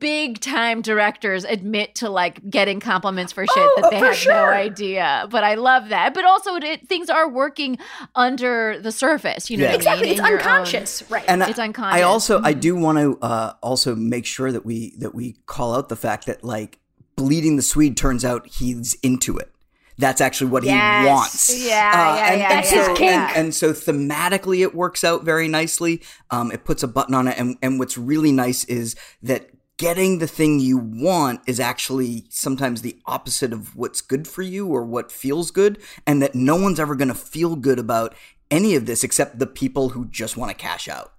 big 0.00 0.40
time 0.40 0.82
directors 0.82 1.44
admit 1.44 1.94
to 1.96 2.10
like 2.10 2.48
getting 2.50 2.80
compliments 2.80 3.32
for 3.32 3.44
shit 3.46 3.52
Oh, 3.56 3.78
that 3.82 3.90
they 3.92 3.98
for 4.00 4.06
had 4.12 4.26
no 4.26 4.44
idea. 4.46 5.28
But 5.30 5.44
I 5.44 5.54
love 5.54 5.90
that. 5.90 6.14
But 6.14 6.24
also, 6.24 6.56
it, 6.56 6.88
things 6.88 7.08
are 7.08 7.28
working 7.28 7.78
under 8.16 8.80
the 8.80 8.90
surface. 8.90 9.50
You 9.50 9.58
know, 9.58 9.64
Yeah. 9.64 9.68
what 9.68 9.72
I 9.74 9.76
Exactly. 9.76 10.02
mean? 10.02 10.10
It's 10.12 10.20
In 10.20 10.26
your 10.26 10.34
own- 10.34 10.40
unconscious. 10.48 11.04
Right. 11.10 11.24
and 11.28 11.44
I- 11.44 11.48
It's 11.50 11.58
unconscious. 11.58 11.98
I 12.00 12.02
also 12.02 12.40
I 12.42 12.54
Mhm. 12.54 12.60
do 12.60 12.76
want 12.76 12.98
to 12.98 13.18
uh, 13.24 13.52
also 13.62 13.94
make 13.94 14.26
sure 14.26 14.50
that 14.50 14.64
we 14.66 14.94
that 14.98 15.14
we 15.14 15.36
call 15.46 15.74
out 15.76 15.88
the 15.88 15.96
fact 15.96 16.26
that 16.26 16.42
like 16.42 16.78
bleeding 17.18 17.56
the 17.56 17.62
Swede 17.62 17.96
turns 17.96 18.24
out 18.24 18.46
he's 18.46 18.94
into 19.02 19.36
it. 19.36 19.52
That's 19.98 20.20
actually 20.20 20.50
what 20.50 20.62
Yes. 20.62 21.02
he 21.02 21.08
wants. 21.08 21.50
Uh, 21.50 21.54
Yeah, 21.68 22.14
yeah, 22.14 22.30
and, 22.30 22.40
yeah, 22.40 22.46
and 22.46 22.58
That's 22.58 22.70
so, 22.70 22.94
his. 22.94 23.00
And, 23.00 23.36
and 23.36 23.54
so 23.54 23.72
thematically, 23.72 24.60
it 24.62 24.74
works 24.74 25.02
out 25.02 25.24
very 25.24 25.48
nicely. 25.48 26.00
Um, 26.30 26.52
it 26.52 26.64
puts 26.64 26.84
a 26.84 26.88
button 26.88 27.14
on 27.14 27.26
it, 27.26 27.36
and 27.36 27.58
and 27.60 27.78
what's 27.80 27.98
really 27.98 28.30
nice 28.30 28.62
is 28.64 28.94
that 29.22 29.50
getting 29.76 30.18
the 30.18 30.26
thing 30.28 30.60
you 30.60 30.78
want 30.78 31.40
is 31.46 31.58
actually 31.60 32.26
sometimes 32.30 32.82
the 32.82 32.96
opposite 33.06 33.52
of 33.52 33.74
what's 33.76 34.00
good 34.00 34.26
for 34.28 34.42
you 34.42 34.68
or 34.68 34.84
what 34.84 35.10
feels 35.10 35.50
good, 35.50 35.78
and 36.06 36.22
that 36.22 36.34
no 36.34 36.54
one's 36.54 36.78
ever 36.78 36.94
going 36.94 37.08
to 37.08 37.14
feel 37.14 37.56
good 37.56 37.80
about 37.80 38.14
any 38.52 38.76
of 38.76 38.86
this 38.86 39.02
except 39.02 39.38
the 39.40 39.46
people 39.46 39.90
who 39.90 40.06
just 40.06 40.36
want 40.36 40.50
to 40.50 40.56
cash 40.56 40.86
out. 40.88 41.12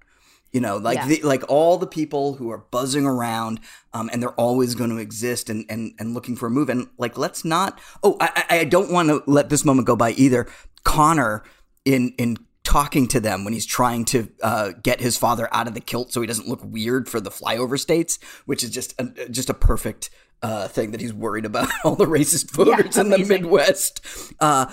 You 0.52 0.62
know, 0.62 0.78
like 0.78 0.98
Yeah. 0.98 1.08
the, 1.08 1.22
like 1.22 1.44
all 1.48 1.78
the 1.78 1.86
people 1.88 2.34
who 2.36 2.50
are 2.50 2.58
buzzing 2.72 3.06
around, 3.06 3.60
um, 3.94 4.10
and 4.12 4.22
they're 4.22 4.32
always 4.32 4.74
going 4.76 4.90
to 4.90 4.98
exist 4.98 5.50
and, 5.50 5.66
and 5.70 5.94
and 6.00 6.14
looking 6.14 6.36
for 6.36 6.48
a 6.48 6.50
move. 6.50 6.70
And 6.70 6.88
like, 6.98 7.18
let's 7.18 7.46
not. 7.46 7.80
Oh, 8.04 8.18
I 8.20 8.46
I 8.50 8.64
don't 8.64 8.92
want 8.92 9.10
to 9.10 9.24
let 9.28 9.50
this 9.50 9.64
moment 9.64 9.86
go 9.88 9.96
by 9.96 10.12
either. 10.12 10.48
Connor 10.84 11.44
in 11.86 12.14
in 12.18 12.38
talking 12.64 13.08
to 13.08 13.20
them 13.20 13.44
when 13.44 13.54
he's 13.54 13.66
trying 13.66 14.06
to 14.06 14.30
uh, 14.44 14.72
get 14.84 15.02
his 15.02 15.18
father 15.18 15.48
out 15.52 15.68
of 15.68 15.74
the 15.74 15.80
kilt 15.80 16.14
so 16.14 16.22
he 16.22 16.28
doesn't 16.28 16.48
look 16.48 16.60
weird 16.64 17.10
for 17.10 17.20
the 17.20 17.32
flyover 17.32 17.80
states, 17.80 18.20
which 18.46 18.64
is 18.64 18.70
just 18.70 18.94
a, 19.00 19.28
just 19.30 19.50
a 19.50 19.54
perfect 19.56 20.10
uh, 20.44 20.68
thing 20.68 20.92
that 20.92 21.02
he's 21.02 21.14
worried 21.14 21.46
about 21.46 21.68
all 21.84 21.96
the 21.96 22.06
racist 22.06 22.52
voters 22.52 22.96
in 22.98 23.10
the. 23.10 23.18
Midwest. 23.26 24.06
Uh, 24.40 24.72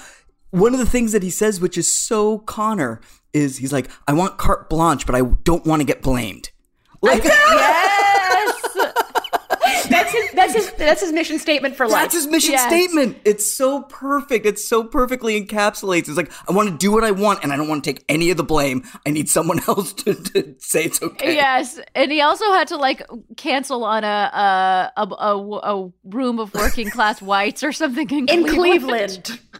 one 0.50 0.74
of 0.74 0.78
the 0.78 0.86
things 0.86 1.12
that 1.12 1.22
he 1.22 1.30
says, 1.30 1.60
which 1.60 1.76
is 1.78 1.92
so 1.98 2.38
Connor, 2.40 3.00
is 3.36 3.58
he's 3.58 3.72
like, 3.72 3.88
"I 4.08 4.12
want 4.14 4.38
carte 4.38 4.68
blanche, 4.70 5.04
but 5.06 5.14
I 5.14 5.20
don't 5.44 5.64
want 5.66 5.80
to 5.80 5.84
get 5.86 6.02
blamed." 6.02 6.50
Like 7.02 7.22
that's 9.88 10.12
his. 10.12 10.30
That's 10.32 10.52
his. 10.54 10.72
That's 10.72 11.00
his 11.00 11.12
mission 11.12 11.38
statement 11.38 11.76
for 11.76 11.86
life. 11.86 12.02
that's 12.02 12.14
his 12.14 12.26
mission 12.26 12.52
Yes. 12.52 12.66
statement. 12.66 13.18
It's 13.24 13.50
so 13.50 13.82
perfect. 13.82 14.46
It's 14.46 14.66
so 14.66 14.84
perfectly 14.84 15.40
encapsulates. 15.40 16.08
It's 16.08 16.16
like 16.16 16.32
I 16.48 16.52
want 16.52 16.68
to 16.70 16.76
do 16.76 16.90
what 16.92 17.04
I 17.04 17.10
want, 17.10 17.42
and 17.42 17.52
I 17.52 17.56
don't 17.56 17.68
want 17.68 17.84
to 17.84 17.92
take 17.92 18.04
any 18.08 18.30
of 18.30 18.36
the 18.36 18.44
blame. 18.44 18.82
I 19.06 19.10
need 19.10 19.28
someone 19.28 19.60
else 19.68 19.92
to, 19.94 20.14
to 20.14 20.54
say 20.58 20.84
it's 20.84 21.02
okay. 21.02 21.34
Yes, 21.34 21.78
and 21.94 22.10
he 22.10 22.20
also 22.20 22.46
had 22.52 22.68
to 22.68 22.76
like 22.76 23.02
cancel 23.36 23.84
on 23.84 24.04
a 24.04 24.06
a 24.06 24.92
a, 24.96 25.06
a, 25.06 25.58
a 25.86 25.92
room 26.04 26.38
of 26.38 26.52
working 26.54 26.90
class 26.90 27.20
whites 27.22 27.62
or 27.62 27.72
something 27.72 28.08
in, 28.10 28.28
in 28.28 28.44
Cleveland. 28.46 29.24
Cleveland. 29.24 29.40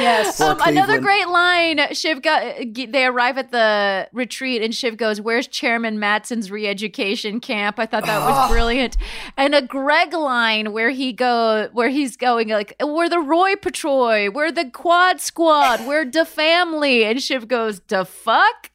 yes. 0.00 0.40
Um, 0.40 0.58
another 0.64 0.98
great 0.98 1.28
line. 1.28 1.80
Shiv 1.92 2.22
got. 2.22 2.42
They 2.74 3.04
arrive 3.04 3.38
at 3.38 3.50
the 3.50 4.08
retreat, 4.12 4.62
and 4.62 4.74
Shiv 4.74 4.96
goes, 4.96 5.20
"Where's 5.20 5.46
Chairman 5.46 5.98
Matsson's 5.98 6.50
re-education 6.50 7.40
camp?" 7.40 7.78
I 7.78 7.86
thought 7.86 8.06
that 8.06 8.20
was 8.20 8.50
brilliant. 8.50 8.96
And 9.36 9.54
a 9.54 9.62
Greg 9.62 10.12
line 10.12 10.72
where 10.72 10.90
he 10.90 11.12
go, 11.12 11.68
where 11.72 11.88
he's 11.88 12.16
going 12.16 12.48
like, 12.48 12.74
"We're 12.80 13.08
the 13.08 13.20
Roy 13.20 13.56
Patroy, 13.56 14.30
we're 14.30 14.52
the 14.52 14.70
Quad 14.70 15.20
Squad, 15.20 15.86
we're 15.86 16.04
the 16.04 16.24
family," 16.24 17.04
and 17.04 17.22
Shiv 17.22 17.48
goes, 17.48 17.80
"The 17.88 18.04
fuck," 18.04 18.70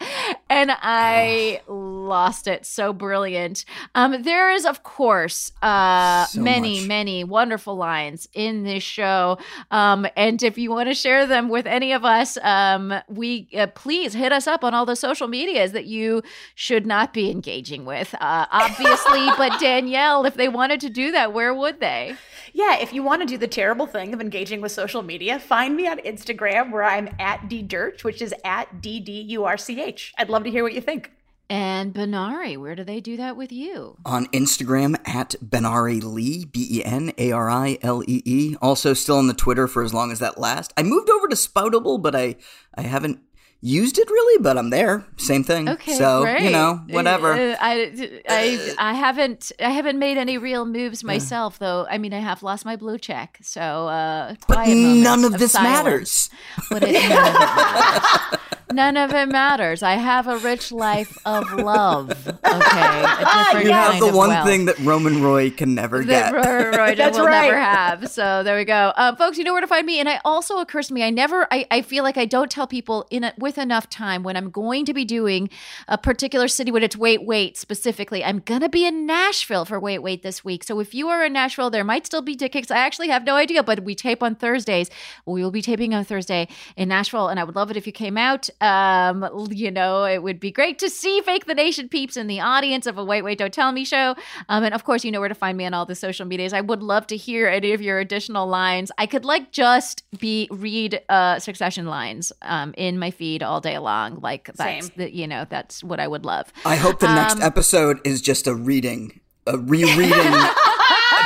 and 0.49 0.72
I 0.74 1.61
lost 1.68 2.47
it. 2.47 2.65
So 2.65 2.93
brilliant. 2.93 3.65
Um, 3.95 4.22
there 4.24 4.51
is, 4.51 4.65
of 4.65 4.84
course, 4.84 5.51
uh, 5.61 6.26
So 6.26 6.41
many, 6.41 6.80
much. 6.80 6.88
many 6.88 7.24
wonderful 7.24 7.76
lines 7.76 8.28
in 8.34 8.63
this 8.63 8.84
show. 8.84 9.38
Um, 9.72 10.07
and 10.15 10.41
if 10.43 10.57
you 10.57 10.70
want 10.72 10.89
to 10.89 10.95
share 11.08 11.26
them 11.26 11.47
with 11.47 11.66
any 11.66 11.93
of 11.93 12.03
us, 12.03 12.38
um, 12.43 12.93
we 13.08 13.47
uh, 13.58 13.68
please 13.68 14.14
hit 14.14 14.34
us 14.34 14.45
up 14.45 14.62
on 14.62 14.74
all 14.74 14.86
the 14.86 14.95
social 14.95 15.30
medias 15.30 15.72
that 15.72 15.86
you 15.86 16.22
should 16.53 16.86
not 16.86 17.14
be 17.14 17.32
engaging 17.32 17.86
with. 17.86 18.14
Uh, 18.20 18.45
obviously, 18.51 19.26
but 19.38 19.58
Danielle, 19.58 20.26
if 20.26 20.36
they 20.36 20.49
wanted 20.49 20.82
to 20.82 20.89
do 20.89 21.14
that, 21.14 21.32
where 21.32 21.53
would 21.53 21.80
they? 21.80 22.18
Yeah, 22.51 22.78
if 22.78 22.91
you 22.91 23.03
want 23.03 23.22
to 23.22 23.26
do 23.26 23.38
the 23.38 23.47
terrible 23.47 23.88
thing 23.88 24.14
of 24.14 24.20
engaging 24.20 24.60
with 24.60 24.74
social 24.74 25.01
media, 25.01 25.39
find 25.39 25.78
me 25.78 25.88
on 25.88 25.99
Instagram 25.99 26.72
where 26.72 26.84
I'm 26.84 27.08
at 27.20 27.47
ddurch, 27.47 28.03
which 28.03 28.22
is 28.22 28.34
at 28.43 28.82
d 28.82 28.99
d 28.99 29.22
u 29.22 29.45
r 29.45 29.58
c 29.58 29.82
h. 29.82 30.14
I'd 30.18 30.30
love 30.30 30.43
to 30.43 30.51
hear 30.51 30.64
what 30.64 30.74
you 30.74 30.82
think. 30.82 31.12
And 31.50 31.93
Benari, 31.93 32.58
where 32.58 32.76
do 32.76 32.84
they 32.84 33.00
do 33.00 33.16
that 33.18 33.38
with 33.38 33.52
you? 33.52 33.98
on 34.06 34.26
Instagram 34.28 34.95
at 35.08 35.36
Benari 35.43 36.04
Lee, 36.04 36.45
B 36.45 36.68
E 36.70 36.84
N 36.84 37.14
A 37.18 37.32
R 37.32 37.50
I 37.50 37.78
L 37.82 38.04
E 38.08 38.22
E. 38.26 38.56
Also, 38.62 38.93
still 38.93 39.18
on 39.18 39.28
the 39.28 39.34
Twitter 39.34 39.68
for 39.68 39.84
as 39.84 39.93
long 39.93 40.12
as 40.12 40.20
that 40.20 40.38
lasts. 40.38 40.74
I 40.76 40.84
moved 40.84 41.10
over 41.10 41.28
to 41.28 41.36
Spoutible, 41.36 42.02
but 42.02 42.16
I 42.16 42.36
I 42.76 42.82
haven't 42.82 43.20
used 43.62 43.98
it 43.98 44.10
really, 44.10 44.41
but 44.41 44.58
I'm 44.58 44.70
there. 44.70 45.06
Same 45.18 45.43
thing. 45.43 45.70
Okay, 45.70 45.93
so 45.93 46.28
you 46.38 46.50
know, 46.52 46.84
whatever. 46.89 47.34
Uh, 47.34 47.56
I, 47.60 48.12
I, 48.30 48.76
I 48.78 48.93
haven't, 48.93 49.52
I 49.60 49.72
haven't 49.72 50.00
made 50.00 50.18
any 50.18 50.38
real 50.38 50.66
moves 50.66 51.04
myself, 51.04 51.60
though. 51.60 51.88
I 51.89 51.98
mean, 51.98 52.14
I 52.14 52.20
have 52.20 52.43
lost 52.43 52.66
my 52.66 52.76
blue 52.76 52.98
check, 52.98 53.39
so 53.41 53.88
uh, 53.88 54.36
but 54.48 54.68
none 54.68 55.24
of 55.24 55.38
this 55.39 55.54
silence. 55.54 55.70
matters. 55.86 56.30
But 56.70 56.84
it, 56.84 56.95
of 56.95 57.10
matters. 57.10 58.39
None 58.72 58.97
of 58.97 59.13
it 59.13 59.30
matters. 59.30 59.82
I 59.82 59.93
have 59.93 60.28
a 60.28 60.38
rich 60.39 60.72
life 60.72 61.18
of 61.26 61.51
love. 61.53 62.09
Okay, 62.28 63.63
You 63.63 63.72
have 63.72 63.99
the 63.99 64.11
one 64.13 64.30
wealth 64.30 64.45
thing 64.45 64.65
that 64.65 64.78
Roman 64.80 65.22
Roy 65.24 65.49
can 65.49 65.74
never 65.74 66.03
that 66.03 66.34
get. 66.34 66.45
Roy, 66.45 66.78
Roy 66.78 66.95
That's 66.97 67.18
will 67.18 67.26
right. 67.26 67.43
never 67.47 67.57
have. 67.57 68.09
So 68.09 68.43
there 68.43 68.57
we 68.57 68.65
go, 68.65 68.91
um, 68.97 69.15
folks. 69.15 69.38
You 69.38 69.45
know 69.45 69.53
where 69.53 69.61
to 69.61 69.68
find 69.68 69.86
me. 69.86 69.99
And 69.99 70.09
I 70.09 70.20
also 70.26 70.57
occurs 70.59 70.89
to 70.89 70.93
me, 70.93 71.03
I 71.03 71.09
never, 71.09 71.47
I, 71.51 71.65
I 71.72 71.82
feel 71.82 72.03
like 72.03 72.18
I 72.18 72.26
don't 72.26 72.51
tell 72.51 72.68
people 72.68 73.07
in 73.09 73.24
a, 73.24 73.34
with 73.38 73.57
enough 73.57 73.89
time 73.89 74.24
when 74.24 74.36
I'm 74.36 74.49
going 74.49 74.86
to 74.86 74.93
be 74.93 75.05
doing 75.05 75.49
a 75.88 75.97
particular 75.97 76.47
city 76.47 76.72
when 76.72 76.84
it's 76.84 76.97
Wait 76.97 77.24
Wait 77.26 77.57
specifically. 77.57 78.24
I'm 78.24 78.39
gonna 78.39 78.70
be 78.70 78.86
in 78.86 79.05
Nashville 79.05 79.63
for 79.65 79.80
Wait 79.80 79.99
Wait 79.99 80.24
this 80.24 80.43
week. 80.43 80.63
So 80.65 80.80
if 80.82 80.93
you 80.93 81.07
are 81.07 81.24
in 81.26 81.34
Nashville, 81.34 81.70
there 81.70 81.84
might 81.86 82.05
still 82.05 82.22
be 82.22 82.36
tickets. 82.36 82.70
I 82.70 82.78
actually 82.78 83.07
have 83.09 83.24
no 83.24 83.36
idea, 83.36 83.63
but 83.63 83.84
we 83.84 83.95
tape 83.95 84.22
on 84.22 84.36
Thursdays. 84.36 84.89
We 85.26 85.41
will 85.41 85.51
be 85.51 85.61
taping 85.61 85.93
on 85.93 86.03
Thursday 86.03 86.47
in 86.76 86.89
Nashville, 86.89 87.30
and 87.30 87.39
I 87.39 87.43
would 87.45 87.55
love 87.55 87.72
it 87.72 87.78
if 87.78 87.88
you 87.88 87.93
came 87.93 88.18
out. 88.18 88.49
Um, 88.62 89.47
you 89.51 89.70
know, 89.72 90.03
it 90.05 90.24
would 90.24 90.39
be 90.39 90.51
great 90.51 90.80
to 90.80 90.89
see 90.89 91.22
Fake 91.22 91.45
the 91.45 91.53
Nation 91.53 91.89
peeps 91.89 92.18
in 92.18 92.28
the 92.28 92.39
audience 92.39 92.86
of 92.88 92.97
a 92.97 93.03
Wait 93.03 93.22
Wait 93.22 93.38
Don't 93.38 93.53
Tell 93.53 93.72
Me 93.72 93.86
show. 93.86 94.16
Um, 94.49 94.64
and 94.64 94.74
of 94.74 94.84
course, 94.84 95.03
you 95.05 95.12
know 95.12 95.20
where 95.20 95.30
to 95.30 95.36
find 95.36 95.58
me 95.58 95.66
on 95.66 95.74
all 95.74 95.86
the 95.86 95.95
social 95.95 96.26
medias. 96.26 96.53
I 96.53 96.62
would 96.62 96.82
love 96.82 97.08
to 97.08 97.18
hear 97.18 97.47
any 97.47 97.74
of 97.74 97.82
your 97.82 97.99
additional 97.99 98.47
lines. 98.47 98.91
I 98.97 99.05
could 99.05 99.26
like 99.26 99.51
just 99.51 100.03
be 100.20 100.47
read 100.51 101.01
uh, 101.10 101.39
Succession 101.39 101.86
lines 101.86 102.32
um, 102.41 102.74
in 102.78 102.97
my 102.99 103.12
feed 103.12 103.43
all 103.43 103.62
day 103.62 103.78
long. 103.78 104.16
Like 104.22 104.49
that's 104.55 104.88
Same. 104.88 104.91
the, 104.97 105.14
you 105.16 105.28
know 105.28 105.45
that's 105.49 105.84
what 105.84 105.99
I 105.99 106.08
would 106.08 106.26
love. 106.26 106.51
I 106.66 106.76
hope 106.78 106.99
the 106.99 107.14
next 107.14 107.36
Um, 107.36 107.41
episode 107.43 107.99
is 108.05 108.22
just 108.22 108.47
a 108.47 108.55
reading, 108.55 109.20
a 109.45 109.58
rereading, 109.58 110.12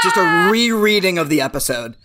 just 0.01 0.17
a 0.17 0.49
rereading 0.51 1.17
of 1.17 1.29
the 1.29 1.41
episode. 1.41 1.95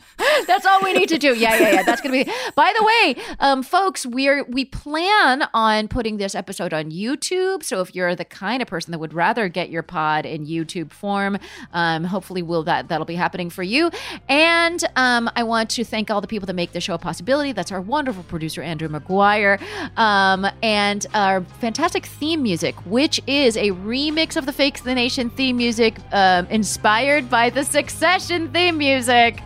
That's 0.47 0.65
all 0.65 0.81
we 0.83 0.93
need 0.93 1.09
to 1.11 1.19
do. 1.19 1.35
Yeah, 1.35 1.57
yeah, 1.57 1.71
yeah. 1.71 1.83
That's 1.83 2.01
gonna 2.01 2.25
be. 2.25 2.25
By 2.55 2.73
the 2.77 2.85
way, 2.85 3.17
um, 3.41 3.63
folks, 3.63 4.07
we're 4.07 4.45
we 4.45 4.65
plan 4.65 5.45
on 5.53 5.89
putting 5.89 6.17
this 6.17 6.35
episode 6.35 6.73
on 6.73 6.91
YouTube. 6.91 7.63
So 7.63 7.81
if 7.81 7.95
you're 7.95 8.15
the 8.15 8.25
kind 8.25 8.63
of 8.63 8.69
person 8.69 8.93
that 8.93 8.99
would 8.99 9.13
rather 9.13 9.49
get 9.49 9.71
your 9.71 9.83
pod 9.83 10.25
in 10.25 10.47
YouTube 10.47 10.91
form, 10.91 11.39
um, 11.73 12.05
hopefully 12.05 12.43
will 12.43 12.63
that 12.65 12.89
that'll 12.89 13.07
be 13.07 13.15
happening 13.15 13.51
for 13.51 13.63
you. 13.63 13.91
And 14.29 14.83
um, 14.97 15.31
I 15.37 15.43
want 15.43 15.71
to 15.71 15.85
thank 15.85 16.11
all 16.11 16.21
the 16.21 16.27
people 16.27 16.47
that 16.47 16.55
make 16.55 16.73
the 16.73 16.81
show 16.81 16.95
a 16.95 16.99
possibility. 16.99 17.53
That's 17.53 17.73
our 17.73 17.81
wonderful 17.81 18.23
producer 18.23 18.63
Andrew 18.63 18.89
McGuire, 18.89 19.61
um, 19.99 20.47
and 20.63 21.05
our 21.13 21.43
fantastic 21.61 22.07
theme 22.07 22.43
music, 22.43 22.75
which 22.87 23.21
is 23.27 23.57
a 23.57 23.71
remix 23.71 24.37
of 24.37 24.47
the 24.47 24.53
Fakes 24.53 24.81
the 24.81 24.95
Nation 24.95 25.29
theme 25.31 25.57
music, 25.59 25.97
um, 26.13 26.47
inspired 26.47 27.29
by 27.29 27.51
the 27.51 27.65
Succession 27.77 28.51
theme 28.53 28.79
music. 28.79 29.43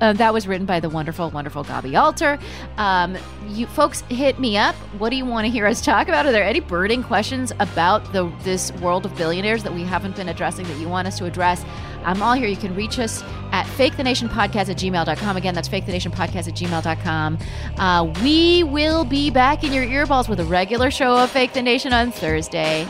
Um, 0.00 0.16
that 0.18 0.32
was 0.32 0.46
written 0.46 0.66
by 0.66 0.78
the 0.78 0.88
wonderful, 0.88 1.30
wonderful 1.30 1.64
Gaby 1.64 1.96
Alter. 1.96 2.38
Um, 2.76 3.18
you 3.48 3.66
folks, 3.66 4.02
hit 4.02 4.38
me 4.38 4.56
up. 4.56 4.76
What 4.98 5.10
do 5.10 5.16
you 5.16 5.26
want 5.26 5.46
to 5.46 5.50
hear 5.50 5.66
us 5.66 5.80
talk 5.80 6.06
about? 6.06 6.24
Are 6.24 6.30
there 6.30 6.44
any 6.44 6.60
burning 6.60 7.02
questions 7.02 7.52
about 7.58 8.12
the 8.12 8.32
this 8.44 8.70
world 8.74 9.04
of 9.04 9.16
billionaires 9.16 9.64
that 9.64 9.74
we 9.74 9.82
haven't 9.82 10.14
been 10.14 10.28
addressing 10.28 10.64
that 10.68 10.78
you 10.78 10.88
want 10.88 11.08
us 11.08 11.18
to 11.18 11.24
address? 11.24 11.64
I'm 12.04 12.22
all 12.22 12.34
here. 12.34 12.46
You 12.46 12.56
can 12.56 12.72
reach 12.76 13.00
us 13.00 13.24
at 13.50 13.66
fakethenationpodcast 13.66 14.68
at 14.70 14.76
gmail.com. 14.76 15.36
Again, 15.36 15.52
that's 15.52 15.68
fakethenationpodcast 15.68 16.46
at 16.46 16.54
gmail.com. 16.54 17.38
Uh, 17.78 18.12
we 18.22 18.62
will 18.62 19.04
be 19.04 19.28
back 19.28 19.64
in 19.64 19.72
your 19.72 19.84
earballs 19.84 20.28
with 20.28 20.38
a 20.38 20.44
regular 20.44 20.92
show 20.92 21.16
of 21.16 21.32
Fake 21.32 21.52
the 21.52 21.62
Nation 21.62 21.92
on 21.92 22.12
Thursday. 22.12 22.86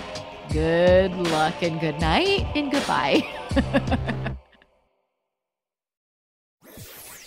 Good 0.51 1.13
luck 1.15 1.63
and 1.63 1.81
good 1.81 1.99
night 1.99 2.47
and 2.55 2.71
goodbye. 2.71 4.37